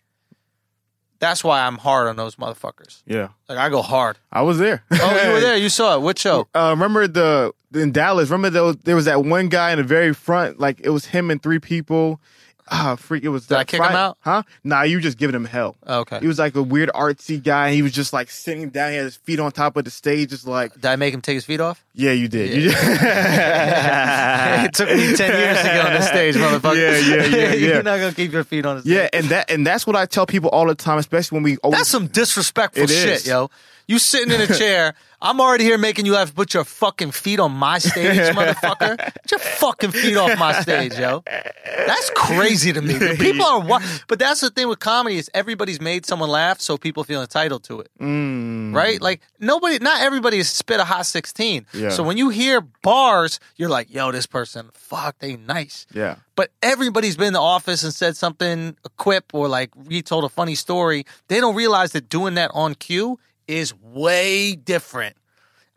that's 1.19 1.43
why 1.43 1.65
i'm 1.65 1.77
hard 1.77 2.07
on 2.07 2.15
those 2.15 2.35
motherfuckers 2.35 3.01
Yeah. 3.05 3.29
like 3.47 3.57
i 3.57 3.69
go 3.69 3.81
hard 3.81 4.17
I 4.31 4.41
was 4.41 4.57
there. 4.59 4.83
oh 4.91 5.23
you 5.25 5.31
were 5.33 5.39
there 5.39 5.57
you 5.57 5.69
saw 5.69 5.95
it 5.95 6.01
what 6.01 6.19
show 6.19 6.47
Uh, 6.53 6.69
remember 6.71 7.07
the 7.07 7.53
in 7.75 7.91
Dallas? 7.91 8.29
Remember 8.29 8.51
those? 8.51 8.75
There 8.83 8.95
was 8.95 9.05
that 9.05 9.25
one 9.25 9.47
guy 9.49 9.71
in 9.71 9.79
the 9.79 9.83
very 9.83 10.13
front. 10.13 10.59
Like 10.59 10.79
it 10.83 10.91
was 10.91 11.05
him 11.05 11.31
and 11.31 11.41
three 11.41 11.57
people. 11.57 12.21
Ah, 12.69 12.95
freak! 12.95 13.23
It 13.23 13.29
was. 13.29 13.43
Did 13.43 13.49
that 13.55 13.59
I 13.59 13.63
kick 13.65 13.79
him 13.79 13.85
Friday- 13.85 13.97
out? 13.97 14.17
Huh? 14.21 14.43
Nah, 14.63 14.83
you 14.83 14.99
just 15.01 15.17
giving 15.17 15.35
him 15.35 15.43
hell. 15.45 15.75
okay 15.87 16.19
He 16.21 16.27
was 16.27 16.39
like 16.39 16.55
a 16.55 16.63
weird 16.63 16.89
artsy 16.95 17.43
guy. 17.43 17.73
He 17.73 17.81
was 17.81 17.91
just 17.91 18.13
like 18.13 18.29
sitting 18.31 18.69
down. 18.69 18.91
He 18.91 18.95
had 18.97 19.03
his 19.05 19.17
feet 19.17 19.39
on 19.39 19.51
top 19.51 19.75
of 19.77 19.83
the 19.85 19.91
stage, 19.91 20.29
just 20.29 20.47
like, 20.47 20.73
did 20.73 20.85
i 20.85 20.95
make 20.95 21.13
him 21.13 21.21
take 21.21 21.35
his 21.35 21.45
feet 21.45 21.59
off 21.59 21.83
yeah, 21.95 22.11
you 22.11 22.27
did. 22.27 22.53
You 22.63 22.69
just- 22.71 22.83
it 24.65 24.73
took 24.73 24.89
me 24.89 25.15
10 25.15 25.39
years 25.39 25.57
to 25.57 25.63
get 25.63 25.85
on 25.85 25.93
the 25.93 26.01
stage 26.01 26.35
motherfucker 26.35 26.75
Yeah, 26.75 26.97
yeah, 26.97 27.25
yeah, 27.25 27.47
yeah. 27.53 27.53
you're 27.73 27.83
not 27.83 27.99
gonna 27.99 28.13
keep 28.13 28.31
your 28.31 28.43
feet 28.43 28.65
on 28.65 28.77
the 28.77 28.81
stage 28.81 28.93
yeah, 28.93 29.09
and 29.13 29.25
that 29.29 29.51
and 29.51 29.65
that's 29.67 29.85
what 29.85 29.95
I 29.95 30.05
tell 30.05 30.25
people 30.25 30.49
all 30.49 30.65
the 30.67 30.75
time, 30.75 30.97
especially 30.97 31.35
when 31.37 31.43
we 31.43 31.57
always 31.57 31.79
That's 31.79 31.89
some 31.89 32.07
disrespectful 32.07 32.83
It 32.83 32.89
shit, 32.89 33.09
is. 33.09 33.27
yo. 33.27 33.49
You 33.87 33.99
sitting 33.99 34.31
in 34.33 34.41
a 34.41 34.47
chair. 34.57 34.93
I'm 35.25 35.39
already 35.39 35.63
here 35.63 35.77
making 35.77 36.05
you 36.05 36.15
have 36.15 36.29
to 36.29 36.33
put 36.35 36.53
your 36.53 36.65
fucking 36.65 37.11
feet 37.11 37.39
on 37.39 37.53
my 37.53 37.77
stage, 37.77 38.17
motherfucker. 38.35 38.97
Get 38.97 39.31
your 39.31 39.39
fucking 39.39 39.91
feet 39.91 40.17
off 40.17 40.37
my 40.37 40.59
stage, 40.61 40.99
yo. 40.99 41.23
That's 41.25 42.09
crazy 42.13 42.73
to 42.73 42.81
me. 42.81 42.99
People 43.17 43.45
are, 43.45 43.61
wa- 43.61 43.81
but 44.09 44.19
that's 44.19 44.41
the 44.41 44.49
thing 44.49 44.67
with 44.67 44.79
comedy 44.79 45.15
is 45.17 45.31
everybody's 45.33 45.79
made 45.79 46.05
someone 46.05 46.29
laugh, 46.29 46.59
so 46.59 46.77
people 46.77 47.05
feel 47.05 47.21
entitled 47.21 47.63
to 47.65 47.79
it, 47.79 47.89
Mm. 48.01 48.75
right? 48.75 49.01
Like 49.01 49.21
nobody, 49.39 49.79
not 49.79 50.01
everybody 50.01 50.37
has 50.37 50.49
spit 50.49 50.81
a 50.81 50.83
hot 50.83 51.05
sixteen. 51.05 51.67
Yeah. 51.73 51.87
So 51.89 52.03
when 52.03 52.17
you 52.17 52.27
hear 52.27 52.59
bars, 52.81 53.39
you're 53.55 53.69
like, 53.69 53.93
yo, 53.93 54.11
this 54.11 54.25
person, 54.25 54.71
fuck, 54.73 55.19
they 55.19 55.37
nice. 55.37 55.87
Yeah. 55.93 56.15
But 56.35 56.51
everybody's 56.61 57.15
been 57.15 57.27
in 57.27 57.33
the 57.33 57.41
office 57.41 57.83
and 57.85 57.93
said 57.93 58.17
something, 58.17 58.75
a 58.83 58.89
quip, 58.97 59.31
or 59.33 59.47
like 59.47 59.69
retold 59.75 60.25
a 60.25 60.29
funny 60.29 60.55
story. 60.55 61.05
They 61.29 61.39
don't 61.39 61.55
realize 61.55 61.93
that 61.93 62.09
doing 62.09 62.33
that 62.33 62.51
on 62.53 62.75
cue 62.75 63.19
is 63.47 63.73
way 63.81 64.55
different. 64.55 65.15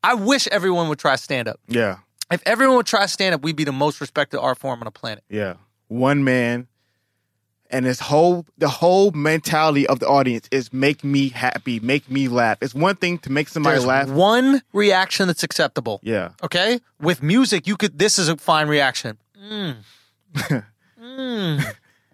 I 0.03 0.15
wish 0.15 0.47
everyone 0.49 0.89
would 0.89 0.99
try 0.99 1.17
stand 1.17 1.49
up. 1.49 1.59
Yeah. 1.69 1.99
If 2.31 2.43
everyone 2.47 2.77
would 2.77 2.87
try 2.87 3.07
stand 3.07 3.35
up, 3.35 3.43
we'd 3.43 3.57
be 3.57 3.65
the 3.65 3.73
most 3.73 4.01
respected 4.01 4.41
art 4.41 4.59
form 4.59 4.81
on 4.81 4.85
the 4.85 4.91
planet. 4.91 5.25
Yeah. 5.29 5.55
One 5.89 6.25
man 6.25 6.67
and 7.71 7.85
his 7.85 7.99
whole 8.01 8.47
the 8.59 8.69
whole 8.69 9.11
mentality 9.13 9.87
of 9.87 9.99
the 9.99 10.07
audience 10.09 10.49
is 10.53 10.73
make 10.73 11.03
me 11.05 11.29
happy, 11.29 11.81
make 11.81 12.09
me 12.11 12.29
laugh. 12.29 12.59
It's 12.61 12.75
one 12.75 12.97
thing 12.97 13.19
to 13.19 13.31
make 13.31 13.49
somebody 13.49 13.75
There's 13.75 13.87
laugh. 13.87 14.09
one 14.09 14.63
reaction 14.73 15.27
that's 15.27 15.43
acceptable. 15.43 16.01
Yeah. 16.03 16.31
Okay? 16.43 16.81
With 17.01 17.23
music, 17.23 17.67
you 17.67 17.77
could 17.77 17.99
this 17.99 18.19
is 18.19 18.29
a 18.29 18.37
fine 18.37 18.69
reaction. 18.69 19.19
Mm. 19.41 19.77
Mm. 21.01 21.65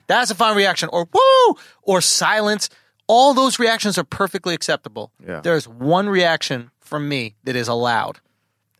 That's 0.07 0.31
a 0.31 0.35
fine 0.35 0.57
reaction. 0.57 0.89
Or 0.93 1.09
woo! 1.13 1.57
Or 1.83 2.01
silence. 2.01 2.69
All 3.13 3.35
those 3.35 3.59
reactions 3.59 3.99
are 3.99 4.05
perfectly 4.05 4.55
acceptable. 4.55 5.13
Yeah. 5.27 5.41
There's 5.41 5.69
one 5.69 6.09
reaction 6.09 6.71
from 6.81 7.09
me 7.09 7.35
that 7.45 7.55
is 7.57 7.69
allowed. 7.69 8.21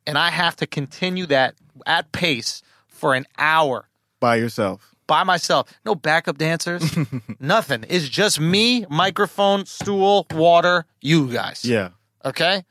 And 0.07 0.17
I 0.17 0.31
have 0.31 0.57
to 0.57 0.67
continue 0.67 1.27
that 1.27 1.55
at 1.87 2.11
pace 2.13 2.63
for 2.89 3.15
an 3.15 3.27
hour 3.39 3.89
By 4.21 4.37
yourself. 4.37 4.95
by 5.07 5.23
myself. 5.25 5.69
No 5.85 5.95
backup 5.95 6.39
dancers. 6.39 6.83
nothing. 7.41 7.85
It's 7.89 8.09
just 8.09 8.41
me, 8.41 8.87
microphone, 8.89 9.67
stool, 9.67 10.27
water, 10.33 10.87
you 11.01 11.31
guys. 11.33 11.65
Yeah. 11.65 11.91
Okay? 12.25 12.65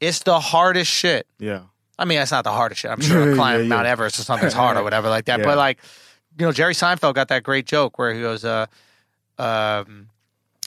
It's 0.00 0.20
the 0.24 0.38
hardest 0.40 0.90
shit. 0.90 1.26
Yeah. 1.38 1.62
I 1.98 2.04
mean, 2.04 2.18
it's 2.20 2.30
not 2.32 2.44
the 2.44 2.52
hardest 2.52 2.80
shit. 2.82 2.90
I'm 2.90 3.00
sure 3.00 3.34
climbing 3.40 3.68
Yeah, 3.68 3.76
Mount 3.76 3.86
yeah. 3.86 3.92
Everest 3.92 4.18
or 4.18 4.22
something's 4.22 4.52
hard 4.52 4.76
or 4.76 4.82
whatever 4.84 5.08
like 5.08 5.24
that. 5.26 5.38
Yeah. 5.40 5.46
But 5.46 5.56
like, 5.56 5.78
you 6.38 6.44
know, 6.44 6.52
Jerry 6.52 6.74
Seinfeld 6.74 7.14
got 7.14 7.28
that 7.28 7.42
great 7.42 7.64
joke 7.66 7.98
where 7.98 8.12
he 8.12 8.20
goes, 8.20 8.44
uh, 8.44 8.66
um, 9.38 10.08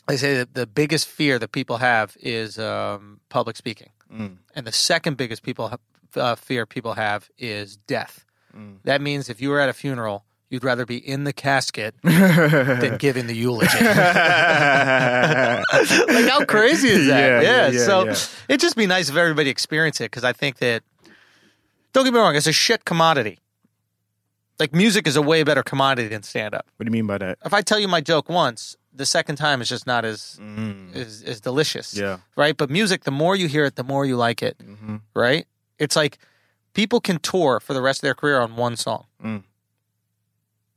they 0.09 0.17
say 0.17 0.35
that 0.37 0.53
the 0.53 0.67
biggest 0.67 1.07
fear 1.07 1.39
that 1.39 1.51
people 1.51 1.77
have 1.77 2.15
is 2.19 2.59
um, 2.59 3.19
public 3.29 3.57
speaking, 3.57 3.89
Mm. 4.11 4.37
and 4.55 4.65
the 4.67 4.71
second 4.71 5.17
biggest 5.17 5.43
people 5.43 5.71
uh, 6.15 6.35
fear 6.35 6.65
people 6.65 6.93
have 6.95 7.29
is 7.37 7.77
death. 7.87 8.25
Mm. 8.57 8.77
That 8.83 9.01
means 9.01 9.29
if 9.29 9.41
you 9.41 9.49
were 9.49 9.59
at 9.59 9.69
a 9.69 9.73
funeral, 9.73 10.23
you'd 10.49 10.63
rather 10.63 10.85
be 10.85 10.97
in 10.97 11.23
the 11.25 11.33
casket 11.33 11.93
than 12.03 12.97
giving 12.97 13.27
the 13.27 13.35
eulogy. 13.35 13.77
like 13.83 13.95
how 16.29 16.43
crazy 16.45 16.87
is 16.89 17.07
that? 17.07 17.19
Yeah, 17.19 17.41
Yeah. 17.41 17.67
yeah, 17.67 17.71
yeah, 17.71 17.85
so 17.85 18.05
yeah. 18.05 18.15
it'd 18.47 18.59
just 18.61 18.75
be 18.75 18.87
nice 18.87 19.09
if 19.09 19.15
everybody 19.15 19.49
experienced 19.51 20.01
it 20.01 20.05
because 20.05 20.23
I 20.23 20.33
think 20.33 20.57
that 20.57 20.81
don't 21.93 22.03
get 22.05 22.13
me 22.13 22.19
wrong, 22.19 22.35
it's 22.35 22.47
a 22.47 22.51
shit 22.51 22.85
commodity. 22.85 23.37
Like 24.59 24.73
music 24.73 25.07
is 25.07 25.15
a 25.15 25.21
way 25.21 25.43
better 25.43 25.63
commodity 25.63 26.09
than 26.09 26.23
stand 26.23 26.53
up. 26.53 26.65
What 26.77 26.85
do 26.85 26.89
you 26.89 26.93
mean 26.93 27.07
by 27.07 27.17
that? 27.19 27.37
If 27.45 27.53
I 27.53 27.61
tell 27.61 27.79
you 27.79 27.87
my 27.87 28.01
joke 28.01 28.27
once, 28.29 28.75
the 28.99 29.05
second 29.05 29.37
time 29.37 29.61
is 29.61 29.69
just 29.69 29.87
not 29.87 30.03
as 30.05 30.37
Mm. 30.41 30.93
as, 30.95 31.23
as 31.23 31.39
delicious. 31.41 31.95
Yeah. 31.95 32.17
Right? 32.35 32.55
But 32.55 32.69
music, 32.69 33.03
the 33.05 33.11
more 33.23 33.35
you 33.35 33.47
hear 33.47 33.65
it, 33.65 33.75
the 33.75 33.83
more 33.83 34.05
you 34.05 34.17
like 34.17 34.43
it. 34.43 34.55
hmm 34.61 34.97
Right? 35.15 35.47
It's 35.79 35.95
like 35.95 36.19
people 36.73 36.99
can 37.01 37.17
tour 37.19 37.59
for 37.59 37.73
the 37.73 37.81
rest 37.81 37.99
of 37.99 38.03
their 38.07 38.13
career 38.15 38.39
on 38.39 38.55
one 38.57 38.75
song. 38.75 39.05
Mm. 39.23 39.43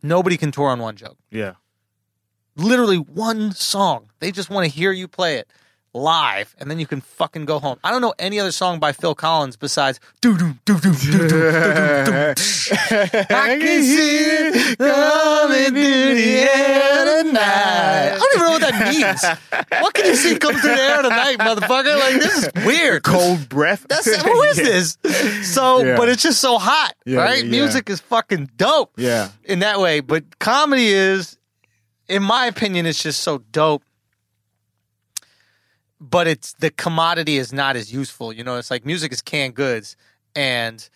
Nobody 0.02 0.36
can 0.36 0.50
tour 0.52 0.68
on 0.70 0.78
one 0.80 0.96
joke. 0.96 1.18
Yeah. 1.30 1.54
literally 2.56 2.98
one 2.98 3.52
song. 3.52 4.10
They 4.20 4.30
just 4.30 4.50
want 4.50 4.64
to 4.66 4.70
hear 4.70 4.92
you 4.92 5.08
play 5.08 5.36
it 5.36 5.48
live, 5.94 6.54
and 6.58 6.70
then 6.70 6.78
you 6.78 6.86
can 6.86 7.00
fucking 7.00 7.44
go 7.44 7.58
home. 7.58 7.78
I 7.84 7.90
don't 7.90 8.00
know 8.00 8.14
any 8.18 8.40
other 8.40 8.52
song 8.52 8.78
by 8.80 8.92
Phil 8.92 9.14
Collins 9.14 9.56
besides 9.56 10.00
do 10.20 10.36
do 10.38 10.54
do 10.64 10.78
do 10.80 10.92
do 10.94 11.28
do. 11.28 12.34
I 13.30 13.58
can 13.60 13.82
see 13.82 14.18
it 14.18 14.78
coming 14.78 15.64
through 15.66 16.14
the 16.14 16.48
air 16.50 17.22
tonight. 17.24 17.42
I 17.42 18.18
don't 18.18 18.34
even 18.34 18.46
know 18.46 18.50
what 18.52 18.60
that 18.62 18.92
means. 18.92 19.80
What 19.82 19.94
can 19.94 20.06
you 20.06 20.16
see 20.16 20.38
come 20.38 20.54
through 20.56 20.74
the 20.74 20.80
air 20.80 21.02
tonight, 21.02 21.38
motherfucker? 21.38 21.98
Like 21.98 22.14
this 22.22 22.44
is 22.44 22.64
weird. 22.64 23.02
Cold 23.02 23.48
breath. 23.48 23.86
That's 23.88 24.14
who 24.22 24.42
is 24.42 24.56
this? 24.56 24.98
So, 25.54 25.82
Yeah. 25.84 25.96
but 25.96 26.08
it's 26.08 26.22
just 26.22 26.40
so 26.40 26.58
hot, 26.58 26.94
Yeah, 27.04 27.18
right? 27.20 27.44
yeah. 27.44 27.50
Music 27.50 27.90
is 27.90 28.00
fucking 28.00 28.50
dope 28.56 28.92
Yeah. 28.96 29.28
in 29.44 29.58
that 29.60 29.80
way. 29.80 30.00
But 30.00 30.38
comedy 30.38 30.88
is, 30.88 31.36
in 32.08 32.22
my 32.22 32.46
opinion, 32.46 32.86
it's 32.86 33.02
just 33.02 33.20
so 33.20 33.38
dope 33.52 33.82
but 36.04 36.26
it's 36.26 36.54
the 36.54 36.70
commodity 36.70 37.36
is 37.38 37.52
not 37.52 37.76
as 37.76 37.92
useful. 37.92 38.32
You 38.32 38.42
know, 38.42 38.56
it's 38.56 38.70
like 38.72 38.84
music 38.84 39.12
is 39.12 39.22
canned 39.22 39.54
goods 39.54 39.96
and 40.34 40.86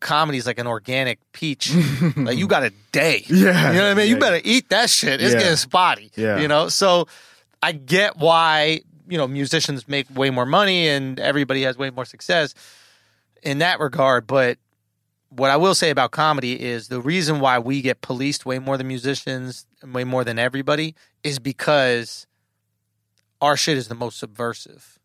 comedy 0.00 0.38
is 0.38 0.46
like 0.46 0.58
an 0.58 0.66
organic 0.66 1.20
peach. 1.32 1.72
like 2.16 2.36
you 2.36 2.48
got 2.48 2.64
a 2.64 2.72
day. 2.90 3.22
Yeah. 3.28 3.68
You 3.70 3.78
know 3.78 3.84
what 3.84 3.90
I 3.92 3.94
mean? 3.94 4.08
You 4.08 4.18
better 4.18 4.40
eat 4.42 4.68
that 4.70 4.90
shit. 4.90 5.20
It's 5.22 5.34
Yeah. 5.34 5.38
getting 5.40 5.56
spotty. 5.56 6.10
Yeah. 6.16 6.38
You 6.40 6.48
know? 6.48 6.68
So 6.68 7.06
I 7.62 7.70
get 7.72 8.16
why, 8.16 8.80
you 9.08 9.18
know, 9.18 9.28
musicians 9.28 9.86
make 9.86 10.06
way 10.12 10.30
more 10.30 10.46
money 10.46 10.88
and 10.88 11.20
everybody 11.20 11.62
has 11.62 11.78
way 11.78 11.90
more 11.90 12.04
success 12.04 12.52
in 13.44 13.58
that 13.58 13.78
regard. 13.78 14.26
But 14.26 14.58
what 15.28 15.50
I 15.50 15.58
will 15.58 15.76
say 15.76 15.90
about 15.90 16.10
comedy 16.10 16.60
is 16.60 16.88
the 16.88 17.00
reason 17.00 17.38
why 17.38 17.60
we 17.60 17.82
get 17.82 18.00
policed 18.00 18.44
way 18.44 18.58
more 18.58 18.76
than 18.76 18.88
musicians, 18.88 19.64
and 19.80 19.94
way 19.94 20.02
more 20.02 20.24
than 20.24 20.40
everybody, 20.40 20.96
is 21.22 21.38
because 21.38 22.26
our 23.40 23.56
shit 23.56 23.76
is 23.76 23.88
the 23.88 23.94
most 23.94 24.18
subversive. 24.18 24.98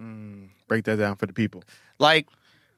Mm. 0.00 0.48
Break 0.68 0.84
that 0.84 0.96
down 0.96 1.16
for 1.16 1.26
the 1.26 1.32
people. 1.32 1.64
Like 1.98 2.26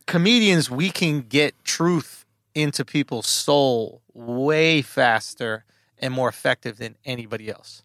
comedians, 0.07 0.71
we 0.71 0.91
can 0.91 1.21
get 1.21 1.55
truth 1.65 2.25
into 2.55 2.85
people's 2.85 3.27
soul 3.27 4.03
way 4.15 4.83
faster 4.83 5.65
and 5.99 6.13
more 6.13 6.29
effective 6.29 6.79
than 6.79 6.97
anybody 7.05 7.49
else. 7.51 7.83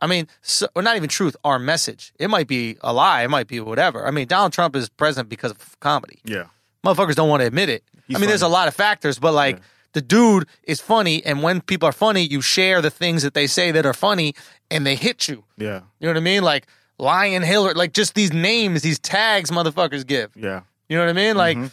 I 0.00 0.06
mean, 0.06 0.28
so, 0.40 0.66
or 0.74 0.82
not 0.82 0.96
even 0.96 1.08
truth, 1.08 1.36
our 1.44 1.58
message. 1.58 2.12
It 2.18 2.28
might 2.28 2.46
be 2.48 2.76
a 2.80 2.92
lie, 2.92 3.22
it 3.22 3.28
might 3.28 3.46
be 3.46 3.60
whatever. 3.60 4.06
I 4.06 4.10
mean, 4.10 4.26
Donald 4.26 4.52
Trump 4.52 4.74
is 4.74 4.88
president 4.88 5.28
because 5.28 5.50
of 5.50 5.78
comedy. 5.80 6.20
Yeah. 6.24 6.44
Motherfuckers 6.84 7.14
don't 7.14 7.28
want 7.28 7.40
to 7.40 7.46
admit 7.46 7.68
it. 7.68 7.84
He's 8.06 8.16
I 8.16 8.20
mean, 8.20 8.28
there's 8.28 8.42
a 8.42 8.48
lot 8.48 8.66
of 8.66 8.74
factors, 8.74 9.18
but 9.18 9.34
like 9.34 9.60
the 9.92 10.00
dude 10.00 10.46
is 10.64 10.80
funny, 10.80 11.24
and 11.24 11.42
when 11.42 11.60
people 11.60 11.88
are 11.88 11.92
funny, 11.92 12.22
you 12.22 12.40
share 12.40 12.80
the 12.80 12.90
things 12.90 13.22
that 13.22 13.34
they 13.34 13.46
say 13.46 13.70
that 13.72 13.84
are 13.86 13.92
funny, 13.94 14.34
and 14.70 14.86
they 14.86 14.94
hit 14.96 15.28
you. 15.28 15.44
Yeah. 15.56 15.80
You 15.98 16.06
know 16.06 16.10
what 16.10 16.16
I 16.16 16.20
mean? 16.20 16.42
Like 16.42 16.66
Lion 16.98 17.42
Hillary, 17.42 17.74
like 17.74 17.92
just 17.92 18.14
these 18.14 18.32
names, 18.32 18.82
these 18.82 18.98
tags 18.98 19.50
motherfuckers 19.50 20.06
give. 20.06 20.30
Yeah. 20.36 20.60
You 20.88 20.96
know 20.96 21.02
what 21.04 21.10
I 21.10 21.14
mean? 21.14 21.36
Like, 21.36 21.56
Mhm. 21.56 21.70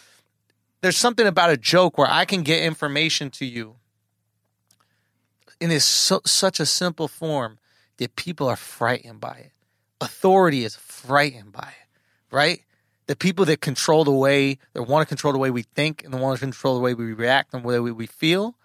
there's 0.81 0.97
something 0.97 1.27
about 1.27 1.49
a 1.49 1.57
joke 1.57 1.97
where 1.97 2.09
I 2.09 2.25
can 2.25 2.43
get 2.43 2.61
information 2.63 3.29
to 3.31 3.45
you 3.45 3.75
in 5.59 5.69
this 5.69 5.85
so, 5.85 6.21
such 6.25 6.59
a 6.59 6.65
simple 6.65 7.07
form 7.07 7.57
that 7.97 8.15
people 8.15 8.47
are 8.47 8.55
frightened 8.55 9.19
by 9.19 9.37
it. 9.37 9.51
Authority 9.99 10.63
is 10.63 10.75
frightened 10.75 11.51
by 11.51 11.69
it, 11.81 11.89
right? 12.31 12.61
The 13.07 13.15
people 13.15 13.45
that 13.45 13.61
control 13.61 14.03
the 14.03 14.11
way, 14.11 14.59
that 14.73 14.83
want 14.83 15.07
to 15.07 15.07
control 15.07 15.33
the 15.33 15.39
way 15.39 15.49
we 15.49 15.63
think 15.63 16.03
and 16.03 16.13
the 16.13 16.17
want 16.17 16.39
to 16.39 16.45
control 16.45 16.75
the 16.75 16.81
way 16.81 16.93
we 16.93 17.13
react 17.13 17.53
and 17.53 17.63
the 17.63 17.67
way 17.67 17.79
we, 17.79 18.05
feel. 18.05 18.55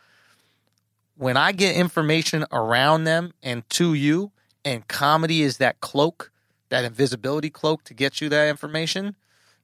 When 1.17 1.37
I 1.37 1.53
get 1.53 1.77
information 1.77 2.45
around 2.51 3.05
them 3.05 3.33
and 3.43 3.69
to 3.71 3.95
you, 3.95 4.33
and 4.65 4.87
comedy 4.89 5.43
is 5.43 5.59
that 5.59 5.81
cloak, 5.81 6.31
that 6.69 6.85
invisibility 6.85 7.51
cloak 7.51 7.85
to 7.85 7.95
get 7.95 8.21
you 8.21 8.29
that 8.31 8.49
information, 8.49 9.17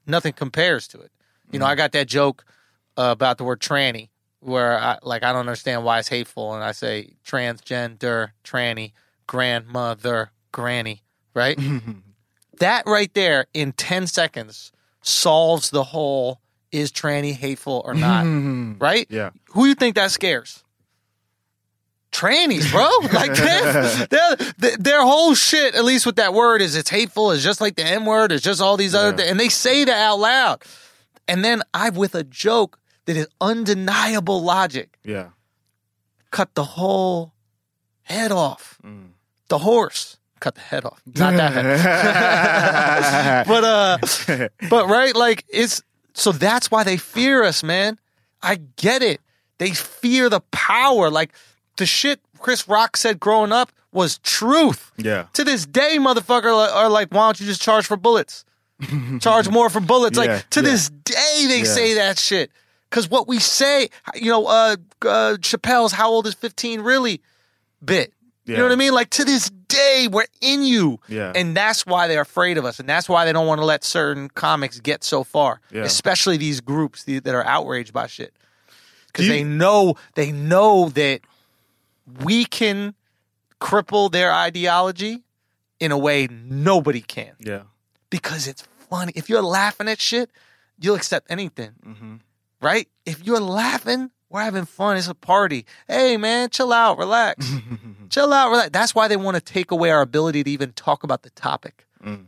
nothing 0.07 0.33
compares 0.33 0.87
to 0.89 1.01
it. 1.01 1.11
You 1.51 1.59
know, 1.59 1.67
I 1.67 1.75
got 1.75 1.93
that 1.93 2.07
joke 2.09 2.45
uh, 2.97 3.11
about 3.11 3.39
the 3.39 3.45
word 3.45 3.61
tranny, 3.61 4.11
where 4.41 4.79
I 4.79 4.99
like 5.03 5.23
I 5.23 5.33
don't 5.33 5.41
understand 5.41 5.85
why 5.85 5.99
it's 5.99 6.09
hateful, 6.09 6.55
and 6.55 6.63
I 6.63 6.73
say 6.73 7.15
transgender, 7.25 8.31
tranny, 8.45 8.93
grandmother, 9.27 10.31
granny, 10.53 11.03
right? 11.35 11.59
that 12.61 12.85
right 12.87 13.13
there 13.15 13.47
in 13.55 13.73
ten 13.73 14.07
seconds 14.07 14.73
solves 15.03 15.71
the 15.71 15.85
whole 15.85 16.41
is 16.73 16.93
tranny 16.93 17.33
hateful 17.33 17.83
or 17.85 17.95
not, 17.95 18.25
right? 18.81 19.07
Yeah. 19.11 19.31
Who 19.53 19.65
you 19.67 19.75
think 19.75 19.95
that 19.97 20.11
scares? 20.11 20.63
Trannies, 22.13 22.71
bro. 22.71 22.89
Like 23.13 23.35
their, 23.35 24.37
their, 24.59 24.77
their 24.79 25.03
whole 25.03 25.35
shit, 25.35 25.75
at 25.75 25.85
least 25.85 26.07
with 26.07 26.17
that 26.17 26.33
word, 26.35 26.63
is 26.63 26.75
it's 26.75 26.91
hateful. 26.91 27.31
It's 27.33 27.43
just 27.43 27.61
like 27.61 27.77
the 27.77 27.85
N 27.85 28.05
word. 28.07 28.33
It's 28.33 28.43
just 28.43 28.61
all 28.61 28.77
these 28.77 28.95
other 28.95 29.17
things, 29.17 29.31
and 29.31 29.39
they 29.39 29.49
say 29.49 29.85
that 29.85 29.97
out 30.09 30.19
loud. 30.19 30.63
And 31.27 31.45
then 31.45 31.63
I, 31.75 31.91
with 31.91 32.15
a 32.15 32.25
joke 32.25 32.79
that 33.05 33.17
is 33.17 33.29
undeniable 33.41 34.43
logic, 34.43 34.99
Yeah. 35.05 35.29
cut 36.31 36.55
the 36.55 36.65
whole 36.65 37.33
head 38.03 38.33
off. 38.33 38.79
Mm. 38.85 39.11
The 39.49 39.59
horse, 39.59 40.18
cut 40.41 40.55
the 40.55 40.61
head 40.61 40.85
off. 40.85 41.01
Not 41.17 41.35
that 41.35 41.53
head. 41.53 43.47
but 43.47 43.65
uh 43.65 43.99
but 44.71 44.89
right, 44.89 45.15
like 45.15 45.45
it's 45.49 45.83
so 46.15 46.33
that's 46.33 46.71
why 46.71 46.85
they 46.85 46.97
fear 46.97 47.43
us, 47.45 47.63
man. 47.63 47.99
I 48.43 48.57
get 48.77 49.03
it. 49.03 49.21
They 49.59 49.71
fear 49.73 50.29
the 50.29 50.41
power. 50.51 51.11
Like 51.11 51.33
the 51.77 51.87
shit 51.87 52.21
Chris 52.39 52.69
Rock 52.69 52.97
said 52.97 53.19
growing 53.21 53.53
up 53.53 53.71
was 53.93 54.19
truth. 54.19 54.93
Yeah. 54.97 55.27
To 55.35 55.45
this 55.45 55.67
day, 55.67 55.97
motherfucker 55.99 56.53
are 56.75 56.89
like, 56.89 57.09
why 57.13 57.27
don't 57.27 57.41
you 57.41 57.47
just 57.47 57.63
charge 57.63 57.87
for 57.87 57.97
bullets? 57.97 58.45
charge 59.21 59.49
more 59.49 59.71
for 59.71 59.81
bullets. 59.81 60.17
Yeah, 60.19 60.25
like 60.25 60.51
to 60.51 60.61
yeah. 60.61 60.71
this 60.71 60.91
day, 60.91 61.45
they 61.49 61.59
Yeah. 61.59 61.65
say 61.65 61.95
that 61.95 62.19
shit. 62.19 62.51
Because 62.91 63.11
what 63.11 63.29
we 63.29 63.39
say, 63.39 63.91
you 64.15 64.31
know, 64.31 64.47
uh, 64.47 64.77
uh, 65.03 65.37
Chappelle's 65.41 65.93
"How 65.93 66.09
old 66.09 66.27
is 66.27 66.35
15" 66.35 66.81
really 66.81 67.21
bit. 67.85 68.15
You 68.47 68.57
know 68.57 68.63
what 68.63 68.73
I 68.73 68.77
mean? 68.77 68.95
Like 68.95 69.11
to 69.11 69.25
this 69.25 69.51
day, 69.79 70.09
we're 70.11 70.27
in 70.41 70.63
you, 70.63 70.99
Yeah. 71.09 71.33
and 71.35 71.57
that's 71.57 71.87
why 71.87 72.09
they're 72.09 72.21
afraid 72.31 72.59
of 72.59 72.65
us, 72.65 72.79
and 72.81 72.89
that's 72.89 73.09
why 73.09 73.25
they 73.25 73.33
don't 73.33 73.47
want 73.47 73.61
to 73.61 73.65
let 73.65 73.85
certain 73.85 74.29
comics 74.29 74.81
get 74.81 75.05
so 75.05 75.25
far, 75.25 75.61
Yeah. 75.71 75.83
especially 75.85 76.37
these 76.37 76.61
groups 76.61 77.05
that 77.05 77.27
are 77.29 77.45
outraged 77.47 77.93
by 77.93 78.07
shit, 78.07 78.33
because 79.09 79.27
you- 79.27 79.33
they 79.33 79.45
know 79.45 79.95
they 80.15 80.33
know 80.33 80.89
that 80.91 81.21
we 82.25 82.45
can 82.45 82.95
cripple 83.61 84.11
their 84.11 84.33
ideology 84.33 85.23
in 85.81 85.93
a 85.93 85.99
way 85.99 86.27
nobody 86.31 87.01
can 87.01 87.33
Yeah. 87.39 87.63
because 88.11 88.47
it's 88.47 88.65
funny. 88.91 89.13
If 89.15 89.29
you're 89.29 89.43
laughing 89.43 89.89
at 89.89 90.01
shit, 90.01 90.31
you'll 90.81 90.97
accept 90.97 91.27
anything, 91.31 91.73
Mm-hmm. 91.87 92.15
right? 92.61 92.89
If 93.05 93.25
you're 93.25 93.41
laughing, 93.41 94.11
we're 94.31 94.43
having 94.43 94.65
fun. 94.67 94.97
It's 94.97 95.09
a 95.09 95.15
party. 95.15 95.67
Hey, 95.87 96.17
man, 96.17 96.51
chill 96.51 96.73
out, 96.73 96.99
relax, 96.99 97.47
chill 98.11 98.33
out, 98.33 98.51
relax. 98.51 98.71
That's 98.71 98.95
why 98.95 99.09
they 99.09 99.17
want 99.17 99.37
to 99.37 99.41
take 99.41 99.71
away 99.71 99.91
our 99.91 100.01
ability 100.03 100.45
to 100.45 100.51
even 100.51 100.73
talk 100.73 101.05
about 101.05 101.23
the 101.23 101.31
topic. 101.31 101.87
Mm. 102.05 102.27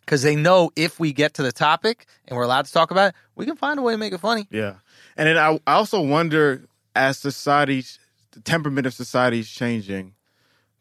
Because 0.00 0.22
they 0.22 0.36
know 0.36 0.70
if 0.74 0.98
we 0.98 1.12
get 1.12 1.34
to 1.34 1.42
the 1.42 1.52
topic 1.52 2.06
and 2.26 2.36
we're 2.36 2.44
allowed 2.44 2.64
to 2.64 2.72
talk 2.72 2.90
about 2.90 3.10
it, 3.10 3.14
we 3.36 3.44
can 3.44 3.56
find 3.56 3.78
a 3.78 3.82
way 3.82 3.92
to 3.92 3.98
make 3.98 4.12
it 4.12 4.18
funny. 4.20 4.46
Yeah. 4.50 4.74
And 5.16 5.26
then 5.28 5.36
I, 5.36 5.60
I 5.66 5.74
also 5.74 6.00
wonder 6.00 6.64
as 6.96 7.18
society, 7.18 7.84
the 8.32 8.40
temperament 8.40 8.86
of 8.86 8.94
society 8.94 9.40
is 9.40 9.50
changing, 9.50 10.14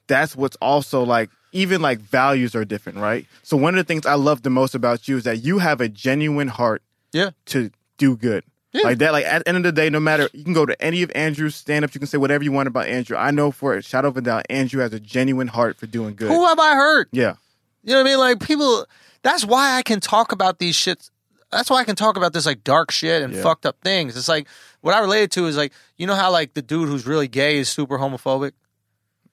that's 0.07 0.35
what's 0.35 0.55
also 0.61 1.03
like, 1.03 1.29
even 1.51 1.81
like 1.81 1.99
values 1.99 2.55
are 2.55 2.63
different, 2.63 2.99
right? 2.99 3.25
So 3.43 3.57
one 3.57 3.73
of 3.73 3.77
the 3.77 3.83
things 3.83 4.05
I 4.05 4.13
love 4.15 4.43
the 4.43 4.49
most 4.49 4.75
about 4.75 5.07
you 5.07 5.17
is 5.17 5.23
that 5.25 5.43
you 5.43 5.59
have 5.59 5.81
a 5.81 5.89
genuine 5.89 6.47
heart 6.47 6.81
Yeah. 7.11 7.31
to 7.47 7.71
do 7.97 8.15
good. 8.15 8.43
Yeah. 8.77 8.83
Like 8.85 8.97
that, 8.99 9.11
like 9.11 9.25
at 9.25 9.43
the 9.43 9.49
end 9.49 9.57
of 9.57 9.63
the 9.63 9.71
day, 9.71 9.89
no 9.89 9.99
matter 9.99 10.29
you 10.33 10.43
can 10.43 10.53
go 10.53 10.65
to 10.65 10.79
any 10.81 11.01
of 11.03 11.11
Andrew's 11.15 11.55
stand 11.55 11.83
ups, 11.83 11.95
you 11.95 11.99
can 11.99 12.07
say 12.07 12.17
whatever 12.17 12.43
you 12.43 12.51
want 12.51 12.67
about 12.67 12.85
Andrew. 12.87 13.17
I 13.17 13.31
know 13.31 13.51
for 13.51 13.73
a 13.75 13.81
shadow 13.81 14.07
of 14.09 14.17
a 14.17 14.21
doubt, 14.21 14.45
Andrew 14.49 14.81
has 14.81 14.93
a 14.93 14.99
genuine 14.99 15.47
heart 15.47 15.77
for 15.77 15.87
doing 15.87 16.15
good. 16.15 16.29
Who 16.29 16.45
have 16.45 16.59
I 16.59 16.75
hurt? 16.75 17.09
Yeah. 17.11 17.35
You 17.83 17.93
know 17.93 18.01
what 18.03 18.07
I 18.07 18.11
mean? 18.11 18.19
Like 18.19 18.39
people. 18.41 18.85
That's 19.23 19.43
why 19.43 19.75
I 19.77 19.81
can 19.83 19.99
talk 19.99 20.31
about 20.31 20.59
these 20.59 20.75
shits. 20.75 21.09
That's 21.51 21.69
why 21.69 21.77
I 21.77 21.83
can 21.85 21.95
talk 21.95 22.17
about 22.17 22.33
this 22.33 22.45
like 22.45 22.63
dark 22.63 22.91
shit 22.91 23.21
and 23.23 23.33
Yeah. 23.33 23.41
fucked 23.41 23.65
up 23.65 23.77
things. 23.83 24.15
It's 24.17 24.27
like 24.29 24.47
what 24.81 24.93
I 24.93 24.99
related 24.99 25.31
to 25.31 25.47
is 25.47 25.57
like 25.57 25.73
you 25.97 26.05
know 26.05 26.15
how 26.15 26.31
like 26.31 26.53
the 26.53 26.61
dude 26.61 26.87
who's 26.89 27.07
really 27.07 27.27
gay 27.27 27.57
is 27.57 27.69
super 27.69 27.97
homophobic. 27.97 28.51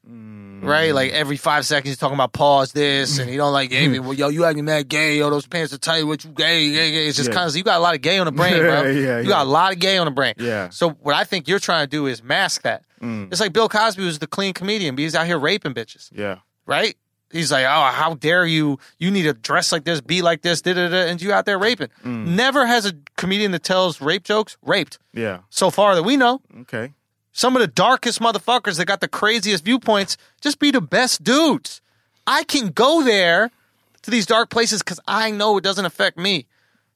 Right, 0.07 0.95
like 0.95 1.13
every 1.13 1.37
five 1.37 1.67
seconds 1.67 1.91
he's 1.91 1.99
talking 1.99 2.15
about 2.15 2.33
pause 2.33 2.73
this, 2.73 3.19
and 3.19 3.29
he 3.29 3.37
don't 3.37 3.53
like 3.53 3.69
gay 3.71 3.87
people. 3.89 4.15
Yo, 4.15 4.29
you 4.29 4.45
acting 4.47 4.65
mad 4.65 4.89
gay. 4.89 5.19
Yo, 5.19 5.29
those 5.29 5.47
pants 5.47 5.73
are 5.75 5.79
tight. 5.79 6.05
What 6.05 6.25
you 6.25 6.31
gay? 6.31 6.71
gay, 6.73 6.91
gay. 6.91 7.07
It's 7.07 7.17
just 7.19 7.29
Yeah. 7.31 7.35
kind 7.35 7.49
of 7.51 7.57
you 7.57 7.63
got 7.63 7.77
a 7.79 7.83
lot 7.83 7.95
of 7.95 8.01
gay 8.01 8.19
on 8.19 8.25
the 8.27 8.33
brain, 8.41 8.59
bro. 8.59 8.83
Yeah, 8.85 8.91
yeah, 9.01 9.21
you 9.21 9.29
got 9.29 9.47
a 9.47 9.49
lot 9.51 9.73
of 9.73 9.79
gay 9.79 9.99
on 9.99 10.07
the 10.07 10.11
brain. 10.11 10.35
Yeah. 10.39 10.71
So 10.71 10.91
what 10.91 11.15
I 11.15 11.25
think 11.25 11.49
you're 11.49 11.59
trying 11.59 11.85
to 11.85 11.91
do 11.91 12.07
is 12.07 12.23
mask 12.23 12.63
that. 12.63 12.83
Mm. 13.03 13.31
It's 13.31 13.41
like 13.41 13.53
Bill 13.53 13.69
Cosby 13.69 14.03
was 14.05 14.19
the 14.21 14.27
clean 14.27 14.55
comedian, 14.55 14.95
but 14.95 15.03
he's 15.03 15.15
out 15.15 15.27
here 15.27 15.39
raping 15.39 15.75
bitches 15.75 16.09
Yeah. 16.13 16.39
right? 16.67 16.97
He's 17.31 17.51
like, 17.53 17.65
oh, 17.67 17.91
how 17.93 18.15
dare 18.15 18.47
you? 18.47 18.79
You 18.99 19.11
need 19.11 19.25
to 19.25 19.33
dress 19.35 19.73
like 19.73 19.85
this, 19.85 20.01
be 20.01 20.23
like 20.23 20.43
this, 20.43 20.63
da 20.63 20.73
da 20.73 20.89
da, 20.89 20.97
and 21.11 21.21
you 21.21 21.33
out 21.33 21.45
there 21.47 21.59
raping. 21.59 21.89
Mm. 22.05 22.29
Never 22.29 22.65
has 22.65 22.87
a 22.87 22.93
comedian 23.17 23.51
that 23.51 23.65
tells 23.65 24.01
rape 24.01 24.23
jokes 24.25 24.57
raped 24.63 24.99
Yeah. 25.13 25.41
so 25.51 25.71
far 25.71 25.95
that 25.97 26.05
we 26.05 26.17
know. 26.17 26.41
Okay. 26.61 26.95
Some 27.37 27.57
of 27.57 27.61
the 27.61 27.66
darkest 27.66 28.20
motherfuckers 28.20 28.78
that 28.78 28.85
got 28.87 29.01
the 29.01 29.09
craziest 29.09 29.64
viewpoints 29.64 30.16
just 30.41 30.61
be 30.61 30.70
the 30.70 30.80
best 30.80 31.24
dudes. 31.24 31.80
I 32.28 32.45
can 32.45 32.68
go 32.68 33.03
there 33.03 33.51
to 34.03 34.11
these 34.11 34.24
dark 34.24 34.51
places 34.51 34.82
because 34.82 35.01
I 35.09 35.32
know 35.32 35.59
it 35.59 35.64
doesn't 35.64 35.85
affect 35.85 36.16
me. 36.16 36.47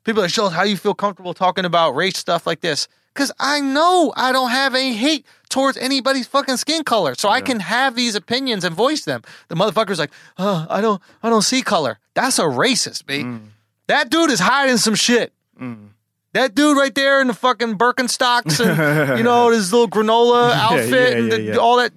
People 0.05 0.23
are 0.23 0.27
like, 0.27 0.33
Schulz, 0.33 0.53
how 0.53 0.63
you 0.63 0.77
feel 0.77 0.95
comfortable 0.95 1.35
talking 1.35 1.65
about 1.65 1.97
race 1.97 2.17
stuff 2.17 2.47
like 2.47 2.61
this? 2.61 2.87
Because 3.13 3.33
I 3.41 3.61
know 3.61 4.13
I 4.17 4.31
don't 4.31 4.51
have 4.51 4.77
any 4.77 4.93
hate 4.93 5.27
towards 5.49 5.77
anybody's 5.77 6.29
fucking 6.29 6.57
skin 6.57 6.85
color, 6.85 7.17
so 7.17 7.29
I 7.29 7.41
can 7.41 7.59
have 7.59 7.97
these 7.97 8.15
opinions 8.15 8.63
and 8.63 8.77
voice 8.77 9.05
them. 9.05 9.23
The 9.49 9.57
motherfucker's 9.57 9.99
like, 9.99 10.13
oh, 10.39 10.69
I 10.71 10.81
don't, 10.81 11.03
I 11.21 11.31
don't 11.31 11.43
see 11.43 11.63
color. 11.63 11.99
That's 12.15 12.39
a 12.39 12.43
racist, 12.43 13.07
B. 13.07 13.25
Mm. 13.25 13.41
That 13.89 14.09
dude 14.09 14.31
is 14.31 14.39
hiding 14.39 14.77
some 14.77 14.95
shit. 14.95 15.33
Mm. 15.61 15.89
That 16.35 16.55
dude 16.55 16.77
right 16.77 16.95
there 16.95 17.21
in 17.21 17.27
the 17.29 17.35
fucking 17.35 17.79
Birkenstocks 17.79 18.61
and 18.65 19.19
you 19.19 19.25
know 19.25 19.51
his 19.53 19.73
little 19.73 19.89
granola 19.89 20.51
Yeah, 20.51 20.61
outfit 20.67 20.93
yeah, 20.93 21.19
and 21.19 21.33
the- 21.33 21.41
yeah. 21.43 21.57
all 21.57 21.77
that. 21.79 21.93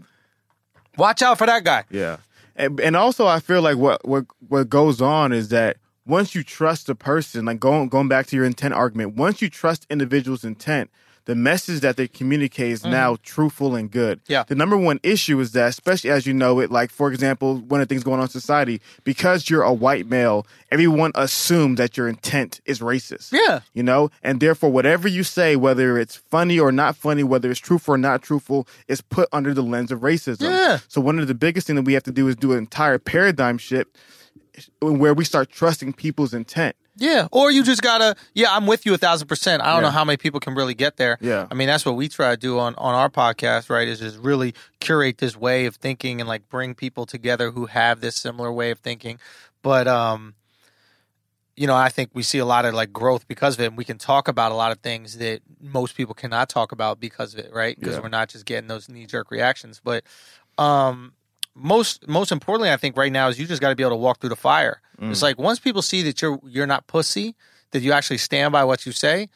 Watch 0.98 1.22
out 1.22 1.38
for 1.38 1.48
that 1.48 1.64
guy. 1.64 1.84
Yeah, 1.90 2.18
and, 2.56 2.80
and 2.80 2.96
also 2.96 3.28
I 3.28 3.40
feel 3.40 3.62
like 3.62 3.78
what 3.78 4.06
what 4.08 4.26
what 4.48 4.70
goes 4.70 5.02
on 5.02 5.32
is 5.32 5.50
that 5.50 5.78
once 6.06 6.34
you 6.36 6.44
trust 6.44 6.90
a 6.90 6.96
person, 6.96 7.46
like 7.46 7.60
going 7.60 7.88
going 7.90 8.08
back 8.08 8.28
to 8.28 8.36
your 8.36 8.46
intent 8.46 8.74
argument, 8.74 9.16
once 9.16 9.42
you 9.42 9.50
trust 9.50 9.86
individuals' 9.90 10.44
intent, 10.44 10.90
the 11.26 11.36
message 11.36 11.82
that 11.82 11.98
they 11.98 12.08
communicate 12.08 12.72
is 12.72 12.82
mm-hmm. 12.82 12.92
now 12.92 13.18
truthful 13.24 13.76
and 13.76 13.92
good. 13.92 14.22
Yeah. 14.28 14.44
The 14.48 14.56
number 14.56 14.78
one 14.78 15.00
issue 15.04 15.40
is 15.40 15.52
that, 15.52 15.70
especially 15.70 16.10
as 16.10 16.26
you 16.26 16.34
know 16.34 16.60
it, 16.60 16.72
like 16.72 16.92
for 16.92 17.12
example, 17.12 17.58
one 17.58 17.82
of 17.82 17.88
the 17.88 17.94
things 17.94 18.04
going 18.04 18.20
on 18.20 18.26
in 18.26 18.30
society, 18.30 18.82
because 19.04 19.50
you're 19.50 19.64
a 19.64 19.74
white 19.74 20.08
male, 20.08 20.48
everyone 20.72 21.12
assumes 21.16 21.78
that 21.78 21.98
your 21.98 22.08
intent 22.08 22.62
is 22.66 22.80
racist. 22.80 23.32
Yeah. 23.32 23.62
You 23.74 23.84
know, 23.84 24.10
and 24.24 24.40
therefore, 24.40 24.72
whatever 24.72 25.08
you 25.08 25.24
say, 25.24 25.56
whether 25.56 25.98
it's 25.98 26.16
funny 26.16 26.60
or 26.60 26.72
not 26.72 26.96
funny, 26.96 27.24
whether 27.24 27.52
it's 27.52 27.60
truthful 27.60 27.96
or 27.96 27.98
not 27.98 28.22
truthful, 28.22 28.68
is 28.88 29.02
put 29.02 29.30
under 29.32 29.54
the 29.54 29.64
lens 29.64 29.92
of 29.92 30.00
racism. 30.00 30.42
Yeah. 30.42 30.80
So 30.88 31.02
one 31.02 31.20
of 31.20 31.28
the 31.28 31.36
biggest 31.36 31.68
thing 31.68 31.76
that 31.76 31.84
we 31.84 31.94
have 31.94 32.04
to 32.04 32.12
do 32.12 32.28
is 32.28 32.36
do 32.36 32.54
an 32.54 32.58
entire 32.58 32.98
paradigm 32.98 33.58
shift 33.58 33.98
where 34.82 35.14
we 35.14 35.24
start 35.24 35.50
trusting 35.50 35.94
people's 35.94 36.34
intent. 36.34 36.76
Yeah. 37.02 37.28
Or 37.32 37.50
you 37.52 37.64
just 37.64 37.82
gotta, 37.82 38.16
yeah, 38.36 38.56
I'm 38.56 38.68
with 38.68 38.86
you 38.86 38.94
a 38.94 38.98
thousand 38.98 39.28
percent. 39.28 39.64
I 39.64 39.74
don't 39.74 39.78
Yeah. 39.78 39.82
know 39.90 39.92
how 39.92 40.06
many 40.06 40.18
people 40.18 40.40
can 40.40 40.54
really 40.54 40.76
get 40.76 40.98
there. 40.98 41.18
Yeah. 41.20 41.48
I 41.50 41.56
mean, 41.56 41.68
that's 41.68 41.84
what 41.86 41.96
we 41.96 42.08
try 42.08 42.30
to 42.32 42.38
do 42.38 42.60
on, 42.60 42.76
on 42.78 42.94
our 42.94 43.10
podcast, 43.10 43.70
right? 43.70 43.88
Is 43.88 44.00
just 44.00 44.18
really 44.20 44.54
curate 44.80 45.18
this 45.18 45.36
way 45.36 45.66
of 45.66 45.76
thinking 45.78 46.22
and 46.22 46.28
like 46.28 46.48
bring 46.48 46.76
people 46.76 47.06
together 47.08 47.52
who 47.52 47.66
have 47.66 48.02
this 48.02 48.16
similar 48.16 48.52
way 48.52 48.70
of 48.70 48.80
thinking. 48.80 49.20
But, 49.64 49.88
um, 49.88 50.36
you 51.58 51.68
know, 51.68 51.76
I 51.76 51.90
think 51.90 52.12
we 52.14 52.24
see 52.24 52.38
a 52.38 52.46
lot 52.46 52.66
of 52.66 52.74
like 52.76 52.94
growth 52.94 53.28
because 53.28 53.56
of 53.56 53.62
it. 53.62 53.66
And 53.68 53.78
we 53.78 53.84
can 53.86 53.98
talk 53.98 54.28
about 54.28 54.52
a 54.52 54.56
lot 54.56 54.72
of 54.72 54.80
things 54.80 55.18
that 55.18 55.42
most 55.60 55.96
people 55.98 56.14
cannot 56.14 56.50
talk 56.50 56.72
about 56.72 57.00
because 57.00 57.34
of 57.34 57.40
it, 57.40 57.52
right? 57.52 57.78
Because 57.80 57.96
Yeah. 57.96 58.02
we're 58.02 58.10
not 58.10 58.30
just 58.30 58.46
getting 58.46 58.68
those 58.68 58.88
knee 58.90 59.06
jerk 59.08 59.32
reactions. 59.32 59.82
But, 59.84 60.04
um, 60.58 61.14
most 61.56 62.08
most 62.08 62.32
importantly, 62.32 62.72
I 62.72 62.78
think 62.78 62.98
right 62.98 63.12
now 63.12 63.28
is 63.28 63.40
you 63.40 63.46
just 63.46 63.62
got 63.62 63.70
to 63.70 63.76
be 63.76 63.84
able 63.84 63.92
to 63.92 63.98
walk 63.98 64.20
through 64.20 64.30
the 64.30 64.36
fire. 64.36 64.82
Mm. 65.00 65.12
It's 65.12 65.22
like 65.22 65.38
once 65.38 65.60
people 65.60 65.82
see 65.82 66.02
that 66.04 66.22
you're 66.22 66.40
you're 66.46 66.68
not 66.68 66.88
pussy, 66.88 67.36
that 67.72 67.82
you 67.82 67.92
actually 67.92 68.18
stand 68.18 68.52
by 68.52 68.64
what 68.64 68.86
you 68.86 68.92
say, 68.92 69.30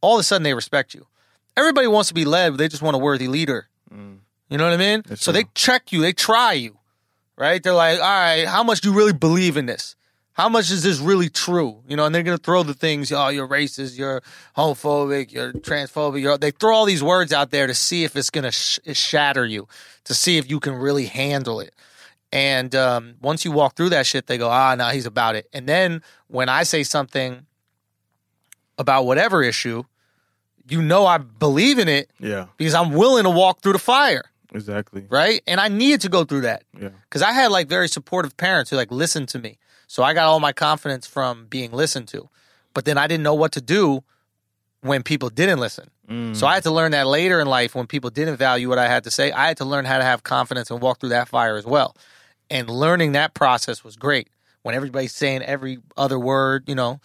all 0.00 0.16
of 0.16 0.20
a 0.20 0.24
sudden 0.24 0.42
they 0.42 0.54
respect 0.54 0.94
you. 0.94 1.06
Everybody 1.56 1.86
wants 1.86 2.08
to 2.08 2.14
be 2.14 2.24
led, 2.24 2.50
but 2.50 2.56
they 2.56 2.68
just 2.68 2.82
want 2.82 2.96
a 2.96 2.98
worthy 2.98 3.28
leader. 3.28 3.68
Mm. 3.92 4.18
You 4.48 4.58
know 4.58 4.64
what 4.64 4.74
I 4.74 4.76
mean? 4.76 5.02
That's 5.06 5.22
so 5.22 5.32
true. 5.32 5.42
they 5.42 5.48
check 5.54 5.92
you, 5.92 6.02
they 6.02 6.12
try 6.12 6.52
you, 6.52 6.78
right? 7.36 7.62
They're 7.62 7.72
like, 7.72 7.98
all 7.98 8.04
right, 8.04 8.46
how 8.46 8.62
much 8.62 8.80
do 8.80 8.90
you 8.90 8.96
really 8.96 9.12
believe 9.12 9.56
in 9.56 9.66
this? 9.66 9.96
How 10.34 10.48
much 10.48 10.70
is 10.70 10.82
this 10.82 10.98
really 10.98 11.28
true? 11.28 11.82
You 11.86 11.96
know, 11.96 12.06
and 12.06 12.14
they're 12.14 12.22
gonna 12.22 12.38
throw 12.38 12.62
the 12.62 12.74
things, 12.74 13.12
oh, 13.12 13.28
you're 13.28 13.48
racist, 13.48 13.98
you're 13.98 14.22
homophobic, 14.56 15.32
you're 15.32 15.52
transphobic. 15.52 16.22
You're, 16.22 16.38
they 16.38 16.50
throw 16.50 16.74
all 16.74 16.86
these 16.86 17.02
words 17.02 17.32
out 17.32 17.50
there 17.50 17.66
to 17.66 17.74
see 17.74 18.04
if 18.04 18.16
it's 18.16 18.30
gonna 18.30 18.52
sh- 18.52 18.78
shatter 18.92 19.44
you, 19.44 19.68
to 20.04 20.14
see 20.14 20.38
if 20.38 20.50
you 20.50 20.58
can 20.58 20.74
really 20.74 21.06
handle 21.06 21.60
it. 21.60 21.74
And 22.32 22.74
um, 22.74 23.14
once 23.20 23.44
you 23.44 23.52
walk 23.52 23.76
through 23.76 23.90
that 23.90 24.06
shit, 24.06 24.26
they 24.26 24.38
go, 24.38 24.48
ah, 24.48 24.74
no, 24.74 24.88
he's 24.88 25.04
about 25.04 25.36
it. 25.36 25.48
And 25.52 25.68
then 25.68 26.02
when 26.28 26.48
I 26.48 26.62
say 26.62 26.82
something 26.82 27.44
about 28.78 29.04
whatever 29.04 29.42
issue, 29.42 29.84
you 30.68 30.80
know 30.80 31.04
I 31.04 31.18
believe 31.18 31.78
in 31.78 31.88
it 31.88 32.10
Yeah, 32.18 32.46
because 32.56 32.74
I'm 32.74 32.92
willing 32.92 33.24
to 33.24 33.30
walk 33.30 33.60
through 33.60 33.74
the 33.74 33.78
fire, 33.78 34.22
exactly. 34.54 35.04
right? 35.10 35.42
And 35.46 35.60
I 35.60 35.68
needed 35.68 36.00
to 36.02 36.08
go 36.08 36.24
through 36.24 36.42
that 36.42 36.64
Yeah, 36.80 36.90
because 37.04 37.20
I 37.20 37.32
had 37.32 37.50
like 37.50 37.68
very 37.68 37.88
supportive 37.88 38.36
parents 38.38 38.70
who 38.70 38.76
like 38.76 38.90
listened 38.90 39.28
to 39.30 39.38
me. 39.38 39.58
So 39.92 40.02
I 40.02 40.14
got 40.14 40.24
all 40.24 40.40
my 40.40 40.54
confidence 40.54 41.06
from 41.06 41.44
being 41.48 41.70
listened 41.70 42.08
to. 42.08 42.30
But 42.72 42.86
then 42.86 42.96
I 42.96 43.06
didn't 43.06 43.24
know 43.24 43.34
what 43.34 43.52
to 43.52 43.60
do 43.60 44.02
when 44.80 45.02
people 45.02 45.28
didn't 45.28 45.58
listen. 45.58 45.90
Mm. 46.08 46.34
So 46.34 46.46
I 46.46 46.54
had 46.54 46.62
to 46.62 46.70
learn 46.70 46.92
that 46.92 47.06
later 47.06 47.40
in 47.40 47.46
life 47.46 47.74
when 47.74 47.86
people 47.86 48.08
didn't 48.08 48.38
value 48.38 48.70
what 48.70 48.78
I 48.78 48.88
had 48.88 49.04
to 49.04 49.10
say. 49.10 49.32
I 49.32 49.48
had 49.48 49.58
to 49.58 49.66
learn 49.66 49.84
how 49.84 49.98
to 49.98 50.02
have 50.02 50.22
confidence 50.22 50.70
and 50.70 50.80
walk 50.80 50.98
through 50.98 51.10
that 51.10 51.28
fire 51.28 51.56
as 51.56 51.66
well. 51.66 51.94
And 52.48 52.70
learning 52.70 53.12
that 53.12 53.34
process 53.34 53.84
was 53.84 53.96
great. 53.96 54.30
When 54.62 54.74
everybody's 54.74 55.12
saying 55.12 55.42
every 55.42 55.76
other 55.94 56.18
word, 56.18 56.64
you 56.66 56.74
know, 56.74 56.98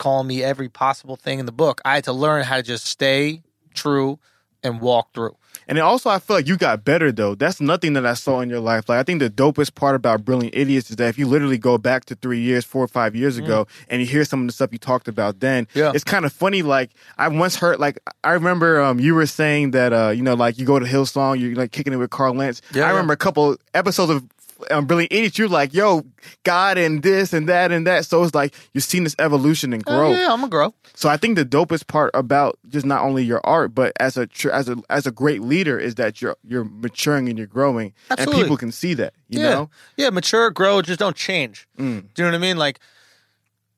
calling 0.00 0.26
me 0.26 0.42
every 0.42 0.68
possible 0.68 1.14
thing 1.14 1.38
in 1.38 1.46
the 1.46 1.52
book, 1.52 1.80
I 1.84 1.94
had 1.94 2.04
to 2.04 2.12
learn 2.12 2.42
how 2.42 2.56
to 2.56 2.64
just 2.64 2.84
stay 2.84 3.42
true 3.74 4.18
and 4.62 4.80
walk 4.80 5.14
through. 5.14 5.36
And 5.66 5.78
also, 5.78 6.08
I 6.08 6.18
feel 6.18 6.36
like 6.36 6.46
you 6.48 6.56
got 6.56 6.84
better 6.84 7.12
though. 7.12 7.34
That's 7.34 7.60
nothing 7.60 7.92
that 7.94 8.06
I 8.06 8.14
saw 8.14 8.40
in 8.40 8.48
your 8.48 8.60
life. 8.60 8.88
Like 8.88 8.98
I 8.98 9.02
think 9.02 9.20
the 9.20 9.28
dopest 9.28 9.74
part 9.74 9.94
about 9.96 10.24
Brilliant 10.24 10.54
Idiots 10.56 10.88
is 10.90 10.96
that 10.96 11.08
if 11.08 11.18
you 11.18 11.26
literally 11.26 11.58
go 11.58 11.76
back 11.78 12.04
to 12.06 12.14
three 12.14 12.40
years, 12.40 12.64
four 12.64 12.82
or 12.84 12.88
five 12.88 13.14
years 13.14 13.36
ago, 13.38 13.66
and 13.88 14.00
you 14.00 14.06
hear 14.06 14.24
some 14.24 14.40
of 14.42 14.46
the 14.46 14.52
stuff 14.52 14.70
you 14.72 14.78
talked 14.78 15.08
about 15.08 15.40
then, 15.40 15.66
Mm. 15.66 15.68
Yeah. 15.74 15.92
it's 15.94 16.04
kind 16.04 16.24
of 16.24 16.32
funny. 16.32 16.62
Like 16.62 16.90
I 17.18 17.28
once 17.28 17.56
heard, 17.56 17.80
like 17.80 17.98
I 18.24 18.32
remember 18.32 18.80
um, 18.80 18.98
you 18.98 19.14
were 19.14 19.26
saying 19.26 19.72
that 19.72 19.92
uh, 19.92 20.10
you 20.10 20.22
know, 20.22 20.34
like 20.34 20.58
you 20.58 20.64
go 20.64 20.78
to 20.78 20.86
Hillsong, 20.86 21.38
you're 21.40 21.54
like 21.54 21.72
kicking 21.72 21.92
it 21.92 21.96
with 21.96 22.10
Carl 22.10 22.34
Lentz. 22.34 22.62
Yeah, 22.72 22.84
I 22.84 22.86
yeah. 22.86 22.90
remember 22.92 23.12
a 23.12 23.16
couple 23.18 23.56
episodes 23.74 24.10
of. 24.10 24.24
Um, 24.70 24.86
Brilliant 24.86 25.12
Idiots, 25.12 25.38
you're 25.38 25.48
like, 25.48 25.72
yo, 25.72 26.04
God 26.42 26.78
and 26.78 27.02
this 27.02 27.32
and 27.32 27.48
that 27.48 27.70
and 27.70 27.86
that. 27.86 28.04
So 28.06 28.22
it's 28.24 28.34
like 28.34 28.54
you've 28.72 28.82
seen 28.84 29.04
this 29.04 29.14
evolution 29.18 29.72
and 29.72 29.84
Oh, 29.86 29.96
growth. 29.96 30.16
yeah, 30.18 30.32
I'm 30.32 30.40
gonna 30.40 30.48
grow. 30.48 30.74
So 30.94 31.08
I 31.08 31.16
think 31.16 31.36
the 31.36 31.44
dopest 31.44 31.86
part 31.86 32.10
about 32.12 32.58
just 32.68 32.84
not 32.84 33.02
only 33.02 33.22
your 33.24 33.40
art, 33.44 33.74
but 33.74 33.92
as 34.00 34.16
a 34.16 34.26
tr- 34.26 34.50
as 34.50 34.68
a 34.68 34.76
as 34.90 35.06
a 35.06 35.12
great 35.12 35.42
leader 35.42 35.78
is 35.78 35.94
that 35.94 36.20
you're 36.20 36.36
you're 36.46 36.64
maturing 36.64 37.28
and 37.28 37.38
you're 37.38 37.46
growing, 37.46 37.92
Absolutely. 38.10 38.40
and 38.40 38.44
people 38.46 38.56
can 38.56 38.72
see 38.72 38.94
that. 38.94 39.14
You 39.28 39.40
yeah. 39.40 39.50
know, 39.50 39.70
Yeah, 39.96 40.10
mature, 40.10 40.50
grow, 40.50 40.82
just 40.82 40.98
don't 40.98 41.16
change. 41.16 41.68
Mm. 41.78 42.06
Do 42.14 42.22
you 42.22 42.24
know 42.24 42.30
what 42.32 42.34
I 42.34 42.38
mean? 42.38 42.56
Like 42.56 42.80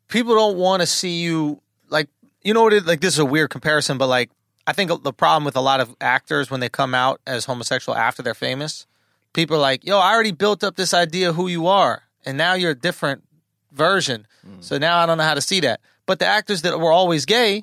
people 0.08 0.34
don't 0.34 0.56
want 0.56 0.80
to 0.80 0.86
see 0.86 1.20
you 1.20 1.60
like 1.88 2.08
you 2.42 2.54
know 2.54 2.62
what 2.62 2.72
it 2.72 2.86
like 2.86 3.00
this 3.00 3.14
is 3.14 3.18
a 3.18 3.24
weird 3.24 3.50
comparison, 3.50 3.98
but 3.98 4.06
like 4.06 4.30
I 4.66 4.72
think 4.72 5.02
the 5.02 5.12
problem 5.12 5.44
with 5.44 5.56
a 5.56 5.60
lot 5.60 5.80
of 5.80 5.94
actors 6.00 6.50
when 6.50 6.60
they 6.60 6.68
come 6.68 6.94
out 6.94 7.20
as 7.26 7.44
homosexual 7.44 7.96
after 7.98 8.22
they're 8.22 8.34
famous, 8.34 8.86
people 9.32 9.56
are 9.56 9.60
like, 9.60 9.84
"Yo, 9.84 9.98
I 9.98 10.12
already 10.14 10.32
built 10.32 10.62
up 10.64 10.76
this 10.76 10.92
idea 10.94 11.30
of 11.30 11.36
who 11.36 11.48
you 11.48 11.66
are, 11.66 12.02
and 12.24 12.36
now 12.38 12.54
you're 12.54 12.72
a 12.72 12.78
different 12.78 13.24
version. 13.72 14.26
Mm. 14.46 14.62
So 14.62 14.78
now 14.78 14.98
I 14.98 15.06
don't 15.06 15.18
know 15.18 15.24
how 15.24 15.34
to 15.34 15.40
see 15.42 15.60
that." 15.60 15.80
But 16.06 16.18
the 16.18 16.26
actors 16.26 16.62
that 16.62 16.78
were 16.80 16.92
always 16.92 17.24
gay, 17.24 17.62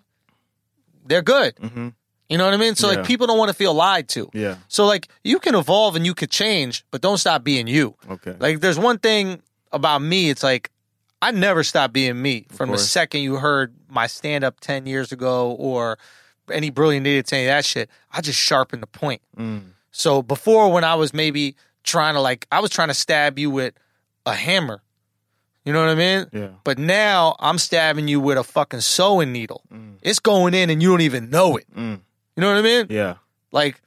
they're 1.05 1.21
good. 1.21 1.55
Mhm. 1.57 1.93
You 2.29 2.37
know 2.37 2.45
what 2.45 2.53
I 2.53 2.57
mean? 2.57 2.75
So 2.75 2.89
Yeah. 2.89 2.97
like 2.97 3.05
people 3.07 3.27
don't 3.27 3.37
want 3.37 3.49
to 3.49 3.53
feel 3.53 3.73
lied 3.73 4.09
to. 4.09 4.29
yeah, 4.33 4.57
So 4.67 4.85
like 4.85 5.07
you 5.23 5.39
can 5.39 5.55
evolve 5.55 5.95
and 5.95 6.05
you 6.05 6.13
could 6.13 6.29
change, 6.31 6.83
but 6.91 7.01
don't 7.01 7.17
stop 7.17 7.43
being 7.43 7.67
you. 7.67 7.95
okay, 8.09 8.35
Like 8.39 8.59
there's 8.59 8.77
one 8.79 8.99
thing 8.99 9.41
about 9.71 10.01
me, 10.01 10.29
it's 10.29 10.43
like 10.43 10.69
I 11.21 11.31
never 11.31 11.63
stop 11.63 11.93
being 11.93 12.21
me 12.21 12.45
from 12.51 12.69
the 12.71 12.77
second 12.77 13.21
you 13.21 13.37
heard 13.37 13.73
my 13.89 14.05
stand 14.07 14.43
up 14.43 14.59
ten 14.59 14.85
years 14.85 15.11
ago 15.11 15.51
or 15.51 15.97
any 16.51 16.69
brilliant 16.69 17.07
idiot 17.07 17.27
saying 17.27 17.47
that 17.47 17.65
shit. 17.65 17.89
I 18.11 18.21
just 18.21 18.39
sharpen 18.39 18.81
the 18.81 18.87
point. 18.87 19.21
Mm. 19.37 19.71
So 19.97 20.21
before 20.21 20.71
when 20.71 20.83
I 20.83 20.93
was 20.95 21.11
maybe 21.11 21.55
trying 21.83 22.13
to 22.13 22.21
like 22.21 22.45
I 22.51 22.59
was 22.59 22.69
trying 22.69 22.89
to 22.89 22.93
stab 22.93 23.39
you 23.39 23.49
with 23.49 23.73
a 24.27 24.33
hammer. 24.35 24.81
You 25.65 25.73
know 25.73 25.81
what 25.81 25.89
I 25.89 25.95
mean? 25.95 26.27
yeah, 26.31 26.49
But 26.63 26.77
now 26.77 27.35
I'm 27.39 27.57
stabbing 27.57 28.07
you 28.07 28.21
with 28.21 28.37
a 28.37 28.43
fucking 28.43 28.79
sewing 28.81 29.33
needle. 29.33 29.63
It's 30.01 30.19
going 30.19 30.53
in 30.53 30.69
and 30.69 30.81
you 30.81 30.89
don't 30.89 31.01
even 31.01 31.29
know 31.29 31.57
it. 31.57 31.65
Mm. 31.75 31.99
You 32.35 32.41
know 32.41 32.47
what 32.47 32.57
I 32.57 32.61
mean? 32.61 32.85
yeah, 32.89 33.15
Like 33.51 33.81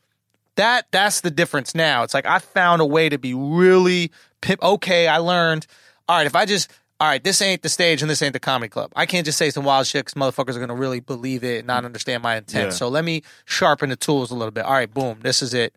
that 0.56 0.86
that's 0.90 1.20
the 1.22 1.30
difference 1.30 1.74
now. 1.74 2.02
It's 2.02 2.12
like 2.12 2.26
I 2.26 2.38
found 2.40 2.82
a 2.82 2.86
way 2.86 3.08
to 3.08 3.16
be 3.16 3.32
really 3.32 4.10
pimp 4.42 4.62
okay, 4.62 5.06
I 5.08 5.18
learned, 5.18 5.66
all 6.08 6.18
right, 6.18 6.26
if 6.26 6.34
I 6.36 6.44
just 6.44 6.70
all 6.98 7.08
right, 7.08 7.22
this 7.24 7.40
ain't 7.40 7.62
the 7.62 7.70
stage 7.70 8.02
and 8.02 8.10
this 8.10 8.20
ain't 8.20 8.34
the 8.34 8.40
comedy 8.40 8.68
club. 8.68 8.92
I 8.94 9.06
can't 9.06 9.24
just 9.24 9.38
say 9.38 9.48
some 9.50 9.64
wild 9.64 9.86
shit 9.86 10.04
'cause 10.04 10.14
motherfuckers 10.14 10.56
are 10.56 10.60
gonna 10.60 10.74
really 10.74 11.00
believe 11.00 11.44
it 11.44 11.58
and 11.58 11.66
not 11.68 11.84
understand 11.86 12.22
my 12.22 12.36
intent. 12.36 12.64
Yeah. 12.72 12.76
So 12.76 12.88
let 12.88 13.04
me 13.04 13.22
sharpen 13.46 13.88
the 13.90 13.96
tools 13.96 14.30
a 14.30 14.34
little 14.34 14.50
bit. 14.50 14.64
All 14.66 14.72
right, 14.74 14.92
boom, 14.92 15.20
this 15.22 15.40
is 15.40 15.54
it. 15.54 15.72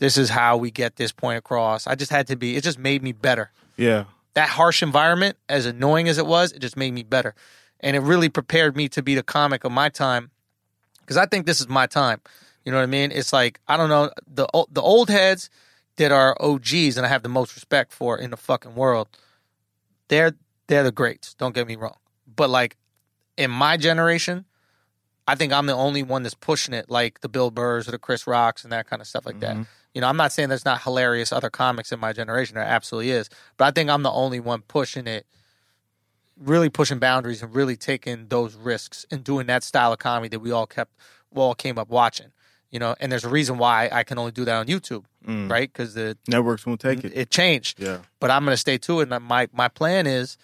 This 0.00 0.18
is 0.18 0.28
how 0.28 0.56
we 0.56 0.72
get 0.72 0.96
this 0.96 1.12
point 1.12 1.38
across. 1.38 1.86
I 1.86 1.94
just 1.94 2.10
had 2.10 2.26
to 2.26 2.36
be 2.36 2.56
it 2.56 2.64
just 2.64 2.78
made 2.78 3.02
me 3.02 3.12
better 3.12 3.52
yeah, 3.80 4.04
that 4.34 4.50
harsh 4.50 4.82
environment, 4.82 5.38
as 5.48 5.64
annoying 5.64 6.06
as 6.06 6.18
it 6.18 6.26
was, 6.26 6.52
it 6.52 6.60
just 6.60 6.76
made 6.76 6.92
me 6.92 7.02
better. 7.02 7.34
And 7.80 7.96
it 7.96 8.00
really 8.00 8.28
prepared 8.28 8.76
me 8.76 8.90
to 8.90 9.02
be 9.02 9.14
the 9.14 9.22
comic 9.22 9.64
of 9.64 9.72
my 9.72 9.88
time. 9.88 10.30
Because 11.00 11.16
I 11.16 11.24
think 11.24 11.46
this 11.46 11.60
is 11.60 11.68
my 11.68 11.86
time. 11.86 12.20
You 12.64 12.72
know 12.72 12.78
what 12.78 12.84
I 12.84 12.86
mean? 12.86 13.10
It's 13.10 13.32
like, 13.32 13.58
I 13.66 13.78
don't 13.78 13.88
know, 13.88 14.10
the 14.26 14.46
the 14.70 14.82
old 14.82 15.08
heads 15.08 15.48
that 15.96 16.12
are 16.12 16.36
OGs 16.40 16.98
and 16.98 17.06
I 17.06 17.08
have 17.08 17.22
the 17.22 17.30
most 17.30 17.54
respect 17.54 17.92
for 17.92 18.18
in 18.18 18.30
the 18.30 18.36
fucking 18.36 18.74
world, 18.74 19.08
they're 20.08 20.34
they're 20.66 20.84
the 20.84 20.92
greats. 20.92 21.32
Don't 21.34 21.54
get 21.54 21.66
me 21.66 21.76
wrong. 21.76 21.96
But 22.36 22.50
like 22.50 22.76
in 23.38 23.50
my 23.50 23.78
generation, 23.78 24.44
I 25.26 25.36
think 25.36 25.54
I'm 25.54 25.64
the 25.64 25.74
only 25.74 26.02
one 26.02 26.22
that's 26.22 26.34
pushing 26.34 26.74
it 26.74 26.90
like 26.90 27.20
the 27.22 27.30
Bill 27.30 27.50
Burrs 27.50 27.88
or 27.88 27.92
the 27.92 27.98
Chris 27.98 28.26
Rocks 28.26 28.62
and 28.62 28.72
that 28.72 28.86
kind 28.86 29.00
of 29.00 29.08
stuff 29.08 29.24
like 29.24 29.40
that. 29.40 29.54
Mm-hmm. 29.54 29.62
You 29.94 30.00
know, 30.00 30.08
I'm 30.08 30.16
not 30.16 30.30
saying 30.32 30.48
there's 30.48 30.64
not 30.64 30.82
hilarious 30.82 31.32
other 31.32 31.50
comics 31.50 31.90
in 31.92 31.98
my 31.98 32.12
generation. 32.12 32.54
There 32.54 32.64
absolutely 32.64 33.10
is. 33.10 33.28
But 33.56 33.64
I 33.66 33.70
think 33.72 33.90
I'm 33.90 34.02
the 34.04 34.10
only 34.12 34.38
one 34.38 34.62
pushing 34.62 35.06
it, 35.08 35.26
really 36.38 36.68
pushing 36.70 36.98
boundaries 36.98 37.42
and 37.42 37.54
really 37.54 37.76
taking 37.76 38.28
those 38.28 38.54
risks 38.54 39.04
and 39.10 39.22
doing 39.24 39.46
that 39.48 39.62
style 39.62 39.92
of 39.92 39.98
comedy 39.98 40.28
that 40.28 40.38
we 40.40 40.52
all 40.52 40.66
kept, 40.66 40.92
we 41.32 41.40
all 41.42 41.54
came 41.54 41.78
up 41.78 41.88
watching. 41.88 42.28
You 42.70 42.78
know, 42.78 42.94
and 43.00 43.10
there's 43.10 43.24
a 43.24 43.28
reason 43.28 43.58
why 43.58 43.88
I 43.90 44.04
can 44.04 44.16
only 44.16 44.30
do 44.32 44.44
that 44.44 44.54
on 44.56 44.66
YouTube, 44.66 45.04
Mm. 45.26 45.50
right? 45.50 45.70
Because 45.70 45.92
the 45.94 46.16
networks 46.28 46.64
won't 46.64 46.80
take 46.80 47.04
it. 47.04 47.12
it 47.14 47.28
changed. 47.30 47.78
Yeah, 47.80 47.98
But 48.20 48.30
I'm 48.30 48.44
going 48.44 48.54
to 48.54 48.60
stay 48.60 48.78
to 48.78 49.00
it. 49.00 49.10
And 49.12 49.24
my 49.24 49.48
my 49.52 49.66
plan 49.68 50.06
is, 50.06 50.38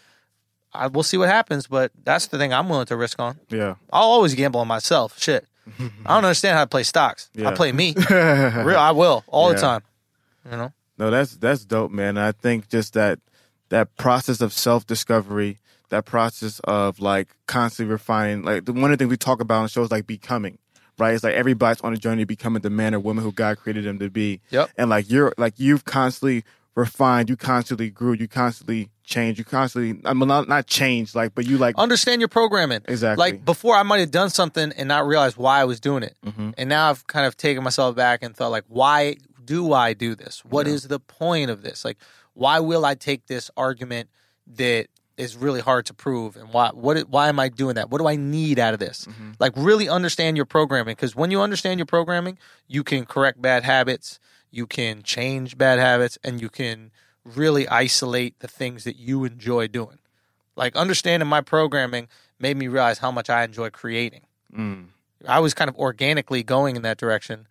I 0.74 0.88
we'll 0.88 1.04
see 1.04 1.16
what 1.16 1.28
happens. 1.28 1.68
But 1.68 1.92
that's 2.04 2.26
the 2.26 2.36
thing 2.36 2.52
I'm 2.52 2.68
willing 2.68 2.86
to 2.86 2.96
risk 2.96 3.20
on. 3.20 3.38
yeah, 3.48 3.76
I'll 3.92 4.02
always 4.10 4.34
gamble 4.34 4.58
on 4.60 4.66
myself. 4.68 5.18
Shit, 5.22 5.46
I 5.78 6.14
don't 6.14 6.24
understand 6.24 6.56
how 6.56 6.64
to 6.64 6.68
play 6.68 6.82
stocks. 6.82 7.30
Yeah. 7.34 7.48
I 7.48 7.54
play 7.54 7.72
me. 7.72 7.94
Real, 8.10 8.78
I 8.78 8.92
will 8.92 9.24
all 9.28 9.48
the 9.50 9.56
time. 9.56 9.82
You 10.50 10.56
know. 10.56 10.72
No, 10.98 11.10
that's 11.10 11.36
that's 11.36 11.64
dope, 11.64 11.90
man. 11.90 12.16
And 12.16 12.20
I 12.20 12.32
think 12.32 12.68
just 12.68 12.94
that 12.94 13.18
that 13.68 13.96
process 13.96 14.40
of 14.40 14.52
self 14.52 14.86
discovery, 14.86 15.58
that 15.90 16.04
process 16.04 16.60
of 16.60 17.00
like 17.00 17.28
constantly 17.46 17.92
refining, 17.92 18.42
like 18.42 18.64
the 18.64 18.72
one 18.72 18.92
of 18.92 18.98
the 18.98 19.02
things 19.02 19.10
we 19.10 19.16
talk 19.16 19.40
about 19.40 19.62
on 19.62 19.68
shows 19.68 19.90
like 19.90 20.06
becoming, 20.06 20.58
right? 20.98 21.14
It's 21.14 21.24
like 21.24 21.34
everybody's 21.34 21.80
on 21.82 21.92
a 21.92 21.96
journey 21.96 22.22
to 22.22 22.26
becoming 22.26 22.62
the 22.62 22.70
man 22.70 22.94
or 22.94 23.00
woman 23.00 23.24
who 23.24 23.32
God 23.32 23.58
created 23.58 23.84
them 23.84 23.98
to 23.98 24.08
be. 24.08 24.40
Yep. 24.50 24.70
And 24.76 24.90
like 24.90 25.10
you're 25.10 25.34
like 25.36 25.54
you've 25.58 25.84
constantly 25.84 26.44
refined, 26.74 27.28
you 27.28 27.36
constantly 27.36 27.90
grew, 27.90 28.14
you 28.14 28.28
constantly 28.28 28.90
changed, 29.06 29.38
you 29.38 29.44
constantly 29.44 30.00
I 30.04 30.12
mean 30.12 30.28
not 30.28 30.48
not 30.48 30.66
change 30.66 31.14
like 31.14 31.34
but 31.34 31.46
you 31.46 31.56
like 31.56 31.76
understand 31.78 32.20
your 32.20 32.28
programming. 32.28 32.82
Exactly. 32.86 33.20
Like 33.20 33.44
before, 33.44 33.74
I 33.76 33.82
might 33.82 34.00
have 34.00 34.10
done 34.10 34.28
something 34.30 34.72
and 34.76 34.88
not 34.88 35.06
realized 35.06 35.36
why 35.38 35.60
I 35.60 35.64
was 35.64 35.80
doing 35.80 36.02
it, 36.02 36.16
Mhm. 36.26 36.54
and 36.58 36.68
now 36.68 36.90
I've 36.90 37.06
kind 37.06 37.24
of 37.26 37.36
taken 37.36 37.62
myself 37.64 37.96
back 37.96 38.22
and 38.22 38.36
thought 38.36 38.50
like, 38.50 38.64
why 38.68 39.16
do 39.44 39.72
I 39.72 39.94
do 39.94 40.14
this? 40.14 40.44
What 40.44 40.66
is 40.66 40.88
the 40.88 40.98
point 41.00 41.50
of 41.50 41.62
this? 41.62 41.84
Like, 41.84 41.98
why 42.34 42.58
will 42.60 42.84
I 42.84 42.94
take 42.96 43.26
this 43.28 43.50
argument 43.56 44.08
that 44.46 44.88
is 45.16 45.34
really 45.36 45.60
hard 45.60 45.86
to 45.86 45.94
prove, 45.94 46.36
and 46.36 46.52
why 46.52 46.70
what 46.74 46.98
why 47.08 47.28
am 47.28 47.38
I 47.40 47.48
doing 47.48 47.76
that? 47.76 47.88
What 47.90 47.98
do 47.98 48.06
I 48.08 48.16
need 48.16 48.58
out 48.58 48.74
of 48.74 48.80
this? 48.80 49.06
Like, 49.38 49.52
really 49.56 49.88
understand 49.88 50.36
your 50.36 50.46
programming 50.46 50.94
because 50.94 51.16
when 51.16 51.30
you 51.30 51.40
understand 51.40 51.78
your 51.78 51.86
programming, 51.86 52.36
you 52.68 52.82
can 52.84 53.06
correct 53.06 53.40
bad 53.40 53.62
habits, 53.64 54.18
you 54.50 54.66
can 54.66 55.02
change 55.02 55.56
bad 55.56 55.78
habits, 55.78 56.18
and 56.24 56.40
you 56.42 56.48
can 56.50 56.90
really 57.34 57.66
isolate 57.68 58.38
the 58.38 58.48
things 58.48 58.84
that 58.84 58.96
you 58.96 59.24
enjoy 59.24 59.66
doing 59.66 59.98
like 60.56 60.74
understanding 60.76 61.28
my 61.28 61.40
programming 61.40 62.08
made 62.38 62.56
me 62.56 62.66
realize 62.68 62.98
how 62.98 63.10
much 63.10 63.28
I 63.28 63.44
enjoy 63.44 63.68
creating. 63.70 64.22
mm, 64.56 64.86
I 65.26 65.40
was 65.40 65.52
kind 65.54 65.68
of 65.68 65.76
organically 65.76 66.42
going 66.42 66.76
in 66.76 66.82
that 66.82 66.98
direction, 66.98 67.46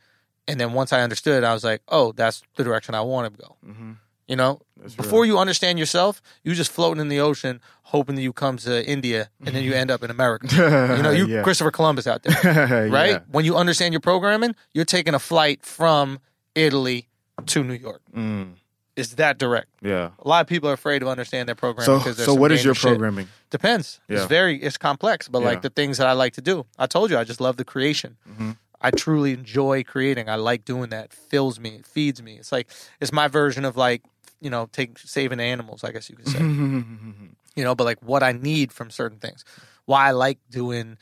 and 0.47 0.59
then 0.59 0.73
once 0.73 0.91
I 0.93 1.01
understood, 1.01 1.43
I 1.43 1.53
was 1.53 1.63
like, 1.63 1.81
"Oh, 1.87 2.13
that's 2.13 2.41
the 2.55 2.63
direction 2.63 2.95
I 2.95 3.01
want 3.01 3.31
to 3.35 3.41
go." 3.43 3.55
mhm. 3.65 3.97
You 4.27 4.35
know, 4.35 4.61
That's 4.81 4.95
before 4.95 5.21
real. 5.21 5.33
you 5.33 5.37
understand 5.39 5.77
yourself, 5.77 6.19
you 6.43 6.55
just 6.55 6.71
floating 6.71 6.99
in 6.99 7.09
the 7.09 7.19
ocean, 7.19 7.61
hoping 7.83 8.15
that 8.15 8.23
you 8.23 8.33
come 8.33 8.57
to 8.57 8.83
India, 8.89 9.29
and 9.45 9.55
then 9.55 9.63
you 9.63 9.73
end 9.73 9.91
up 9.91 10.01
in 10.03 10.09
America. 10.09 10.47
you 10.97 11.03
know, 11.03 11.11
you 11.11 11.27
Yeah. 11.27 11.43
Christopher 11.43 11.69
Columbus 11.69 12.07
out 12.07 12.23
there, 12.23 12.89
right? 12.91 13.09
Yeah. 13.11 13.19
When 13.29 13.45
you 13.45 13.55
understand 13.55 13.93
your 13.93 14.01
programming, 14.01 14.55
you're 14.73 14.83
taking 14.97 15.13
a 15.13 15.19
flight 15.19 15.63
from 15.63 16.19
Italy 16.55 17.07
to 17.47 17.63
New 17.63 17.75
York. 17.75 18.01
Mm, 18.15 18.53
It's 18.95 19.15
that 19.15 19.37
direct. 19.37 19.67
yeah. 19.81 20.11
A 20.19 20.27
lot 20.27 20.41
of 20.41 20.47
people 20.47 20.69
are 20.69 20.73
afraid 20.73 20.99
to 20.99 21.09
understand 21.09 21.47
their 21.49 21.55
programming. 21.55 21.85
So 21.85 21.97
because 21.97 22.15
there's 22.17 22.25
so 22.27 22.33
what 22.33 22.51
is 22.51 22.63
your 22.63 22.73
dangerous 22.73 22.77
shit. 22.81 22.89
programming? 22.91 23.27
Depends. 23.49 23.99
It's 24.07 24.21
Yeah. 24.21 24.27
very 24.27 24.61
it's 24.61 24.77
complex, 24.77 25.27
but 25.27 25.39
Yeah. 25.39 25.45
like 25.49 25.61
the 25.61 25.69
things 25.69 25.97
that 25.97 26.07
I 26.07 26.13
like 26.13 26.33
to 26.35 26.41
do. 26.41 26.65
I 26.79 26.85
told 26.87 27.11
you 27.11 27.17
I 27.17 27.23
just 27.25 27.41
love 27.41 27.57
the 27.57 27.65
creation. 27.65 28.15
Mhm. 28.29 28.57
I 28.81 28.91
truly 28.91 29.33
enjoy 29.33 29.83
creating. 29.83 30.29
I 30.29 30.35
like 30.35 30.63
doing 30.63 30.89
that. 30.91 31.05
It 31.05 31.13
fills 31.13 31.59
me. 31.59 31.69
It 31.75 31.85
feeds 31.85 32.21
me. 32.21 32.37
It's 32.37 32.51
like 32.51 32.69
it's 33.01 33.11
my 33.11 33.27
version 33.27 33.65
of 33.65 33.75
like 33.75 34.01
you 34.39 34.49
know 34.49 34.69
take 34.71 34.97
saving 34.99 35.39
animals. 35.41 35.83
I 35.83 35.91
guess 35.91 36.09
you 36.09 36.15
could 36.15 36.27
say. 36.29 36.39
you 37.55 37.63
know, 37.63 37.75
but 37.75 37.83
like 37.83 38.01
what 38.01 38.23
I 38.23 38.31
need 38.31 38.71
from 38.71 38.89
certain 38.91 39.19
things. 39.19 39.43
Why 39.85 40.07
I 40.07 40.11
like 40.11 40.39
doing 40.49 40.97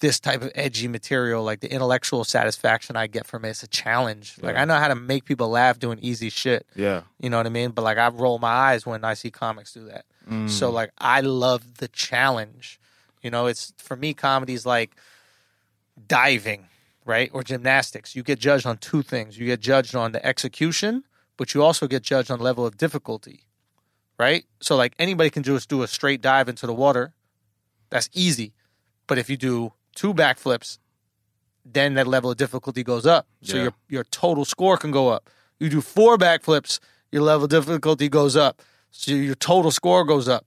this 0.00 0.18
type 0.18 0.42
of 0.42 0.50
edgy 0.54 0.88
material, 0.88 1.44
like 1.44 1.60
the 1.60 1.72
intellectual 1.72 2.24
satisfaction 2.24 2.96
I 2.96 3.06
get 3.06 3.26
from 3.26 3.44
it. 3.44 3.50
It's 3.50 3.62
a 3.62 3.68
challenge. 3.68 4.36
Like 4.40 4.54
Yeah. 4.54 4.62
I 4.62 4.64
know 4.64 4.76
how 4.76 4.88
to 4.88 4.94
make 4.94 5.24
people 5.24 5.48
laugh 5.50 5.78
doing 5.78 5.98
easy 6.00 6.30
shit. 6.30 6.66
yeah. 6.74 7.02
You 7.18 7.30
know 7.30 7.36
what 7.36 7.46
I 7.46 7.50
mean? 7.50 7.70
But 7.70 7.82
like 7.82 7.98
I 7.98 8.08
roll 8.08 8.38
my 8.38 8.48
eyes 8.48 8.84
when 8.86 9.04
I 9.04 9.14
see 9.14 9.30
comics 9.30 9.72
do 9.72 9.84
that. 9.86 10.04
Mm. 10.28 10.48
So 10.50 10.70
like 10.70 10.90
I 10.98 11.20
love 11.20 11.76
the 11.78 11.88
challenge. 11.88 12.80
You 13.22 13.30
know, 13.30 13.46
it's 13.46 13.72
for 13.78 13.96
me 13.96 14.14
comedy's 14.14 14.64
like 14.66 14.96
diving, 16.06 16.66
right? 17.04 17.30
Or 17.32 17.42
gymnastics. 17.42 18.16
You 18.16 18.22
get 18.22 18.38
judged 18.38 18.66
on 18.66 18.78
two 18.78 19.02
things. 19.02 19.38
You 19.38 19.46
get 19.46 19.60
judged 19.60 19.94
on 19.94 20.12
the 20.12 20.24
execution, 20.24 21.04
but 21.36 21.54
you 21.54 21.62
also 21.62 21.86
get 21.86 22.02
judged 22.02 22.30
on 22.30 22.38
the 22.38 22.44
level 22.44 22.66
of 22.66 22.76
difficulty. 22.76 23.44
Right? 24.18 24.44
So 24.60 24.76
like 24.76 24.94
anybody 24.98 25.30
can 25.30 25.42
just 25.42 25.68
do 25.68 25.82
a 25.82 25.88
straight 25.88 26.20
dive 26.20 26.48
into 26.48 26.66
the 26.66 26.74
water. 26.74 27.14
That's 27.90 28.08
easy. 28.12 28.52
But 29.06 29.18
if 29.18 29.28
you 29.30 29.36
do 29.36 29.72
two 30.00 30.12
backflips, 30.14 30.78
then 31.64 31.94
that 31.94 32.06
level 32.06 32.30
of 32.30 32.36
difficulty 32.36 32.82
goes 32.82 33.06
up. 33.06 33.24
So 33.42 33.56
Yeah. 33.56 33.62
your 33.64 33.72
your 33.96 34.04
total 34.04 34.44
score 34.44 34.76
can 34.82 34.90
go 34.90 35.08
up. 35.16 35.22
You 35.60 35.68
do 35.68 35.80
four 35.80 36.16
backflips, 36.18 36.80
your 37.12 37.22
level 37.30 37.44
of 37.44 37.50
difficulty 37.50 38.08
goes 38.08 38.34
up. 38.36 38.54
So 38.90 39.12
your 39.12 39.34
total 39.36 39.70
score 39.70 40.04
goes 40.04 40.26
up. 40.28 40.44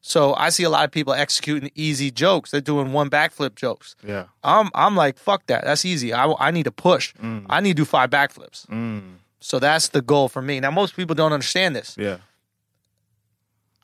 So 0.00 0.20
I 0.46 0.50
see 0.50 0.64
a 0.64 0.70
lot 0.70 0.84
of 0.84 0.90
people 0.90 1.12
executing 1.12 1.70
easy 1.74 2.10
jokes. 2.10 2.50
They're 2.50 2.60
doing 2.72 2.92
one 2.92 3.08
backflip 3.10 3.54
jokes. 3.56 3.94
Yeah. 4.06 4.24
I'm 4.42 4.68
I'm 4.74 4.94
like 5.04 5.18
fuck 5.18 5.42
that. 5.46 5.62
That's 5.64 5.84
easy. 5.84 6.12
I 6.12 6.24
I 6.48 6.50
need 6.50 6.64
to 6.64 6.72
push. 6.72 7.14
I 7.54 7.60
need 7.60 7.76
to 7.76 7.82
do 7.82 7.84
five 7.84 8.10
backflips. 8.10 8.66
Mm. 8.66 9.18
So 9.40 9.58
that's 9.60 9.88
the 9.88 10.02
goal 10.02 10.28
for 10.28 10.42
me. 10.42 10.60
Now 10.60 10.70
most 10.72 10.96
people 10.96 11.14
don't 11.14 11.32
understand 11.32 11.74
this. 11.76 11.94
Yeah. 11.98 12.18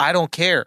I 0.09 0.13
don't 0.13 0.31
care. 0.33 0.67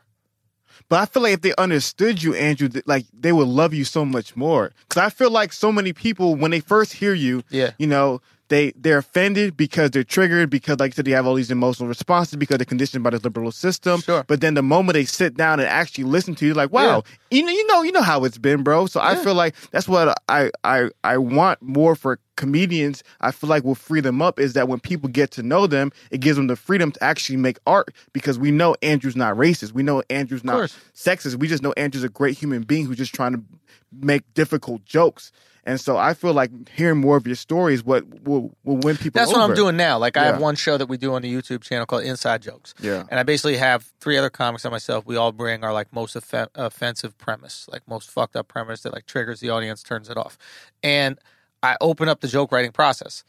But 0.89 0.99
I 1.01 1.05
feel 1.05 1.23
like 1.23 1.33
if 1.33 1.41
they 1.41 1.53
understood 1.57 2.21
you, 2.23 2.33
Andrew, 2.35 2.69
th- 2.69 2.85
like 2.87 3.05
they 3.17 3.31
would 3.31 3.47
love 3.47 3.73
you 3.73 3.83
so 3.83 4.05
much 4.05 4.35
more. 4.35 4.71
Because 4.87 5.01
I 5.03 5.09
feel 5.09 5.31
like 5.31 5.53
so 5.53 5.71
many 5.71 5.93
people, 5.93 6.35
when 6.35 6.51
they 6.51 6.59
first 6.59 6.93
hear 6.93 7.13
you, 7.13 7.43
Yeah. 7.49 7.71
you 7.77 7.87
know, 7.87 8.21
they 8.49 8.71
they're 8.75 8.99
offended 8.99 9.57
because 9.57 9.91
they're 9.91 10.03
triggered 10.03 10.49
because, 10.49 10.79
like 10.79 10.91
you 10.91 10.95
said, 10.95 11.05
they 11.05 11.11
have 11.11 11.27
all 11.27 11.35
these 11.35 11.51
emotional 11.51 11.87
responses 11.87 12.35
because 12.35 12.57
they're 12.57 12.65
conditioned 12.65 13.03
by 13.03 13.09
the 13.09 13.19
liberal 13.19 13.51
system. 13.51 14.01
Sure. 14.01 14.23
But 14.27 14.41
then 14.41 14.53
the 14.53 14.61
moment 14.61 14.93
they 14.93 15.05
sit 15.05 15.35
down 15.35 15.59
and 15.59 15.67
actually 15.67 16.05
listen 16.05 16.35
to 16.35 16.45
you, 16.45 16.53
like, 16.53 16.71
wow, 16.71 17.03
you 17.31 17.43
know, 17.43 17.51
you 17.51 17.67
know, 17.67 17.81
you 17.81 17.91
know 17.91 18.01
how 18.01 18.23
it's 18.23 18.37
been, 18.37 18.63
bro. 18.63 18.85
So 18.85 18.99
I 19.01 19.15
feel 19.15 19.33
like 19.33 19.55
that's 19.71 19.87
what 19.87 20.17
I 20.29 20.51
I 20.63 20.89
I 21.03 21.17
want 21.17 21.61
more 21.61 21.95
for 21.95 22.19
comedians. 22.35 23.03
I 23.19 23.31
feel 23.31 23.49
like 23.49 23.63
will 23.63 23.75
free 23.75 23.99
them 23.99 24.21
up 24.21 24.39
is 24.39 24.53
that 24.53 24.67
when 24.69 24.79
people 24.79 25.09
get 25.09 25.31
to 25.31 25.43
know 25.43 25.67
them, 25.67 25.91
it 26.11 26.19
gives 26.21 26.37
them 26.37 26.47
the 26.47 26.55
freedom 26.55 26.91
to 26.91 27.03
actually 27.03 27.37
make 27.37 27.57
art 27.67 27.93
because 28.13 28.39
we 28.39 28.51
know 28.51 28.75
Andrew's 28.81 29.15
not 29.15 29.35
racist. 29.35 29.73
We 29.73 29.83
know 29.83 30.03
Andrew's 30.09 30.43
not 30.43 30.69
sexist. 30.95 31.35
We 31.35 31.47
just 31.47 31.63
know 31.63 31.73
Andrew's 31.75 32.03
a 32.03 32.09
great 32.09 32.37
human 32.37 32.63
being 32.63 32.85
who's 32.85 32.97
just 32.97 33.13
trying 33.13 33.33
to 33.33 33.43
make 33.91 34.33
difficult 34.33 34.85
jokes. 34.85 35.31
And 35.67 35.81
so 35.81 35.97
I 35.97 36.13
feel 36.13 36.33
like 36.33 36.69
hearing 36.69 36.99
more 36.99 37.17
of 37.17 37.27
your 37.27 37.35
stories 37.35 37.83
what 37.83 38.05
will, 38.23 38.55
will 38.63 38.77
win 38.77 38.95
people. 38.95 39.19
That's 39.19 39.33
what 39.33 39.41
I'm 39.41 39.53
doing 39.53 39.75
now. 39.75 39.97
Like 39.97 40.15
I 40.15 40.23
have 40.23 40.39
one 40.39 40.55
show 40.55 40.77
that 40.77 40.87
we 40.87 40.95
do 40.95 41.13
on 41.13 41.21
the 41.21 41.33
YouTube 41.33 41.61
channel 41.61 41.85
called 41.85 42.03
Inside 42.03 42.41
Jokes. 42.41 42.73
Yeah. 42.79 43.03
And 43.11 43.19
I 43.19 43.23
basically 43.23 43.57
have 43.57 43.91
three 43.99 44.17
other 44.17 44.29
comics 44.29 44.63
and 44.63 44.71
myself. 44.71 45.05
We 45.05 45.17
all 45.17 45.33
bring 45.33 45.65
our 45.65 45.73
like 45.73 45.91
most 45.91 46.15
offen- 46.15 46.47
offensive 46.55 47.17
premise, 47.17 47.67
like 47.69 47.85
most 47.85 48.09
fucked 48.09 48.37
up 48.37 48.47
premise 48.47 48.83
that 48.83 48.93
like 48.93 49.07
triggers 49.07 49.41
the 49.41 49.49
audience, 49.49 49.83
turns 49.83 50.09
it 50.09 50.15
off. 50.15 50.37
And 50.81 51.19
I 51.61 51.75
open 51.81 52.07
up 52.07 52.21
the 52.21 52.29
joke 52.29 52.53
writing 52.53 52.71
process 52.71 53.25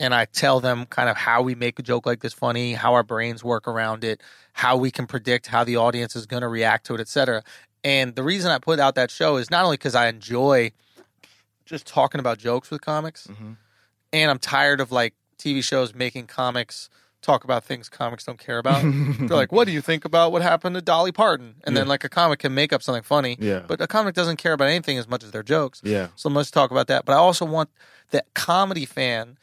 and 0.00 0.14
I 0.14 0.24
tell 0.24 0.60
them 0.60 0.86
kind 0.86 1.10
of 1.10 1.18
how 1.18 1.42
we 1.42 1.54
make 1.54 1.78
a 1.78 1.82
joke 1.82 2.06
like 2.06 2.20
this 2.20 2.32
funny, 2.32 2.72
how 2.72 2.94
our 2.94 3.02
brains 3.02 3.44
work 3.44 3.68
around 3.68 4.02
it, 4.02 4.22
how 4.54 4.78
we 4.78 4.90
can 4.90 5.06
predict 5.06 5.48
how 5.48 5.62
the 5.62 5.76
audience 5.76 6.16
is 6.16 6.24
going 6.24 6.40
to 6.40 6.48
react 6.48 6.86
to 6.86 6.94
it, 6.94 7.02
etc. 7.02 7.42
And 7.84 8.14
the 8.14 8.22
reason 8.22 8.50
I 8.50 8.58
put 8.58 8.80
out 8.80 8.94
that 8.94 9.10
show 9.10 9.36
is 9.36 9.50
not 9.50 9.64
only 9.64 9.76
because 9.76 9.94
I 9.94 10.08
enjoy 10.08 10.72
just 11.72 11.86
talking 11.86 12.20
about 12.20 12.38
jokes 12.38 12.70
with 12.70 12.82
comics, 12.82 13.26
mm-hmm. 13.26 13.52
and 14.12 14.30
I'm 14.30 14.38
tired 14.38 14.80
of 14.80 14.92
like 14.92 15.14
TV 15.38 15.64
shows 15.64 15.94
making 15.94 16.26
comics 16.26 16.90
talk 17.22 17.44
about 17.44 17.64
things 17.64 17.88
comics 17.88 18.24
don't 18.24 18.38
care 18.38 18.58
about. 18.58 18.82
They're 19.18 19.28
like, 19.28 19.52
"What 19.52 19.66
do 19.66 19.72
you 19.72 19.80
think 19.80 20.04
about 20.04 20.32
what 20.32 20.42
happened 20.42 20.74
to 20.74 20.82
Dolly 20.82 21.12
Parton?" 21.12 21.54
And 21.64 21.76
then 21.76 21.88
like 21.88 22.04
a 22.04 22.08
comic 22.08 22.40
can 22.40 22.54
make 22.54 22.72
up 22.72 22.82
something 22.82 23.02
funny, 23.02 23.36
Yeah. 23.40 23.62
but 23.66 23.80
a 23.80 23.86
comic 23.86 24.14
doesn't 24.14 24.36
care 24.36 24.52
about 24.52 24.68
anything 24.68 24.98
as 24.98 25.08
much 25.08 25.24
as 25.24 25.30
their 25.30 25.42
jokes. 25.42 25.80
Yeah. 25.82 26.08
So 26.16 26.28
let's 26.28 26.50
talk 26.50 26.70
about 26.70 26.88
that. 26.88 27.04
But 27.06 27.14
I 27.14 27.16
also 27.16 27.46
want 27.46 27.70
that 28.10 28.26
comedy 28.34 28.84
fan 28.84 29.38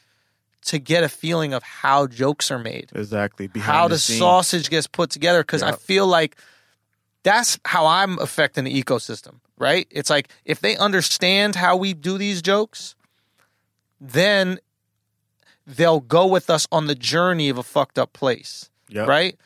to 0.66 0.78
get 0.78 1.04
a 1.04 1.10
feeling 1.10 1.54
of 1.54 1.64
how 1.64 2.06
jokes 2.06 2.52
are 2.52 2.60
made, 2.60 2.92
Exactly. 2.94 3.48
Behind 3.48 3.76
how 3.76 3.88
the, 3.88 3.96
the, 3.96 4.00
sausage 4.00 4.70
gets 4.70 4.88
put 4.88 5.10
together. 5.10 5.42
Because 5.42 5.64
I 5.64 5.72
feel 5.72 6.06
like 6.06 6.36
that's 7.24 7.58
how 7.66 7.88
I'm 7.88 8.20
affecting 8.20 8.66
the 8.66 8.84
ecosystem, 8.84 9.40
right? 9.60 9.86
It's 9.92 10.10
like 10.10 10.30
if 10.46 10.60
they 10.62 10.76
understand 10.78 11.56
how 11.56 11.78
we 11.78 11.94
do 11.94 12.18
these 12.18 12.42
jokes, 12.42 12.96
then 14.02 14.60
they'll 15.68 16.00
go 16.00 16.26
with 16.26 16.50
us 16.50 16.68
on 16.72 16.88
the 16.88 16.96
journey 16.96 17.50
of 17.50 17.58
a 17.58 17.64
fucked 17.64 18.00
up 18.00 18.14
place, 18.14 18.70
Yep. 18.90 19.08
right? 19.08 19.38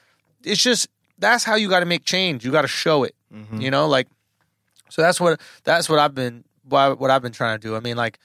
It's 0.43 0.61
just 0.61 0.87
that's 1.19 1.43
how 1.43 1.55
you 1.55 1.69
got 1.69 1.81
to 1.81 1.85
make 1.85 2.05
change. 2.05 2.45
You 2.45 2.51
got 2.51 2.61
to 2.63 2.67
show 2.67 3.03
it, 3.03 3.15
Mm-hmm. 3.33 3.61
you 3.61 3.71
know, 3.71 3.87
like 3.87 4.07
so 4.89 5.01
that's 5.01 5.19
what 5.19 5.39
that's 5.63 5.89
what 5.89 5.97
I've 5.99 6.13
been 6.13 6.43
what 6.69 6.99
what 6.99 7.09
I've 7.09 7.21
been 7.21 7.31
trying 7.31 7.59
to 7.59 7.67
do. 7.67 7.75
I 7.75 7.79
mean, 7.79 7.97
like 7.97 8.19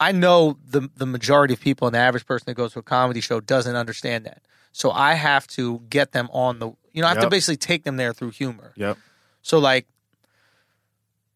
I 0.00 0.12
know 0.12 0.58
the 0.68 0.88
the 0.96 1.06
majority 1.06 1.54
of 1.54 1.60
people 1.60 1.86
and 1.86 1.94
the 1.94 1.98
average 2.00 2.26
person 2.26 2.44
that 2.46 2.54
goes 2.54 2.72
to 2.72 2.80
a 2.80 2.82
comedy 2.82 3.20
show 3.20 3.40
doesn't 3.40 3.76
understand 3.76 4.26
that. 4.26 4.42
So 4.72 4.90
I 4.90 5.14
have 5.14 5.46
to 5.48 5.80
get 5.88 6.12
them 6.12 6.28
on 6.32 6.58
the 6.58 6.72
you 6.92 7.00
know, 7.02 7.06
I 7.06 7.10
have 7.10 7.20
to 7.22 7.30
basically 7.30 7.56
take 7.58 7.84
them 7.84 7.96
there 7.96 8.12
through 8.12 8.30
humor. 8.30 8.72
Yep. 8.76 8.98
So 9.42 9.58
like 9.58 9.86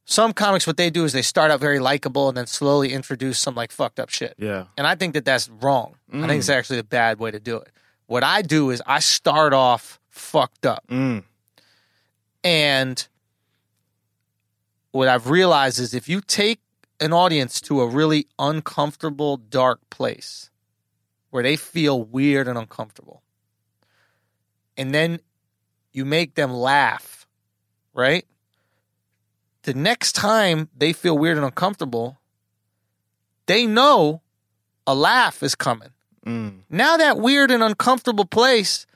some 0.04 0.32
comics 0.32 0.66
what 0.66 0.76
they 0.76 0.90
do 0.90 1.04
is 1.04 1.12
they 1.12 1.22
start 1.22 1.50
out 1.50 1.60
very 1.60 1.78
likable 1.78 2.28
and 2.28 2.36
then 2.36 2.46
slowly 2.46 2.92
introduce 2.92 3.38
some 3.38 3.54
like 3.54 3.72
fucked 3.72 3.98
up 3.98 4.10
shit. 4.10 4.34
Yeah. 4.38 4.66
And 4.76 4.86
I 4.86 4.94
think 4.94 5.14
that 5.14 5.24
that's 5.24 5.48
wrong. 5.48 5.96
I 6.12 6.26
think 6.26 6.40
it's 6.40 6.48
actually 6.48 6.78
a 6.78 6.84
bad 6.84 7.18
way 7.18 7.30
to 7.30 7.40
do 7.40 7.56
it. 7.56 7.70
What 8.06 8.22
I 8.22 8.42
do 8.42 8.70
is 8.70 8.82
I 8.86 8.98
start 8.98 9.52
off 9.52 9.98
fucked 10.10 10.66
up. 10.66 10.84
Mm. 10.88 11.24
And 12.44 13.08
what 14.92 15.08
I've 15.08 15.28
realized 15.30 15.80
is 15.80 15.94
if 15.94 16.08
you 16.08 16.20
take 16.20 16.60
an 17.00 17.12
audience 17.12 17.60
to 17.62 17.80
a 17.80 17.86
really 17.88 18.26
uncomfortable, 18.38 19.36
dark 19.38 19.80
place 19.90 20.50
where 21.30 21.42
they 21.42 21.56
feel 21.56 22.02
weird 22.02 22.46
and 22.46 22.58
uncomfortable, 22.58 23.22
and 24.76 24.94
then 24.94 25.18
you 25.92 26.04
make 26.04 26.34
them 26.34 26.52
laugh, 26.52 27.26
right? 27.94 28.26
The 29.64 29.74
next 29.74 30.12
time 30.12 30.68
they 30.76 30.92
feel 30.92 31.16
weird 31.18 31.36
and 31.36 31.44
uncomfortable, 31.44 32.18
they 33.46 33.66
know 33.66 34.22
a 34.86 34.94
laugh 34.94 35.42
is 35.42 35.54
coming. 35.54 35.90
Mm. 36.26 36.60
Now 36.70 36.96
that 36.96 37.18
weird 37.18 37.50
and 37.50 37.62
uncomfortable 37.62 38.24
place 38.24 38.86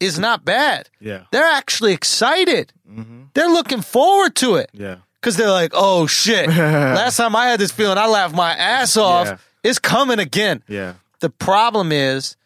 is 0.00 0.18
not 0.18 0.44
bad. 0.44 0.90
Yeah. 1.00 1.24
They're 1.32 1.44
actually 1.44 1.92
excited. 1.92 2.72
Mm-hmm. 2.88 3.22
They're 3.34 3.48
looking 3.48 3.80
forward 3.82 4.34
to 4.36 4.54
it 4.56 4.70
Yeah. 4.72 4.96
because 5.20 5.36
they're 5.36 5.50
like, 5.50 5.72
"Oh 5.74 6.06
shit!" 6.06 6.48
Last 6.56 7.16
time 7.16 7.34
I 7.34 7.48
had 7.48 7.58
this 7.60 7.72
feeling, 7.72 7.98
I 7.98 8.06
laughed 8.06 8.34
my 8.34 8.52
ass 8.52 8.96
off. 8.96 9.26
Yeah. 9.26 9.36
It's 9.64 9.78
coming 9.80 10.20
again. 10.20 10.62
Yeah. 10.68 10.94
The 11.20 11.30
problem 11.30 11.90
is, 11.90 12.36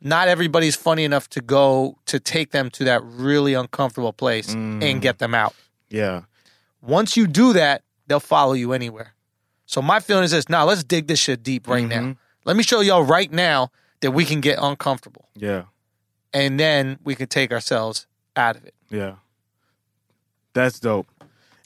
not 0.00 0.28
everybody's 0.28 0.76
funny 0.76 1.04
enough 1.04 1.28
to 1.30 1.42
go 1.42 1.98
to 2.06 2.18
take 2.18 2.52
them 2.52 2.70
to 2.70 2.84
that 2.84 3.02
really 3.04 3.52
uncomfortable 3.54 4.12
place 4.14 4.54
Mm. 4.54 4.82
and 4.82 5.02
get 5.02 5.18
them 5.18 5.34
out. 5.34 5.54
Yeah. 5.90 6.22
Once 6.86 7.16
you 7.16 7.26
do 7.26 7.52
that, 7.54 7.82
they'll 8.06 8.20
follow 8.20 8.52
you 8.52 8.72
anywhere. 8.72 9.14
So 9.66 9.80
my 9.80 10.00
feeling 10.00 10.24
is 10.24 10.30
this: 10.30 10.48
Now 10.48 10.64
let's 10.64 10.84
dig 10.84 11.06
this 11.06 11.18
shit 11.18 11.42
deep 11.42 11.66
right 11.68 11.84
Mm-hmm. 11.88 12.06
now. 12.10 12.16
Let 12.44 12.56
me 12.56 12.62
show 12.62 12.80
y'all 12.80 13.02
right 13.02 13.32
now 13.32 13.70
that 14.00 14.10
we 14.10 14.24
can 14.26 14.40
get 14.42 14.58
uncomfortable, 14.60 15.28
Yeah. 15.34 15.62
and 16.34 16.60
then 16.60 16.98
we 17.02 17.14
can 17.14 17.26
take 17.26 17.50
ourselves 17.52 18.06
out 18.36 18.56
of 18.56 18.64
it. 18.66 18.74
Yeah. 18.90 19.14
That's 20.52 20.78
dope. 20.78 21.06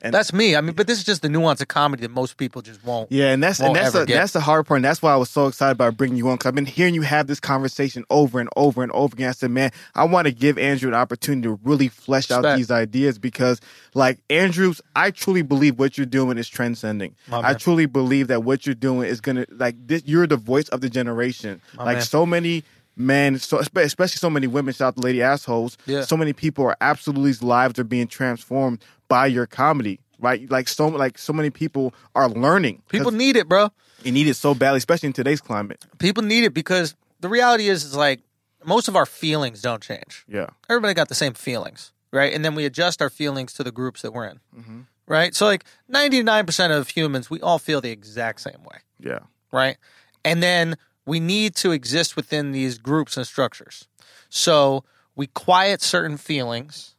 And 0.00 0.14
That's 0.14 0.32
me. 0.32 0.54
I 0.54 0.60
mean, 0.60 0.76
but 0.76 0.86
this 0.86 0.98
is 0.98 1.04
just 1.04 1.22
the 1.22 1.28
nuance 1.28 1.60
of 1.60 1.66
comedy 1.66 2.02
that 2.02 2.10
most 2.10 2.36
people 2.36 2.62
just 2.62 2.84
won't. 2.84 3.10
Yeah, 3.10 3.32
and 3.32 3.42
that's 3.42 3.58
and 3.58 3.74
that's 3.74 3.92
the, 3.92 4.04
get. 4.06 4.14
that's 4.14 4.32
the 4.32 4.40
hard 4.40 4.64
part. 4.64 4.78
And 4.78 4.84
that's 4.84 5.02
why 5.02 5.12
I 5.12 5.16
was 5.16 5.28
so 5.28 5.48
excited 5.48 5.72
about 5.72 5.96
bringing 5.96 6.16
you 6.16 6.28
on. 6.28 6.36
Because 6.36 6.46
I've 6.46 6.54
been 6.54 6.66
hearing 6.66 6.94
you 6.94 7.02
have 7.02 7.26
this 7.26 7.40
conversation 7.40 8.04
over 8.08 8.38
and 8.38 8.48
over 8.54 8.84
and 8.84 8.92
over 8.92 9.14
again. 9.14 9.30
I 9.30 9.32
said, 9.32 9.50
man, 9.50 9.72
I 9.96 10.04
want 10.04 10.26
to 10.26 10.32
give 10.32 10.56
Andrew 10.56 10.88
an 10.88 10.94
opportunity 10.94 11.48
to 11.48 11.58
really 11.64 11.88
flesh 11.88 12.30
out 12.30 12.56
these 12.56 12.70
ideas 12.70 13.18
because, 13.18 13.60
like 13.94 14.20
Andrews, 14.30 14.80
I 14.94 15.10
truly 15.10 15.42
believe 15.42 15.80
what 15.80 15.98
you're 15.98 16.06
doing 16.06 16.38
is 16.38 16.48
transcending. 16.48 17.16
My 17.26 17.38
I 17.38 17.42
man. 17.42 17.58
truly 17.58 17.86
believe 17.86 18.28
that 18.28 18.44
what 18.44 18.66
you're 18.66 18.76
doing 18.76 19.08
is 19.08 19.20
gonna 19.20 19.46
like 19.50 19.74
this. 19.84 20.02
You're 20.06 20.28
the 20.28 20.36
voice 20.36 20.68
of 20.68 20.80
the 20.80 20.88
generation. 20.88 21.60
My 21.76 21.84
like 21.84 21.96
man. 21.96 22.04
so 22.04 22.24
many. 22.24 22.62
Men, 23.00 23.38
so 23.38 23.60
especially 23.60 24.08
so 24.08 24.28
many 24.28 24.48
women, 24.48 24.74
shout 24.74 24.88
out 24.88 24.96
to 24.96 25.02
lady 25.02 25.22
assholes. 25.22 25.78
Yeah. 25.86 26.02
So 26.02 26.16
many 26.16 26.32
people 26.32 26.64
are 26.64 26.76
absolutely 26.80 27.46
lives 27.46 27.78
are 27.78 27.84
being 27.84 28.08
transformed 28.08 28.80
by 29.08 29.26
your 29.26 29.46
comedy, 29.46 30.00
right? 30.18 30.48
Like 30.50 30.68
so, 30.68 30.86
like 30.88 31.18
so 31.18 31.32
many 31.32 31.50
people 31.50 31.94
are 32.14 32.28
learning. 32.28 32.82
People 32.88 33.10
need 33.10 33.36
it, 33.36 33.48
bro. 33.48 33.70
you 34.04 34.12
need 34.12 34.26
it 34.28 34.34
so 34.34 34.54
badly, 34.54 34.78
especially 34.78 35.08
in 35.08 35.12
today's 35.12 35.40
climate. 35.40 35.84
People 35.98 36.22
need 36.22 36.44
it 36.44 36.54
because 36.54 36.94
the 37.20 37.28
reality 37.28 37.68
is, 37.68 37.84
is 37.84 37.96
like 37.96 38.20
most 38.64 38.88
of 38.88 38.96
our 38.96 39.06
feelings 39.06 39.62
don't 39.62 39.82
change. 39.82 40.24
Yeah. 40.28 40.48
Everybody 40.68 40.94
got 40.94 41.08
the 41.08 41.14
same 41.14 41.34
feelings, 41.34 41.92
right? 42.12 42.32
And 42.32 42.44
then 42.44 42.54
we 42.54 42.64
adjust 42.64 43.00
our 43.02 43.10
feelings 43.10 43.52
to 43.54 43.64
the 43.64 43.72
groups 43.72 44.02
that 44.02 44.12
we're 44.12 44.26
in, 44.26 44.40
Mm-hmm. 44.58 44.80
right? 45.06 45.34
So 45.34 45.46
like 45.46 45.64
ninety 45.88 46.22
nine 46.22 46.44
percent 46.46 46.72
of 46.72 46.88
humans, 46.88 47.30
we 47.30 47.40
all 47.40 47.58
feel 47.58 47.80
the 47.80 47.90
exact 47.90 48.40
same 48.40 48.62
way, 48.64 48.78
Yeah. 49.00 49.20
right? 49.52 49.76
And 50.24 50.42
then 50.42 50.76
we 51.06 51.20
need 51.20 51.54
to 51.56 51.70
exist 51.70 52.16
within 52.16 52.52
these 52.52 52.76
groups 52.78 53.16
and 53.16 53.26
structures. 53.26 53.88
So 54.28 54.84
we 55.16 55.26
quiet 55.28 55.80
certain 55.80 56.16
feelings 56.18 56.94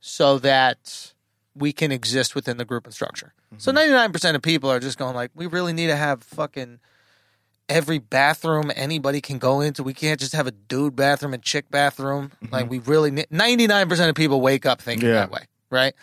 so 0.00 0.38
that 0.40 1.12
we 1.58 1.72
can 1.72 1.92
exist 1.92 2.34
within 2.34 2.56
the 2.56 2.64
group 2.64 2.84
and 2.84 2.94
structure. 2.94 3.32
So 3.58 3.72
mm-hmm. 3.72 4.14
99% 4.14 4.34
of 4.34 4.42
people 4.42 4.70
are 4.70 4.80
just 4.80 4.98
going 4.98 5.14
like, 5.14 5.30
we 5.34 5.46
really 5.46 5.72
need 5.72 5.88
to 5.88 5.96
have 5.96 6.22
fucking 6.22 6.78
every 7.68 7.98
bathroom 7.98 8.72
anybody 8.74 9.20
can 9.20 9.38
go 9.38 9.60
into. 9.60 9.82
We 9.82 9.94
can't 9.94 10.18
just 10.18 10.32
have 10.32 10.46
a 10.46 10.52
dude 10.52 10.96
bathroom 10.96 11.34
and 11.34 11.42
chick 11.42 11.70
bathroom. 11.70 12.32
Mm-hmm. 12.42 12.54
Like 12.54 12.70
we 12.70 12.78
really 12.78 13.10
need 13.10 13.26
99% 13.30 14.08
of 14.08 14.14
people 14.14 14.40
wake 14.40 14.64
up 14.64 14.80
thinking 14.80 15.08
Yeah. 15.08 15.14
that 15.16 15.30
way, 15.30 15.42
right? 15.70 15.94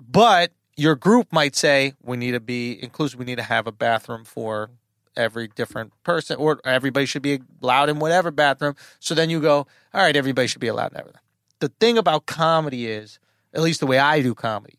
But 0.00 0.52
your 0.76 0.94
group 0.94 1.32
might 1.32 1.56
say 1.56 1.94
we 2.02 2.16
need 2.16 2.32
to 2.32 2.40
be 2.40 2.82
inclusive. 2.82 3.18
We 3.18 3.24
need 3.24 3.36
to 3.36 3.42
have 3.42 3.66
a 3.66 3.72
bathroom 3.72 4.24
for 4.24 4.70
every 5.16 5.48
different 5.48 5.92
person, 6.04 6.36
or 6.36 6.60
everybody 6.64 7.06
should 7.06 7.22
be 7.22 7.40
allowed 7.62 7.88
in 7.88 7.98
whatever 7.98 8.30
bathroom. 8.30 8.76
So 9.00 9.14
then 9.14 9.30
you 9.30 9.40
go, 9.40 9.66
all 9.94 10.02
right, 10.02 10.14
everybody 10.14 10.46
should 10.46 10.60
be 10.60 10.66
allowed 10.68 10.92
in 10.92 10.98
everything. 11.00 11.22
The 11.60 11.68
thing 11.80 11.96
about 11.96 12.26
comedy 12.26 12.86
is, 12.86 13.18
at 13.54 13.62
least 13.62 13.80
the 13.80 13.86
way 13.86 13.98
I 13.98 14.22
do 14.22 14.34
comedy, 14.34 14.78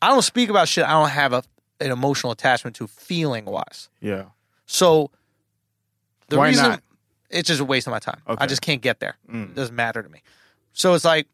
I 0.00 0.08
don't 0.08 0.22
speak 0.22 0.48
about 0.48 0.68
shit 0.68 0.84
I 0.84 0.92
don't 0.92 1.10
have 1.10 1.32
a, 1.32 1.42
an 1.80 1.90
emotional 1.90 2.32
attachment 2.32 2.76
to 2.76 2.86
feeling 2.86 3.44
wise. 3.44 3.88
Yeah. 4.00 4.26
So 4.66 5.10
the 6.28 6.38
Why 6.38 6.48
reason 6.48 6.70
not? 6.70 6.82
it's 7.30 7.48
just 7.48 7.60
a 7.60 7.64
waste 7.64 7.86
of 7.86 7.92
my 7.92 7.98
time. 7.98 8.20
Okay. 8.28 8.42
I 8.42 8.46
just 8.46 8.62
can't 8.62 8.82
get 8.82 9.00
there. 9.00 9.16
Mm. 9.30 9.50
It 9.50 9.54
doesn't 9.54 9.74
matter 9.74 10.02
to 10.02 10.08
me. 10.08 10.22
So 10.72 10.94
it's 10.94 11.04
like 11.04 11.26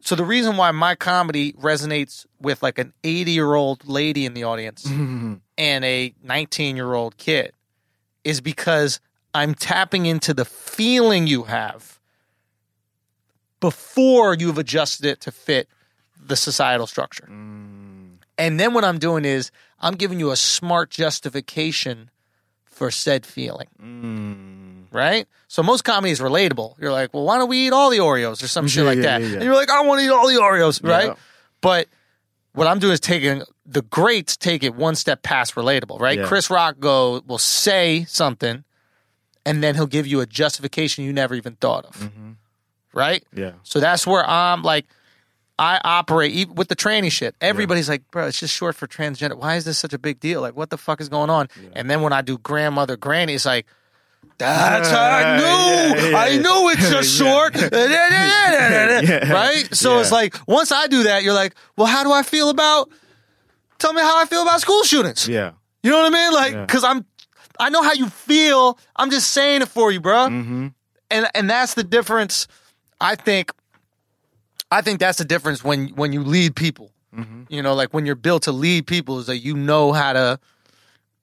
so 0.00 0.14
the 0.14 0.24
reason 0.24 0.56
why 0.56 0.70
my 0.70 0.94
comedy 0.94 1.52
resonates 1.52 2.26
with 2.40 2.62
like 2.62 2.78
an 2.78 2.92
80 3.04 3.32
year 3.32 3.54
old 3.54 3.86
lady 3.86 4.24
in 4.24 4.34
the 4.34 4.44
audience 4.44 4.86
and 5.58 5.84
a 5.84 6.14
19 6.22 6.76
year 6.76 6.94
old 6.94 7.16
kid 7.16 7.52
is 8.24 8.40
because 8.40 9.00
I'm 9.34 9.54
tapping 9.54 10.06
into 10.06 10.34
the 10.34 10.44
feeling 10.44 11.26
you 11.26 11.44
have 11.44 11.98
before 13.60 14.34
you've 14.34 14.58
adjusted 14.58 15.04
it 15.06 15.20
to 15.20 15.30
fit 15.30 15.68
the 16.24 16.36
societal 16.36 16.86
structure. 16.86 17.24
And 17.26 18.58
then 18.60 18.72
what 18.74 18.84
I'm 18.84 18.98
doing 18.98 19.24
is 19.24 19.50
I'm 19.80 19.94
giving 19.94 20.18
you 20.20 20.30
a 20.30 20.36
smart 20.36 20.90
justification 20.90 22.10
for 22.64 22.90
said 22.90 23.26
feeling. 23.26 24.88
Right? 24.92 25.26
So 25.48 25.62
most 25.62 25.82
comedy 25.84 26.10
is 26.10 26.20
relatable. 26.20 26.80
You're 26.80 26.92
like, 26.92 27.14
well, 27.14 27.24
why 27.24 27.38
don't 27.38 27.48
we 27.48 27.66
eat 27.66 27.72
all 27.72 27.90
the 27.90 27.98
Oreos 27.98 28.42
or 28.42 28.48
some 28.48 28.66
shit 28.66 28.82
Yeah, 28.82 28.88
like 28.88 28.96
yeah, 28.96 29.18
that? 29.18 29.22
yeah. 29.22 29.34
And 29.34 29.44
you're 29.44 29.54
like, 29.54 29.70
I 29.70 29.82
want 29.82 30.00
to 30.00 30.06
eat 30.06 30.10
all 30.10 30.26
the 30.26 30.34
Oreos, 30.40 30.82
right? 30.82 31.16
But 31.60 31.88
what 32.54 32.66
I'm 32.66 32.78
doing 32.78 32.92
is 32.94 33.00
taking 33.00 33.42
the 33.66 33.82
greats 33.82 34.36
take 34.36 34.64
it 34.64 34.74
one 34.74 34.96
step 34.96 35.22
past 35.22 35.54
relatable, 35.54 36.00
right? 36.00 36.22
Chris 36.24 36.50
Rock 36.50 36.80
go 36.80 37.22
will 37.26 37.38
say 37.38 38.04
something 38.08 38.64
and 39.46 39.62
then 39.62 39.74
he'll 39.76 39.86
give 39.86 40.06
you 40.06 40.20
a 40.20 40.26
justification 40.26 41.04
you 41.04 41.12
never 41.12 41.34
even 41.34 41.54
thought 41.56 41.84
of. 41.84 41.96
Mm-hmm. 41.96 42.30
Right? 42.92 43.24
Yeah. 43.32 43.52
So 43.62 43.78
that's 43.78 44.04
where 44.06 44.28
I'm 44.28 44.62
like, 44.62 44.86
I 45.60 45.78
operate 45.84 46.48
with 46.48 46.68
the 46.68 46.76
tranny 46.76 47.12
shit. 47.12 47.34
Everybody's 47.40 47.86
like, 47.88 48.08
bro, 48.10 48.26
it's 48.28 48.40
just 48.40 48.54
short 48.54 48.74
for 48.76 48.86
transgender. 48.86 49.34
Why 49.36 49.56
is 49.56 49.64
this 49.66 49.76
such 49.76 49.92
a 49.92 49.98
big 49.98 50.18
deal? 50.18 50.40
Like, 50.40 50.56
what 50.56 50.70
the 50.70 50.78
fuck 50.78 51.02
is 51.02 51.10
going 51.10 51.28
on? 51.28 51.48
And 51.74 51.90
then 51.90 52.00
when 52.00 52.14
I 52.14 52.22
do 52.22 52.38
grandmother 52.38 52.96
granny, 52.96 53.34
it's 53.34 53.44
like, 53.44 53.66
that's 54.38 54.88
how 54.88 55.02
I 55.02 55.36
knew. 55.36 55.44
Yeah, 55.44 56.08
yeah, 56.08 56.16
I 56.16 56.28
yeah. 56.28 56.40
knew 56.40 56.68
it's 56.70 56.88
just 56.90 57.14
short. 57.14 57.54
Right? 57.54 57.70
So 59.74 59.94
Yeah. 59.94 60.00
it's 60.00 60.10
like, 60.12 60.34
once 60.48 60.72
I 60.72 60.86
do 60.86 61.02
that, 61.04 61.22
you're 61.22 61.34
like, 61.34 61.54
well, 61.76 61.86
how 61.86 62.02
do 62.04 62.12
I 62.12 62.22
feel 62.22 62.48
about, 62.50 62.90
tell 63.78 63.92
me 63.92 64.00
how 64.00 64.18
I 64.20 64.24
feel 64.24 64.40
about 64.42 64.60
school 64.62 64.82
shootings. 64.84 65.28
Yeah. 65.28 65.52
You 65.82 65.90
know 65.90 65.98
what 66.02 66.06
I 66.06 66.10
mean? 66.16 66.32
Like, 66.32 66.52
Yeah. 66.52 66.64
because 66.64 66.84
I'm, 66.84 67.04
I 67.58 67.68
know 67.68 67.82
how 67.82 67.92
you 67.92 68.08
feel. 68.08 68.78
I'm 68.96 69.10
just 69.10 69.32
saying 69.32 69.60
it 69.62 69.68
for 69.68 69.92
you, 69.92 70.00
bro. 70.00 70.28
Mm-hmm. 70.28 70.68
And 71.10 71.28
and 71.34 71.50
that's 71.50 71.74
the 71.74 71.84
difference. 71.84 72.46
I 73.00 73.16
think. 73.16 73.50
I 74.70 74.82
think 74.82 75.00
that's 75.00 75.18
the 75.18 75.24
difference 75.24 75.64
when 75.64 75.88
when 75.88 76.12
you 76.12 76.22
lead 76.22 76.54
people. 76.56 76.90
Mm-hmm. 77.16 77.44
You 77.48 77.62
know, 77.62 77.74
like 77.74 77.92
when 77.92 78.06
you're 78.06 78.14
built 78.14 78.44
to 78.44 78.52
lead 78.52 78.86
people, 78.86 79.18
is 79.18 79.26
that 79.26 79.38
you 79.38 79.54
know 79.54 79.92
how 79.92 80.12
to. 80.12 80.38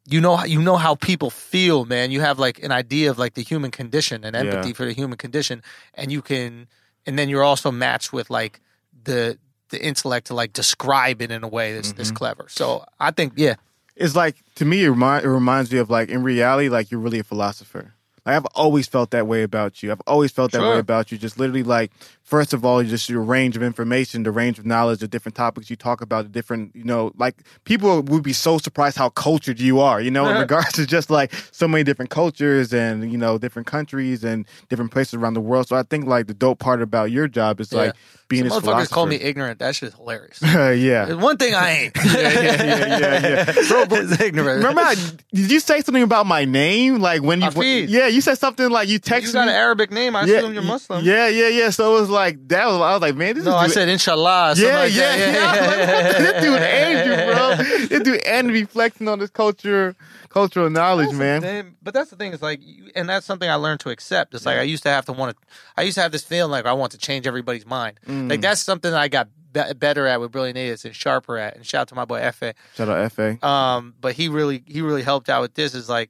You 0.10 0.22
know, 0.22 0.42
you 0.46 0.62
know 0.62 0.78
how 0.78 0.96
people 0.96 1.30
feel, 1.30 1.84
man. 1.84 2.12
You 2.12 2.22
have 2.22 2.40
like 2.40 2.64
an 2.64 2.72
idea 2.72 3.12
of 3.12 3.20
like 3.20 3.34
the 3.34 3.42
human 3.44 3.72
condition 3.72 4.24
and 4.24 4.38
empathy 4.38 4.70
Yeah. 4.70 4.74
for 4.74 4.86
the 4.86 4.94
human 4.94 5.18
condition, 5.18 5.62
and 5.96 6.14
you 6.14 6.22
can, 6.22 6.68
and 7.06 7.20
then 7.20 7.28
you're 7.28 7.44
also 7.44 7.72
matched 7.72 8.14
with 8.14 8.30
like 8.30 8.62
the 9.04 9.38
the 9.70 9.86
intellect 9.86 10.28
to 10.28 10.34
like 10.34 10.54
describe 10.54 11.22
it 11.22 11.30
in 11.30 11.44
a 11.44 11.48
way 11.50 11.74
that's 11.74 11.90
Mm-hmm. 11.90 11.98
that's 11.98 12.12
clever. 12.12 12.46
So 12.48 12.86
I 13.02 13.12
think, 13.12 13.34
yeah, 13.36 13.56
It's 13.98 14.16
like 14.16 14.38
to 14.56 14.64
me, 14.64 14.86
it, 14.86 14.90
remind, 14.90 15.26
it 15.26 15.30
reminds 15.30 15.74
me 15.74 15.80
of 15.80 15.90
like 15.90 16.08
in 16.08 16.24
reality, 16.24 16.70
like 16.70 16.90
you're 16.90 17.02
really 17.02 17.20
a 17.20 17.26
philosopher. 17.26 17.94
Like 18.26 18.38
I've 18.38 18.46
always 18.56 18.88
felt 18.88 19.12
that 19.12 19.28
way 19.28 19.44
about 19.44 19.84
you. 19.84 19.92
I've 19.92 20.02
always 20.08 20.32
felt 20.32 20.54
that 20.54 20.60
Sure. 20.60 20.72
way 20.76 20.80
about 20.80 21.12
you. 21.12 21.18
Just 21.18 21.38
literally 21.38 21.64
like 21.64 21.92
first 22.28 22.54
of 22.54 22.66
all, 22.66 22.84
just 22.84 23.08
your 23.08 23.22
range 23.22 23.56
of 23.56 23.64
information, 23.64 24.24
the 24.24 24.32
range 24.32 24.60
of 24.60 24.66
knowledge, 24.66 25.00
the 25.00 25.08
different 25.08 25.34
topics 25.34 25.70
you 25.70 25.78
talk 25.78 26.02
about, 26.02 26.24
the 26.26 26.30
different, 26.30 26.76
you 26.76 26.84
know, 26.84 27.14
like 27.18 27.38
people 27.64 28.02
would 28.02 28.22
be 28.22 28.34
so 28.34 28.58
surprised 28.58 28.98
how 28.98 29.08
cultured 29.10 29.62
you 29.62 29.80
are, 29.80 30.02
you 30.02 30.12
know, 30.12 30.28
in 30.28 30.38
regards 30.42 30.74
to 30.74 30.86
just 30.86 31.10
like 31.10 31.34
so 31.54 31.70
many 31.70 31.86
different 31.86 32.12
cultures 32.12 32.74
and, 32.74 33.10
you 33.10 33.18
know, 33.18 33.38
different 33.38 33.66
countries 33.66 34.26
and 34.26 34.46
different 34.68 34.92
places 34.92 35.14
around 35.14 35.36
the 35.36 35.42
world. 35.42 35.70
So 35.70 35.78
I 35.78 35.84
think 35.84 36.06
like 36.06 36.28
the 36.28 36.34
dope 36.34 36.60
part 36.60 36.82
about 36.82 37.12
your 37.12 37.30
job 37.30 37.62
is 37.62 37.72
like 37.74 37.96
being 38.28 38.50
Some 38.50 38.62
motherfuckers 38.62 38.90
call 38.90 39.06
me 39.06 39.16
ignorant. 39.16 39.60
That 39.60 39.76
shit's 39.76 39.96
hilarious. 39.96 40.42
yeah. 40.44 41.06
There's 41.06 41.16
one 41.16 41.38
thing 41.38 41.56
I 41.56 41.72
ain't. 41.72 41.98
yeah, 42.06 42.14
yeah, 42.14 43.00
yeah, 43.00 43.54
yeah. 43.58 43.68
Bro, 43.70 43.86
bro, 43.86 44.00
It's 44.00 44.20
ignorant. 44.20 44.58
Remember, 44.58 44.82
how, 44.82 44.96
did 44.96 45.52
you 45.52 45.62
say 45.62 45.80
something 45.80 46.04
about 46.04 46.26
my 46.26 46.44
name? 46.44 47.00
Like 47.00 47.22
when 47.22 47.40
you, 47.40 47.48
Hafeez. 47.48 47.86
yeah, 47.88 48.08
you 48.08 48.20
said 48.20 48.36
something 48.38 48.70
like 48.70 48.90
you 48.90 49.00
texted 49.00 49.28
you 49.28 49.34
got 49.34 49.46
me. 49.46 49.54
an 49.54 49.58
Arabic 49.58 49.92
name. 49.92 50.16
I 50.16 50.26
yeah, 50.26 50.38
assume 50.38 50.54
you're 50.54 50.64
Muslim. 50.64 51.06
Yeah, 51.06 51.30
yeah, 51.30 51.48
yeah. 51.48 51.70
So 51.70 51.96
it 51.96 52.02
was 52.02 52.10
like 52.10 52.17
that 52.26 52.66
was. 52.68 52.76
I 52.76 52.94
was 52.94 53.02
like, 53.02 53.16
man, 53.16 53.36
this 53.36 53.42
is 53.42 53.46
No, 53.46 53.58
is 53.60 53.72
I 53.72 53.74
said 53.74 53.90
inshallah. 53.90 54.54
Yeah, 54.58 54.80
like 54.80 54.94
yeah, 54.94 55.18
that. 55.18 55.34
yeah. 55.34 55.46
I 55.46 55.78
was 55.78 56.08
like, 56.14 56.18
this 56.34 56.44
dude 56.44 56.62
Andrew, 56.62 57.34
bro. 57.34 57.88
This 57.88 58.00
dude 58.04 58.26
Andrew 58.26 58.54
be 58.54 58.66
flexing 58.66 59.08
on 59.08 59.20
this 59.20 59.30
culture, 59.30 59.96
cultural 60.30 60.70
knowledge, 60.70 61.14
man. 61.14 61.42
Then- 61.42 61.76
but 61.82 61.94
that's 61.94 62.10
the 62.10 62.16
thing 62.16 62.34
is 62.34 62.42
like, 62.42 62.62
and 62.96 63.08
that's 63.08 63.26
something 63.26 63.50
I 63.50 63.56
learned 63.56 63.80
to 63.82 63.90
accept. 63.90 64.34
It's 64.34 64.46
like 64.46 64.58
I 64.58 64.64
used 64.64 64.84
to 64.84 64.90
have 64.90 65.06
to 65.06 65.14
want 65.14 65.38
to, 65.38 65.44
I 65.78 65.84
used 65.84 65.96
to 65.96 66.02
have 66.02 66.12
this 66.12 66.24
feeling 66.24 66.52
like 66.52 66.66
I 66.66 66.74
want 66.74 66.92
to 66.92 66.98
change 66.98 67.26
everybody's 67.28 67.66
mind. 67.66 68.00
Mm. 68.08 68.30
Like 68.30 68.42
that's 68.42 68.62
something 68.62 68.92
that 68.92 69.00
I 69.00 69.08
got 69.08 69.30
be- 69.54 69.74
better 69.74 70.06
at 70.06 70.20
with 70.20 70.32
Brilliant 70.32 70.58
Idiots 70.58 70.84
and 70.86 70.94
sharper 70.96 71.38
at. 71.38 71.56
And 71.56 71.66
shout 71.66 71.82
out 71.82 71.88
to 71.90 71.96
my 71.96 72.06
boy 72.06 72.30
Fa. 72.32 72.54
Shout 72.76 72.90
out 72.90 73.12
Fa. 73.14 73.46
Um, 73.48 73.94
but 74.02 74.14
he 74.16 74.28
really, 74.28 74.64
he 74.68 74.82
really 74.82 75.04
helped 75.04 75.30
out 75.30 75.42
with 75.42 75.54
this. 75.54 75.74
Is 75.74 75.88
like, 75.90 76.10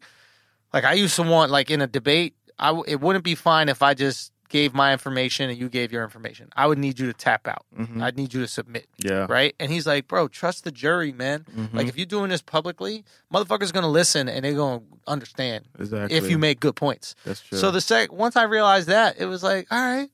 like 0.74 0.84
I 0.84 0.94
used 0.94 1.16
to 1.18 1.24
want 1.24 1.52
like 1.52 1.70
in 1.70 1.82
a 1.82 1.88
debate, 1.88 2.34
I 2.58 2.68
w- 2.68 2.86
it 2.88 3.00
wouldn't 3.00 3.24
be 3.24 3.36
fine 3.36 3.70
if 3.70 3.84
I 3.84 3.94
just 3.94 4.32
gave 4.50 4.74
my 4.74 4.92
information 4.94 5.50
and 5.50 5.58
you 5.60 5.68
gave 5.70 5.92
your 5.92 6.04
information. 6.04 6.50
I 6.56 6.68
would 6.68 6.78
need 6.78 7.00
you 7.00 7.06
to 7.08 7.14
tap 7.14 7.48
out. 7.48 7.66
Mhm. 7.78 8.02
I'd 8.02 8.16
need 8.16 8.34
you 8.34 8.40
to 8.42 8.48
submit. 8.48 8.88
Yeah. 8.98 9.26
Right? 9.30 9.54
And 9.60 9.72
he's 9.72 9.86
like, 9.86 10.08
bro, 10.08 10.28
trust 10.28 10.64
the 10.64 10.72
jury, 10.72 11.12
man. 11.12 11.46
Mhm. 11.54 11.74
Like, 11.74 11.88
if 11.88 11.98
you're 11.98 12.06
doing 12.06 12.30
this 12.30 12.42
publicly, 12.42 13.04
motherfuckers 13.34 13.74
gonna 13.74 13.90
listen 13.90 14.30
and 14.30 14.46
they're 14.46 14.54
gonna 14.54 14.84
understand 15.06 15.66
Exactly. 15.80 16.16
if 16.18 16.30
you 16.30 16.38
make 16.38 16.60
good 16.60 16.76
points. 16.76 17.16
that's 17.26 17.42
true. 17.42 17.58
So 17.58 17.72
the 17.72 17.82
sec, 17.82 18.12
once 18.12 18.36
I 18.36 18.44
realized 18.44 18.88
that, 18.88 19.16
it 19.20 19.26
was 19.26 19.44
like, 19.44 19.68
all 19.72 19.80
right, 19.80 20.10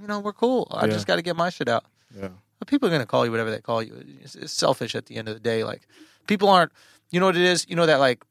you 0.00 0.06
know, 0.06 0.20
we're 0.20 0.32
cool. 0.32 0.68
I 0.70 0.86
Yeah. 0.86 0.92
just 0.92 1.06
got 1.06 1.16
to 1.16 1.22
get 1.22 1.36
my 1.36 1.50
shit 1.50 1.68
out. 1.68 1.84
yeah. 2.18 2.28
But 2.58 2.68
people 2.68 2.88
are 2.88 2.92
gonna 2.92 3.04
call 3.06 3.24
you 3.26 3.30
whatever 3.30 3.50
they 3.50 3.60
call 3.60 3.82
you. 3.82 4.02
It's, 4.22 4.34
it's 4.34 4.52
selfish 4.52 4.94
at 4.94 5.06
the 5.06 5.16
end 5.16 5.28
of 5.28 5.34
the 5.34 5.40
day. 5.40 5.64
Like, 5.64 5.86
people 6.26 6.48
aren't. 6.48 6.72
You 7.10 7.20
know 7.20 7.26
what 7.26 7.36
it 7.36 7.42
is? 7.42 7.66
You 7.68 7.76
know 7.76 7.86
that 7.86 8.00
like 8.00 8.24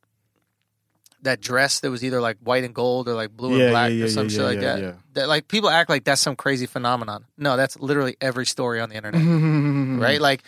that 1.25 1.41
dress 1.41 1.81
that 1.81 1.91
was 1.91 2.03
either 2.03 2.19
like 2.21 2.37
white 2.39 2.63
and 2.63 2.73
gold 2.73 3.07
or 3.07 3.13
like 3.13 3.29
blue 3.35 3.57
Yeah, 3.57 3.63
and 3.65 3.71
black 3.71 3.91
yeah, 3.91 4.05
or 4.05 4.07
some 4.07 4.27
yeah, 4.29 4.35
shit 4.35 4.41
like 4.41 4.55
yeah, 4.55 4.61
that. 4.61 4.81
yeah. 4.81 4.93
That 5.13 5.27
like 5.27 5.47
people 5.47 5.69
act 5.69 5.89
like 5.89 6.03
that's 6.03 6.21
some 6.21 6.35
crazy 6.35 6.65
phenomenon. 6.65 7.25
No, 7.37 7.57
that's 7.57 7.77
literally 7.79 8.15
every 8.21 8.45
story 8.45 8.79
on 8.79 8.89
the 8.89 8.95
internet. 8.95 9.21
Mm-hmm. 9.21 9.99
right? 10.01 10.19
Like, 10.21 10.43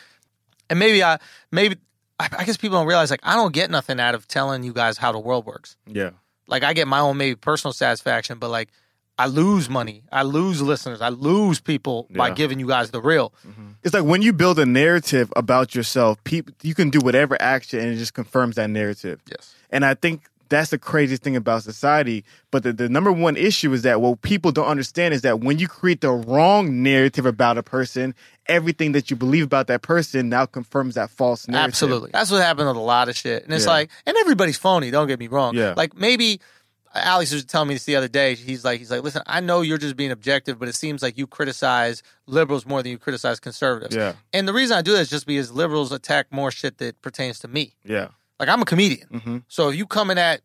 and 0.69 0.79
maybe 0.79 1.03
I 1.03 1.19
maybe 1.51 1.75
I, 2.19 2.29
I 2.39 2.43
guess 2.45 2.57
people 2.57 2.77
don't 2.79 2.87
realize 2.87 3.11
like 3.11 3.19
I 3.23 3.35
don't 3.35 3.53
get 3.53 3.69
nothing 3.69 3.99
out 3.99 4.15
of 4.15 4.27
telling 4.27 4.63
you 4.63 4.73
guys 4.73 4.97
how 4.97 5.11
the 5.11 5.19
world 5.19 5.45
works. 5.45 5.77
Yeah. 5.85 6.11
Like 6.47 6.63
I 6.63 6.73
get 6.73 6.87
my 6.87 6.99
own 6.99 7.17
maybe 7.17 7.35
personal 7.35 7.73
satisfaction, 7.73 8.39
but 8.39 8.49
like 8.49 8.69
I 9.19 9.25
lose 9.25 9.67
money, 9.67 10.03
I 10.11 10.21
lose 10.21 10.61
listeners, 10.61 11.01
I 11.01 11.09
lose 11.09 11.59
people 11.59 12.07
by 12.15 12.29
giving 12.29 12.59
you 12.59 12.67
guys 12.67 12.91
the 12.91 13.01
real. 13.01 13.33
It's 13.83 13.93
like 13.93 14.03
when 14.03 14.21
you 14.21 14.31
build 14.31 14.59
a 14.59 14.65
narrative 14.65 15.33
about 15.35 15.73
yourself, 15.73 16.23
people 16.23 16.53
you 16.61 16.75
can 16.75 16.91
do 16.91 16.99
whatever 16.99 17.35
action 17.41 17.79
and 17.79 17.89
it 17.91 17.95
just 17.97 18.13
confirms 18.13 18.55
that 18.57 18.69
narrative. 18.69 19.19
Yes. 19.27 19.55
And 19.71 19.83
I 19.83 19.95
think 19.95 20.29
that's 20.49 20.69
the 20.71 20.77
craziest 20.77 21.23
thing 21.23 21.35
about 21.35 21.63
society. 21.63 22.23
But 22.51 22.63
the, 22.63 22.73
the 22.73 22.89
number 22.89 23.11
one 23.11 23.35
issue 23.37 23.71
is 23.73 23.81
that 23.83 24.01
what 24.01 24.21
people 24.21 24.51
don't 24.51 24.67
understand 24.67 25.13
is 25.13 25.21
that 25.21 25.39
when 25.41 25.59
you 25.59 25.67
create 25.67 26.01
the 26.01 26.11
wrong 26.11 26.83
narrative 26.83 27.25
about 27.25 27.57
a 27.57 27.63
person, 27.63 28.13
everything 28.47 28.91
that 28.93 29.09
you 29.09 29.15
believe 29.17 29.43
about 29.43 29.67
that 29.67 29.81
person 29.81 30.29
now 30.29 30.45
confirms 30.45 30.95
that 30.95 31.09
false 31.09 31.47
narrative. 31.47 31.67
Absolutely. 31.69 32.09
That's 32.13 32.31
what 32.31 32.41
happened 32.41 32.67
with 32.67 32.77
a 32.77 32.81
lot 32.81 33.09
of 33.09 33.15
shit. 33.15 33.43
And 33.43 33.53
it's 33.53 33.65
Yeah. 33.65 33.71
like, 33.71 33.91
and 34.05 34.15
everybody's 34.17 34.57
phony, 34.57 34.91
don't 34.91 35.07
get 35.07 35.19
me 35.19 35.27
wrong. 35.27 35.55
Yeah. 35.55 35.73
Like 35.75 35.95
maybe 35.95 36.39
uh, 36.95 36.99
Alex 37.03 37.33
was 37.33 37.43
telling 37.43 37.67
me 37.67 37.75
this 37.75 37.83
the 37.83 37.97
other 37.97 38.07
day. 38.07 38.35
He's 38.35 38.63
like, 38.63 38.79
he's 38.79 38.89
like, 38.89 39.03
listen, 39.03 39.21
I 39.27 39.41
know 39.41 39.59
you're 39.61 39.77
just 39.77 39.97
being 39.97 40.11
objective, 40.11 40.57
but 40.57 40.69
it 40.69 40.75
seems 40.75 41.01
like 41.03 41.17
you 41.17 41.27
criticize 41.27 42.01
liberals 42.25 42.65
more 42.65 42.81
than 42.81 42.91
you 42.91 42.97
criticize 42.97 43.39
conservatives. 43.41 43.95
Yeah. 43.95 44.13
And 44.33 44.47
the 44.47 44.53
reason 44.53 44.77
I 44.77 44.81
do 44.81 44.93
that 44.93 45.01
is 45.01 45.09
just 45.09 45.27
because 45.27 45.51
liberals 45.51 45.91
attack 45.91 46.27
more 46.31 46.49
shit 46.51 46.77
that 46.77 47.01
pertains 47.01 47.39
to 47.39 47.47
me. 47.49 47.75
Yeah. 47.83 48.07
Like 48.39 48.49
I'm 48.49 48.61
a 48.61 48.65
comedian. 48.65 49.07
hmm 49.21 49.37
So 49.47 49.69
if 49.69 49.75
you 49.75 49.85
coming 49.87 50.17
at 50.17 50.41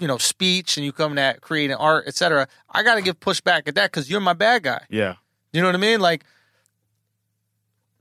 you 0.00 0.06
know 0.06 0.18
speech 0.18 0.76
and 0.76 0.86
you 0.86 0.92
coming 0.92 1.18
at 1.18 1.40
creating 1.40 1.76
art, 1.76 2.06
etc., 2.06 2.46
I 2.70 2.82
got 2.82 2.94
to 2.96 3.02
give 3.02 3.18
pushback 3.20 3.66
at 3.68 3.74
that 3.74 3.90
because 3.90 4.08
you're 4.10 4.20
my 4.20 4.32
bad 4.34 4.62
guy. 4.62 4.84
Yeah. 4.88 5.14
You 5.52 5.60
know 5.62 5.68
what 5.68 5.74
I 5.74 5.78
mean? 5.78 6.00
Like 6.00 6.24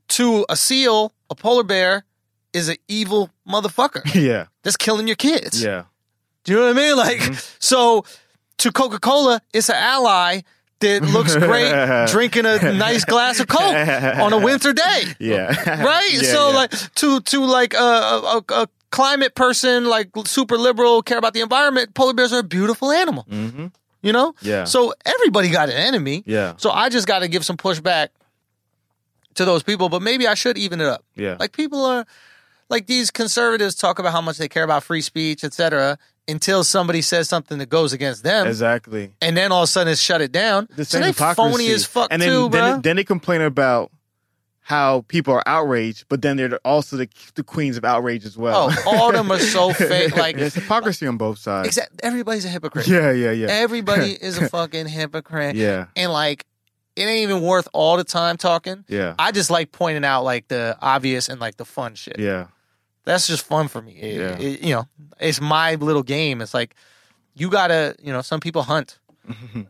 to 0.09 0.45
a 0.49 0.55
seal, 0.55 1.13
a 1.30 1.36
polar 1.36 1.63
bear 1.63 2.03
is 2.53 2.69
an 2.69 2.78
evil 2.88 3.30
motherfucker 3.47 4.01
Yeah. 4.15 4.45
that's 4.63 4.78
killing 4.78 5.07
your 5.07 5.15
kids. 5.15 5.61
Yeah. 5.61 5.84
Do 6.43 6.53
you 6.53 6.57
know 6.59 6.65
what 6.67 6.78
I 6.78 6.80
mean? 6.80 6.95
Like 6.97 7.17
Mm-hmm. 7.19 7.34
so 7.59 8.05
to 8.59 8.71
Coca 8.71 8.99
Cola, 8.99 9.41
it's 9.53 9.69
an 9.69 9.75
ally 9.75 10.41
that 10.80 11.01
looks 11.03 11.36
great 11.36 12.07
drinking 12.11 12.45
a 12.45 12.71
nice 12.73 13.03
glass 13.03 13.39
of 13.39 13.47
Coke 13.47 13.61
on 13.61 14.32
a 14.34 14.38
winter 14.38 14.73
day. 14.73 15.03
Yeah. 15.19 15.47
Right? 15.84 16.09
Yeah, 16.13 16.21
so 16.21 16.49
yeah. 16.49 16.55
like 16.55 16.71
to 16.95 17.19
to 17.21 17.43
like 17.45 17.73
a, 17.73 17.78
a, 17.78 18.43
a 18.49 18.67
climate 18.97 19.35
person, 19.35 19.85
like 19.85 20.09
super 20.25 20.57
liberal, 20.57 21.01
care 21.03 21.17
about 21.19 21.33
the 21.33 21.41
environment, 21.41 21.93
polar 21.93 22.13
bears 22.13 22.33
are 22.33 22.39
a 22.39 22.43
beautiful 22.43 22.91
animal. 22.91 23.25
Mhm. 23.31 23.71
You 24.01 24.11
know? 24.13 24.33
Yeah. 24.41 24.63
So 24.65 24.93
everybody 25.05 25.49
got 25.49 25.69
an 25.69 25.75
enemy. 25.75 26.23
Yeah. 26.25 26.53
So 26.57 26.71
I 26.71 26.89
just 26.89 27.07
got 27.07 27.19
to 27.19 27.27
give 27.27 27.45
some 27.45 27.57
pushback 27.57 28.09
to 29.35 29.45
those 29.45 29.63
people, 29.63 29.89
but 29.89 30.01
maybe 30.01 30.27
I 30.27 30.33
should 30.33 30.57
even 30.57 30.81
it 30.81 30.87
up. 30.87 31.03
Yeah. 31.15 31.35
Like 31.39 31.51
people 31.51 31.85
are 31.85 32.05
like 32.69 32.87
these 32.87 33.11
conservatives 33.11 33.75
talk 33.75 33.99
about 33.99 34.11
how 34.13 34.21
much 34.21 34.37
they 34.37 34.47
care 34.47 34.63
about 34.63 34.83
free 34.83 35.01
speech, 35.01 35.43
etc. 35.43 35.97
Until 36.27 36.63
somebody 36.63 37.01
says 37.01 37.29
something 37.29 37.57
that 37.59 37.69
goes 37.69 37.93
against 37.93 38.23
them, 38.23 38.47
Exactly. 38.47 39.13
and 39.21 39.37
then 39.37 39.51
all 39.51 39.63
of 39.63 39.69
a 39.69 39.71
sudden 39.71 39.91
it's 39.93 40.01
shut 40.01 40.21
it 40.21 40.31
down. 40.31 40.67
The 40.75 40.83
so 40.85 40.99
they 40.99 41.07
hypocrisy. 41.07 41.35
phony 41.51 41.67
as 41.71 41.85
fuck 41.85 42.09
and 42.11 42.21
then, 42.21 42.29
too, 42.29 42.49
then, 42.49 42.73
bro. 42.73 42.81
then 42.81 42.95
they 42.97 43.03
complain 43.05 43.41
about 43.41 43.91
how 44.68 45.05
people 45.07 45.34
are 45.34 45.43
outraged, 45.47 46.03
but 46.09 46.22
then 46.22 46.36
they're 46.36 46.59
also 46.65 46.97
the, 46.97 47.07
the 47.36 47.43
queens 47.43 47.78
of 47.78 47.86
outrage 47.86 48.26
as 48.26 48.36
well. 48.38 48.68
oh, 48.70 48.84
all 48.86 49.07
of 49.09 49.13
them 49.15 49.32
are 49.32 49.39
so 49.39 49.72
fake. 49.74 50.13
Like 50.18 50.36
There's 50.36 50.55
hypocrisy 50.55 51.07
on 51.07 51.15
both 51.15 51.38
sides. 51.39 51.70
exact, 51.70 52.01
everybody's 52.03 52.43
a 52.43 52.49
hypocrite. 52.49 52.86
Yeah, 52.86 53.11
yeah, 53.11 53.32
yeah. 53.32 53.47
Everybody 53.47 54.11
is 54.11 54.38
a 54.38 54.49
fucking 54.55 54.88
hypocrite. 54.88 55.55
Yeah, 55.55 55.86
And 55.95 56.11
like, 56.11 56.45
it 56.97 57.03
ain't 57.03 57.22
even 57.30 57.41
worth 57.43 57.70
all 57.72 57.95
the 57.95 58.03
time 58.03 58.36
talking. 58.36 58.84
yeah, 58.89 59.15
I 59.18 59.32
just 59.32 59.49
like 59.49 59.72
pointing 59.72 60.03
out 60.03 60.24
like 60.26 60.49
the 60.49 60.78
obvious 60.82 61.30
and 61.30 61.39
like 61.39 61.55
the 61.55 61.65
fun 61.65 61.95
shit. 61.95 62.20
yeah. 62.20 62.47
That's 63.05 63.26
just 63.26 63.45
fun 63.45 63.70
for 63.70 63.82
me. 63.82 63.93
It- 63.93 64.18
Yeah. 64.20 64.38
it- 64.38 64.61
you 64.63 64.76
know, 64.76 64.86
it's 65.18 65.39
my 65.39 65.76
little 65.76 66.03
game. 66.03 66.41
It's 66.41 66.53
like 66.53 66.76
you 67.36 67.49
gotta, 67.49 67.95
you 68.03 68.11
know, 68.11 68.22
some 68.22 68.41
people 68.41 68.63
hunt. 68.63 68.99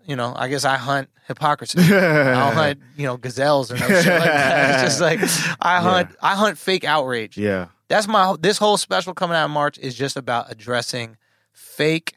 You 0.06 0.16
know, 0.16 0.34
I 0.36 0.48
guess 0.48 0.66
I 0.66 0.78
hunt 0.78 1.10
hypocrisy. 1.28 1.80
I 1.82 1.90
don't 1.90 2.54
hunt, 2.54 2.80
you 2.98 3.06
know, 3.06 3.18
gazelles 3.18 3.72
or 3.72 3.76
no 3.76 3.88
shit 3.88 4.06
like 4.06 4.24
that. 4.24 4.84
It's 4.86 4.94
just 4.94 5.02
like 5.02 5.20
I 5.62 5.80
hunt, 5.82 6.10
I 6.22 6.36
hunt 6.36 6.58
fake 6.58 6.84
outrage. 6.84 7.38
Yeah. 7.38 7.68
That's 7.90 8.08
my 8.08 8.36
this 8.40 8.58
whole 8.58 8.78
special 8.78 9.14
coming 9.14 9.36
out 9.38 9.46
in 9.46 9.52
March 9.52 9.78
is 9.80 9.96
just 9.96 10.18
about 10.18 10.52
addressing 10.52 11.18
fake 11.54 12.16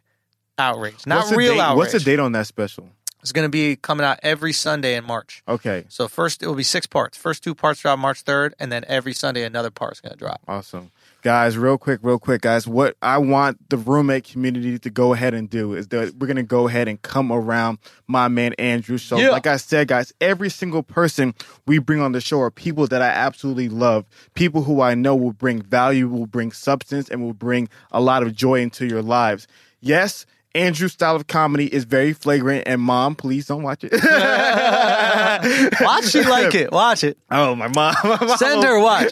outrage, 0.58 1.06
not 1.06 1.24
What's 1.24 1.32
real 1.36 1.54
date? 1.54 1.60
outrage. 1.60 1.76
What's 1.78 1.92
the 1.92 2.00
date 2.00 2.18
on 2.20 2.32
that 2.32 2.46
special? 2.46 2.90
It's 3.22 3.32
going 3.32 3.44
to 3.44 3.50
be 3.50 3.76
coming 3.76 4.04
out 4.04 4.18
every 4.22 4.52
Sunday 4.54 4.96
in 4.96 5.04
March. 5.04 5.42
Okay, 5.46 5.84
So 5.90 6.08
first 6.08 6.42
it 6.42 6.46
will 6.46 6.54
be 6.54 6.62
six 6.62 6.86
parts. 6.86 7.18
First 7.18 7.44
two 7.44 7.54
parts 7.54 7.80
drop 7.80 7.98
March 7.98 8.22
third, 8.22 8.54
and 8.58 8.72
then 8.72 8.82
every 8.88 9.12
Sunday 9.12 9.44
another 9.44 9.70
part's 9.70 10.00
going 10.00 10.12
to 10.12 10.18
drop. 10.18 10.40
awesome. 10.48 10.90
Guys, 11.22 11.58
real 11.58 11.76
quick, 11.76 12.00
real 12.02 12.18
quick, 12.18 12.40
guys. 12.40 12.66
What 12.66 12.96
I 13.02 13.18
want 13.18 13.68
the 13.68 13.76
roommate 13.76 14.24
community 14.24 14.78
to 14.78 14.88
go 14.88 15.12
ahead 15.12 15.34
and 15.34 15.50
do 15.50 15.74
is 15.74 15.88
that 15.88 16.14
we're 16.18 16.26
gonna 16.26 16.42
go 16.42 16.66
ahead 16.66 16.88
and 16.88 17.00
come 17.02 17.30
around 17.30 17.78
my 18.06 18.28
man 18.28 18.54
Andrew. 18.54 18.96
So, 18.96 19.18
Yeah. 19.18 19.28
like 19.28 19.46
I 19.46 19.58
said, 19.58 19.88
guys, 19.88 20.14
every 20.22 20.48
single 20.48 20.82
person 20.82 21.34
we 21.66 21.78
bring 21.78 22.00
on 22.00 22.12
the 22.12 22.22
show 22.22 22.40
are 22.40 22.50
people 22.50 22.86
that 22.86 23.02
I 23.02 23.08
absolutely 23.08 23.68
love. 23.68 24.06
People 24.32 24.62
who 24.62 24.80
I 24.80 24.94
know 24.94 25.14
will 25.14 25.34
bring 25.34 25.60
value, 25.60 26.08
will 26.08 26.26
bring 26.26 26.52
substance, 26.52 27.10
and 27.10 27.20
will 27.22 27.34
bring 27.34 27.68
a 27.92 28.00
lot 28.00 28.22
of 28.22 28.34
joy 28.34 28.60
into 28.60 28.86
your 28.86 29.02
lives. 29.02 29.46
Yes. 29.80 30.24
Andrew's 30.54 30.92
style 30.92 31.14
of 31.14 31.28
comedy 31.28 31.72
is 31.72 31.84
very 31.84 32.12
flagrant, 32.12 32.64
and 32.66 32.80
mom, 32.80 33.14
please 33.14 33.46
don't 33.46 33.62
watch 33.62 33.84
it. 33.84 33.92
Watch 35.80 36.08
she 36.10 36.22
like 36.24 36.54
it. 36.54 36.72
Watch 36.72 37.04
it. 37.04 37.16
Oh, 37.30 37.54
my 37.54 37.68
mom. 37.68 37.94
my 38.04 38.18
mom 38.20 38.36
Send 38.36 38.64
her 38.64 38.80
watch. 38.80 39.08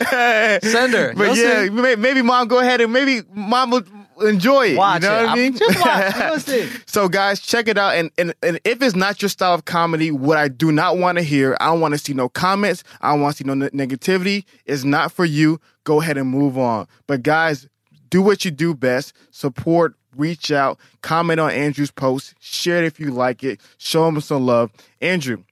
Send 0.62 0.92
her. 0.92 1.14
But 1.14 1.36
You'll 1.36 1.36
yeah, 1.36 1.64
see. 1.66 1.96
maybe 1.96 2.20
mom 2.22 2.48
go 2.48 2.58
ahead 2.58 2.80
and 2.80 2.92
maybe 2.92 3.20
mom 3.32 3.70
will 3.70 3.84
enjoy 4.26 4.70
it. 4.70 4.76
Watch 4.76 5.02
you 5.02 5.08
know 5.08 5.20
it. 5.20 5.26
what 5.26 5.30
I 5.30 5.34
mean? 5.36 5.56
just 5.56 5.80
watch. 5.80 6.82
So 6.86 7.08
guys, 7.08 7.38
check 7.40 7.68
it 7.68 7.78
out. 7.78 7.94
And, 7.94 8.10
and 8.18 8.34
and 8.42 8.58
if 8.64 8.82
it's 8.82 8.96
not 8.96 9.22
your 9.22 9.28
style 9.28 9.54
of 9.54 9.64
comedy, 9.66 10.10
what 10.10 10.36
I 10.36 10.48
do 10.48 10.72
not 10.72 10.98
want 10.98 11.18
to 11.18 11.22
hear, 11.24 11.56
I 11.60 11.66
don't 11.66 11.80
want 11.80 11.94
to 11.94 11.98
see 11.98 12.12
no 12.14 12.28
comments. 12.28 12.82
I 13.00 13.12
don't 13.12 13.20
want 13.22 13.36
to 13.36 13.44
see 13.44 13.46
no 13.46 13.54
ne- 13.54 13.70
negativity. 13.70 14.44
It's 14.66 14.82
not 14.82 15.12
for 15.12 15.24
you. 15.24 15.60
Go 15.84 16.00
ahead 16.00 16.18
and 16.18 16.28
move 16.28 16.58
on. 16.58 16.88
But 17.06 17.22
guys, 17.22 17.68
do 18.10 18.20
what 18.20 18.44
you 18.44 18.50
do 18.50 18.74
best. 18.74 19.12
Support. 19.30 19.94
Reach 20.18 20.52
out. 20.52 20.78
Comment 21.00 21.40
on 21.40 21.50
Andrew's 21.50 21.90
post. 21.90 22.34
Share 22.40 22.78
it 22.78 22.84
if 22.84 23.00
you 23.00 23.10
like 23.10 23.42
it. 23.42 23.60
Show 23.78 24.06
him 24.08 24.20
some 24.20 24.44
love. 24.44 24.70
Andrew, 25.00 25.44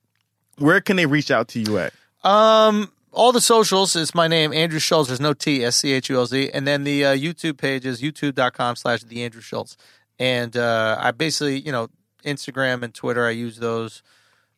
where 0.59 0.81
can 0.83 0.97
they 0.97 1.07
reach 1.07 1.31
out 1.31 1.49
to 1.49 1.61
you 1.61 1.79
at? 1.79 1.95
Um, 2.25 2.93
all 3.13 3.33
the 3.33 3.41
socials. 3.41 3.97
is 3.97 4.15
my 4.15 4.29
name, 4.29 4.53
Andrew 4.53 4.81
Schulz. 4.81 5.09
There's 5.09 5.21
no 5.21 5.33
T, 5.33 5.65
S 5.65 5.77
C 5.77 5.93
H 5.93 6.11
U 6.11 6.17
L 6.19 6.27
Z. 6.27 6.51
And 6.53 6.67
then 6.67 6.85
the 6.85 7.05
uh, 7.07 7.17
YouTube 7.17 7.57
page 7.57 7.87
is 7.87 8.03
youtube.com 8.03 8.77
slash 8.77 9.03
the 9.05 9.25
Andrew 9.25 9.41
Schulz. 9.41 9.77
And 10.19 10.57
uh, 10.57 10.99
I 11.01 11.13
basically, 11.13 11.61
you 11.61 11.73
know, 11.73 11.89
Instagram 12.25 12.83
and 12.83 12.93
Twitter, 12.93 13.25
I 13.27 13.31
use 13.31 13.59
those 13.59 14.03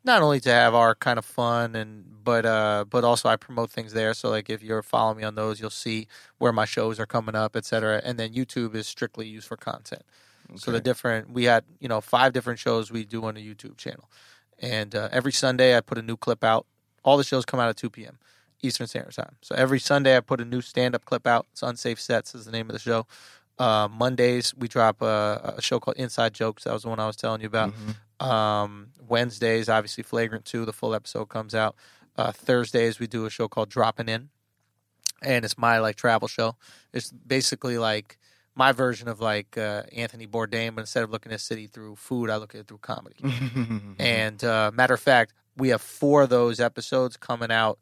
not 0.08 0.22
only 0.22 0.40
to 0.40 0.50
have 0.50 0.74
our 0.74 0.94
kind 0.94 1.18
of 1.18 1.24
fun 1.24 1.76
and 1.76 2.04
but 2.24 2.44
uh 2.44 2.84
but 2.88 3.04
also 3.04 3.28
I 3.28 3.36
promote 3.36 3.70
things 3.70 3.92
there. 3.92 4.12
So 4.14 4.30
like 4.30 4.50
if 4.50 4.62
you're 4.62 4.82
following 4.82 5.18
me 5.18 5.24
on 5.24 5.36
those, 5.36 5.60
you'll 5.60 5.70
see 5.70 6.08
where 6.38 6.52
my 6.52 6.64
shows 6.64 6.98
are 6.98 7.06
coming 7.06 7.36
up, 7.36 7.54
et 7.54 7.64
cetera. 7.64 8.00
And 8.04 8.18
then 8.18 8.32
YouTube 8.32 8.74
is 8.74 8.88
strictly 8.88 9.28
used 9.28 9.46
for 9.46 9.56
content. 9.56 10.02
So 10.56 10.72
the 10.72 10.80
different 10.80 11.30
we 11.30 11.44
had, 11.44 11.64
you 11.78 11.88
know, 11.88 12.00
five 12.00 12.32
different 12.32 12.58
shows 12.58 12.90
we 12.90 13.04
do 13.04 13.22
on 13.24 13.34
the 13.34 13.54
YouTube 13.54 13.76
channel. 13.76 14.08
And 14.58 14.94
uh, 14.94 15.10
every 15.12 15.32
Sunday 15.32 15.76
I 15.76 15.82
put 15.82 15.98
a 15.98 16.02
new 16.02 16.16
clip 16.16 16.42
out. 16.42 16.66
All 17.04 17.16
the 17.18 17.24
shows 17.24 17.44
come 17.44 17.60
out 17.60 17.68
at 17.68 17.76
2 17.76 17.90
p.m. 17.90 18.18
Eastern 18.62 18.86
Standard 18.86 19.14
Time. 19.14 19.36
So 19.40 19.54
every 19.54 19.78
Sunday 19.78 20.16
I 20.16 20.20
put 20.20 20.40
a 20.40 20.44
new 20.44 20.60
stand-up 20.60 21.04
clip 21.04 21.26
out. 21.26 21.46
It's 21.52 21.62
Unsafe 21.62 22.00
Sets 22.00 22.34
is 22.34 22.44
the 22.44 22.50
name 22.50 22.68
of 22.68 22.72
the 22.72 22.80
show. 22.80 23.06
Uh, 23.58 23.88
Mondays 23.90 24.54
we 24.56 24.68
drop 24.68 25.02
a, 25.02 25.54
a 25.58 25.62
show 25.62 25.80
called 25.80 25.96
Inside 25.96 26.32
Jokes. 26.34 26.64
That 26.64 26.72
was 26.72 26.82
the 26.82 26.88
one 26.88 27.00
I 27.00 27.06
was 27.06 27.16
telling 27.16 27.40
you 27.40 27.48
about. 27.48 27.72
Um, 28.20 28.88
Wednesdays, 29.08 29.68
obviously 29.68 30.02
Flagrant 30.02 30.44
2, 30.44 30.64
the 30.64 30.72
full 30.72 30.94
episode 30.94 31.26
comes 31.28 31.54
out. 31.54 31.74
Uh, 32.16 32.32
Thursdays 32.32 32.98
we 32.98 33.06
do 33.06 33.26
a 33.26 33.30
show 33.30 33.48
called 33.48 33.68
Dropping 33.68 34.08
In, 34.08 34.28
and 35.22 35.44
it's 35.44 35.56
my 35.56 35.78
like 35.78 35.96
travel 35.96 36.28
show. 36.28 36.56
It's 36.92 37.12
basically 37.12 37.78
like 37.78 38.18
my 38.56 38.72
version 38.72 39.06
of 39.08 39.20
like 39.20 39.56
uh, 39.56 39.82
Anthony 39.92 40.26
Bourdain, 40.26 40.74
but 40.74 40.80
instead 40.80 41.04
of 41.04 41.10
looking 41.10 41.30
at 41.30 41.36
a 41.36 41.38
city 41.38 41.68
through 41.68 41.94
food, 41.94 42.28
I 42.28 42.36
look 42.36 42.54
at 42.56 42.62
it 42.62 42.66
through 42.68 42.78
comedy. 42.78 43.16
And 44.00 44.42
uh, 44.42 44.70
matter 44.74 44.94
of 44.94 45.00
fact, 45.00 45.32
we 45.56 45.68
have 45.68 45.80
four 45.80 46.22
of 46.22 46.28
those 46.30 46.58
episodes 46.60 47.16
coming 47.16 47.50
out 47.52 47.78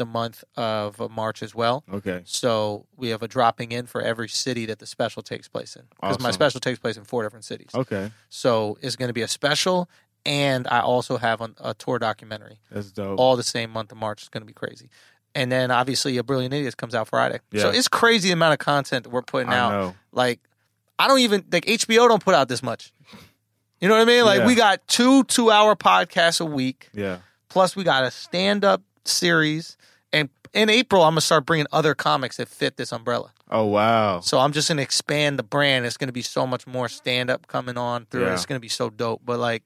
the 0.00 0.06
month 0.06 0.42
of 0.56 0.98
March 1.10 1.42
as 1.42 1.54
well. 1.54 1.84
okay. 1.92 2.22
So 2.24 2.86
we 2.96 3.10
have 3.10 3.22
a 3.22 3.28
dropping 3.28 3.70
in 3.70 3.86
for 3.86 4.00
every 4.02 4.28
city 4.28 4.66
that 4.66 4.78
the 4.80 4.86
special 4.86 5.22
takes 5.22 5.46
place 5.46 5.76
in. 5.76 5.82
Because 6.00 6.18
my 6.18 6.30
special 6.32 6.58
takes 6.58 6.78
place 6.80 6.96
in 6.96 7.04
four 7.04 7.22
different 7.22 7.44
cities. 7.44 7.70
Okay. 7.74 8.10
So 8.28 8.76
it's 8.82 8.96
going 8.96 9.08
to 9.08 9.12
be 9.14 9.22
a 9.22 9.28
special, 9.28 9.88
and 10.26 10.66
I 10.68 10.80
also 10.80 11.16
have 11.18 11.40
a, 11.40 11.50
a 11.60 11.74
tour 11.74 11.98
documentary 11.98 12.58
That's 12.70 12.90
dope. 12.90 13.18
all 13.20 13.36
the 13.36 13.42
same 13.44 13.70
month 13.70 13.92
of 13.92 13.98
March. 13.98 14.22
It's 14.22 14.28
going 14.28 14.42
to 14.42 14.46
be 14.46 14.52
crazy. 14.52 14.90
And 15.34 15.52
then 15.52 15.70
obviously, 15.70 16.16
a 16.18 16.24
Brilliant 16.24 16.52
Idiots 16.54 16.74
comes 16.74 16.94
out 16.94 17.06
Friday. 17.08 17.38
Yeah. 17.52 17.62
So 17.62 17.70
it's 17.70 17.86
crazy 17.86 18.28
the 18.30 18.32
amount 18.32 18.54
of 18.54 18.58
content 18.58 19.04
that 19.04 19.10
we're 19.10 19.22
putting 19.22 19.50
I 19.50 19.58
out. 19.58 19.70
know. 19.70 19.94
Like, 20.10 20.40
I 20.98 21.06
don't 21.06 21.20
even 21.20 21.44
like 21.52 21.66
HBO 21.66 22.08
don't 22.08 22.22
put 22.24 22.34
out 22.34 22.48
this 22.48 22.62
much. 22.62 22.92
You 23.80 23.88
know 23.88 23.94
what 23.94 24.02
I 24.02 24.04
mean? 24.06 24.24
Like 24.24 24.40
Yeah. 24.40 24.46
we 24.46 24.54
got 24.56 24.86
two 24.88 25.24
two 25.24 25.50
hour 25.50 25.76
podcasts 25.76 26.40
a 26.40 26.44
week. 26.44 26.88
Yeah. 26.92 27.18
Plus, 27.48 27.74
we 27.76 27.84
got 27.84 28.02
a 28.04 28.10
stand 28.10 28.64
up 28.64 28.82
series. 29.04 29.76
In 30.52 30.68
April, 30.68 31.02
I'm 31.02 31.12
gonna 31.12 31.20
start 31.20 31.46
bringing 31.46 31.66
other 31.72 31.94
comics 31.94 32.36
that 32.38 32.48
fit 32.48 32.76
this 32.76 32.92
umbrella. 32.92 33.32
Oh 33.50 33.66
wow. 33.66 34.20
So 34.20 34.38
I'm 34.38 34.52
just 34.52 34.68
gonna 34.68 34.82
expand 34.82 35.38
the 35.38 35.42
brand. 35.44 35.86
It's 35.86 35.96
gonna 35.96 36.12
be 36.12 36.22
so 36.22 36.46
much 36.46 36.66
more 36.66 36.88
stand 36.88 37.30
up 37.30 37.46
coming 37.46 37.78
on 37.78 38.06
through. 38.06 38.24
Yeah. 38.26 38.34
It's 38.34 38.46
gonna 38.46 38.60
be 38.60 38.68
so 38.68 38.90
dope. 38.90 39.20
But 39.24 39.38
like, 39.38 39.62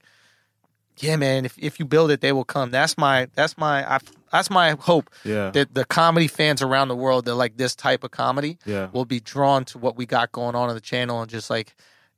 yeah, 0.99 1.16
man, 1.16 1.45
if 1.47 1.57
if 1.59 1.78
you 1.78 1.87
build 1.87 2.11
it, 2.11 2.20
they 2.20 2.32
will 2.32 2.45
come. 2.45 2.70
That's 2.70 2.99
my 2.99 3.28
that's 3.35 3.57
my 3.57 3.95
I, 3.95 3.99
that's 4.30 4.51
my 4.51 4.72
hope 4.78 5.09
Yeah. 5.24 5.51
that 5.51 5.74
the 5.74 5.85
comedy 5.87 6.28
fans 6.28 6.61
around 6.61 6.89
the 6.89 6.97
world 6.97 7.24
that 7.26 7.35
like 7.35 7.57
this 7.57 7.74
type 7.74 8.05
of 8.05 8.11
comedy 8.11 8.59
Yeah. 8.66 8.89
will 8.93 9.05
be 9.07 9.20
drawn 9.20 9.64
to 9.66 9.78
what 9.78 9.97
we 9.97 10.05
got 10.07 10.32
going 10.32 10.55
on 10.55 10.68
on 10.68 10.74
the 10.74 10.80
channel 10.82 11.20
and 11.22 11.30
just 11.30 11.49
like 11.49 11.74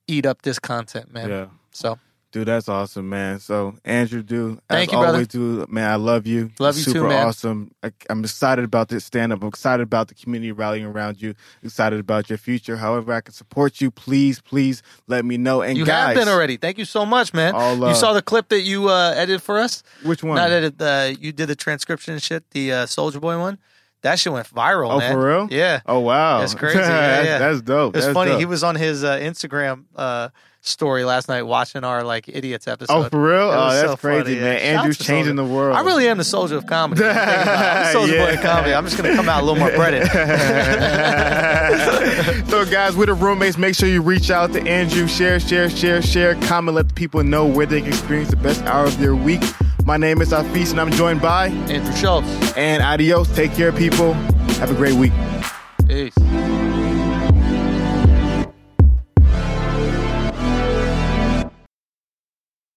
eat 0.08 0.26
up 0.26 0.42
this 0.42 0.58
content, 0.58 1.12
man. 1.12 1.28
Yeah. 1.30 1.46
So 1.72 1.98
Dude, 2.36 2.48
that's 2.48 2.68
awesome, 2.68 3.08
man. 3.08 3.40
So, 3.40 3.76
Andrew, 3.82 4.22
dude, 4.22 4.60
Thank 4.68 4.90
as 4.90 4.92
you, 4.92 4.98
brother. 4.98 5.12
always, 5.14 5.28
dude, 5.28 5.72
man, 5.72 5.90
I 5.90 5.94
love 5.94 6.26
you. 6.26 6.50
Love 6.58 6.76
you 6.76 6.84
too, 6.84 6.90
Super 6.90 7.08
man. 7.08 7.28
awesome. 7.28 7.70
I, 7.82 7.92
I'm 8.10 8.22
excited 8.22 8.62
about 8.62 8.90
this 8.90 9.06
stand 9.06 9.32
up. 9.32 9.40
I'm 9.40 9.48
excited 9.48 9.82
about 9.82 10.08
the 10.08 10.14
community 10.14 10.52
rallying 10.52 10.84
around 10.84 11.22
you. 11.22 11.34
Excited 11.62 11.98
about 11.98 12.28
your 12.28 12.36
future. 12.36 12.76
However, 12.76 13.14
I 13.14 13.22
can 13.22 13.32
support 13.32 13.80
you. 13.80 13.90
Please, 13.90 14.38
please 14.38 14.82
let 15.06 15.24
me 15.24 15.38
know. 15.38 15.62
And 15.62 15.78
you 15.78 15.86
guys, 15.86 16.14
have 16.14 16.26
been 16.26 16.28
already. 16.28 16.58
Thank 16.58 16.76
you 16.76 16.84
so 16.84 17.06
much, 17.06 17.32
man. 17.32 17.54
All 17.54 17.88
you 17.88 17.94
saw 17.94 18.12
the 18.12 18.20
clip 18.20 18.50
that 18.50 18.60
you 18.60 18.90
uh, 18.90 19.14
edited 19.16 19.42
for 19.42 19.58
us. 19.58 19.82
Which 20.02 20.22
one? 20.22 20.36
Not 20.36 20.50
edited. 20.50 20.82
Uh, 20.82 21.14
you 21.18 21.32
did 21.32 21.46
the 21.46 21.56
transcription 21.56 22.12
and 22.12 22.22
shit. 22.22 22.50
The 22.50 22.70
uh, 22.70 22.84
Soldier 22.86 23.18
Boy 23.18 23.38
one. 23.38 23.56
That 24.02 24.18
shit 24.18 24.32
went 24.32 24.46
viral. 24.48 24.90
Oh, 24.90 24.98
man. 24.98 25.12
for 25.14 25.26
real? 25.26 25.48
Yeah. 25.50 25.80
Oh 25.86 26.00
wow, 26.00 26.40
That's 26.40 26.54
crazy. 26.54 26.78
Yeah, 26.78 26.86
that's, 26.86 27.26
yeah. 27.26 27.38
that's 27.38 27.62
dope. 27.62 27.96
It's 27.96 28.04
That's 28.04 28.14
funny. 28.14 28.32
dope. 28.32 28.40
He 28.40 28.44
was 28.44 28.62
on 28.62 28.74
his 28.76 29.02
uh, 29.02 29.16
Instagram 29.16 29.86
uh, 29.96 30.28
story 30.66 31.04
last 31.04 31.28
night 31.28 31.42
watching 31.42 31.84
our 31.84 32.02
like 32.02 32.28
idiots 32.28 32.66
oh, 32.68 32.72
episode. 32.72 33.06
Oh, 33.06 33.08
for 33.08 33.22
real? 33.22 33.50
Oh, 33.50 33.70
that's 33.72 33.90
so 33.90 33.96
crazy, 33.96 34.22
funny, 34.24 34.34
man. 34.36 34.54
yeah. 34.56 34.78
Andrew's 34.78 34.98
changing 34.98 35.36
the 35.36 35.44
world. 35.44 35.76
I 35.76 35.80
really 35.82 36.08
am 36.08 36.18
the 36.18 36.24
soldier 36.24 36.56
of 36.56 36.66
comedy. 36.66 37.04
I'm 37.04 37.14
thinking 37.14 37.42
about 37.42 37.46
it. 37.46 37.76
I'm 37.76 37.84
the 37.84 37.92
soldier 37.92 38.14
Yeah. 38.16 38.28
of 38.28 38.40
comedy. 38.40 38.74
I'm 38.74 38.84
just 38.84 38.96
gonna 38.96 39.14
come 39.14 39.28
out 39.28 39.42
a 39.42 39.46
little 39.46 39.58
more 39.60 39.70
breaded. 39.70 40.06
so, 42.48 42.64
guys, 42.66 42.96
with 42.96 43.08
the 43.08 43.14
roommates, 43.14 43.58
make 43.58 43.74
sure 43.74 43.88
you 43.88 44.02
reach 44.02 44.30
out 44.30 44.52
to 44.52 44.62
Andrew. 44.62 45.06
Share, 45.06 45.38
share, 45.40 45.70
share, 45.70 46.02
share. 46.02 46.34
Comment, 46.42 46.74
let 46.74 46.88
the 46.88 46.94
people 46.94 47.22
know 47.22 47.46
where 47.46 47.66
they 47.66 47.80
can 47.80 47.88
experience 47.88 48.30
the 48.30 48.36
best 48.36 48.62
hour 48.64 48.84
of 48.86 48.98
their 48.98 49.14
week. 49.14 49.42
My 49.84 49.96
name 49.96 50.20
is 50.20 50.30
Hafeez, 50.32 50.72
and 50.72 50.80
I'm 50.80 50.90
joined 50.90 51.22
by 51.22 51.48
Andrew 51.48 51.94
Schulz. 51.94 52.26
and 52.56 52.82
adios. 52.82 53.32
Take 53.36 53.52
care, 53.54 53.72
people. 53.72 54.14
Have 54.58 54.70
a 54.70 54.74
great 54.74 54.94
week. 54.94 55.12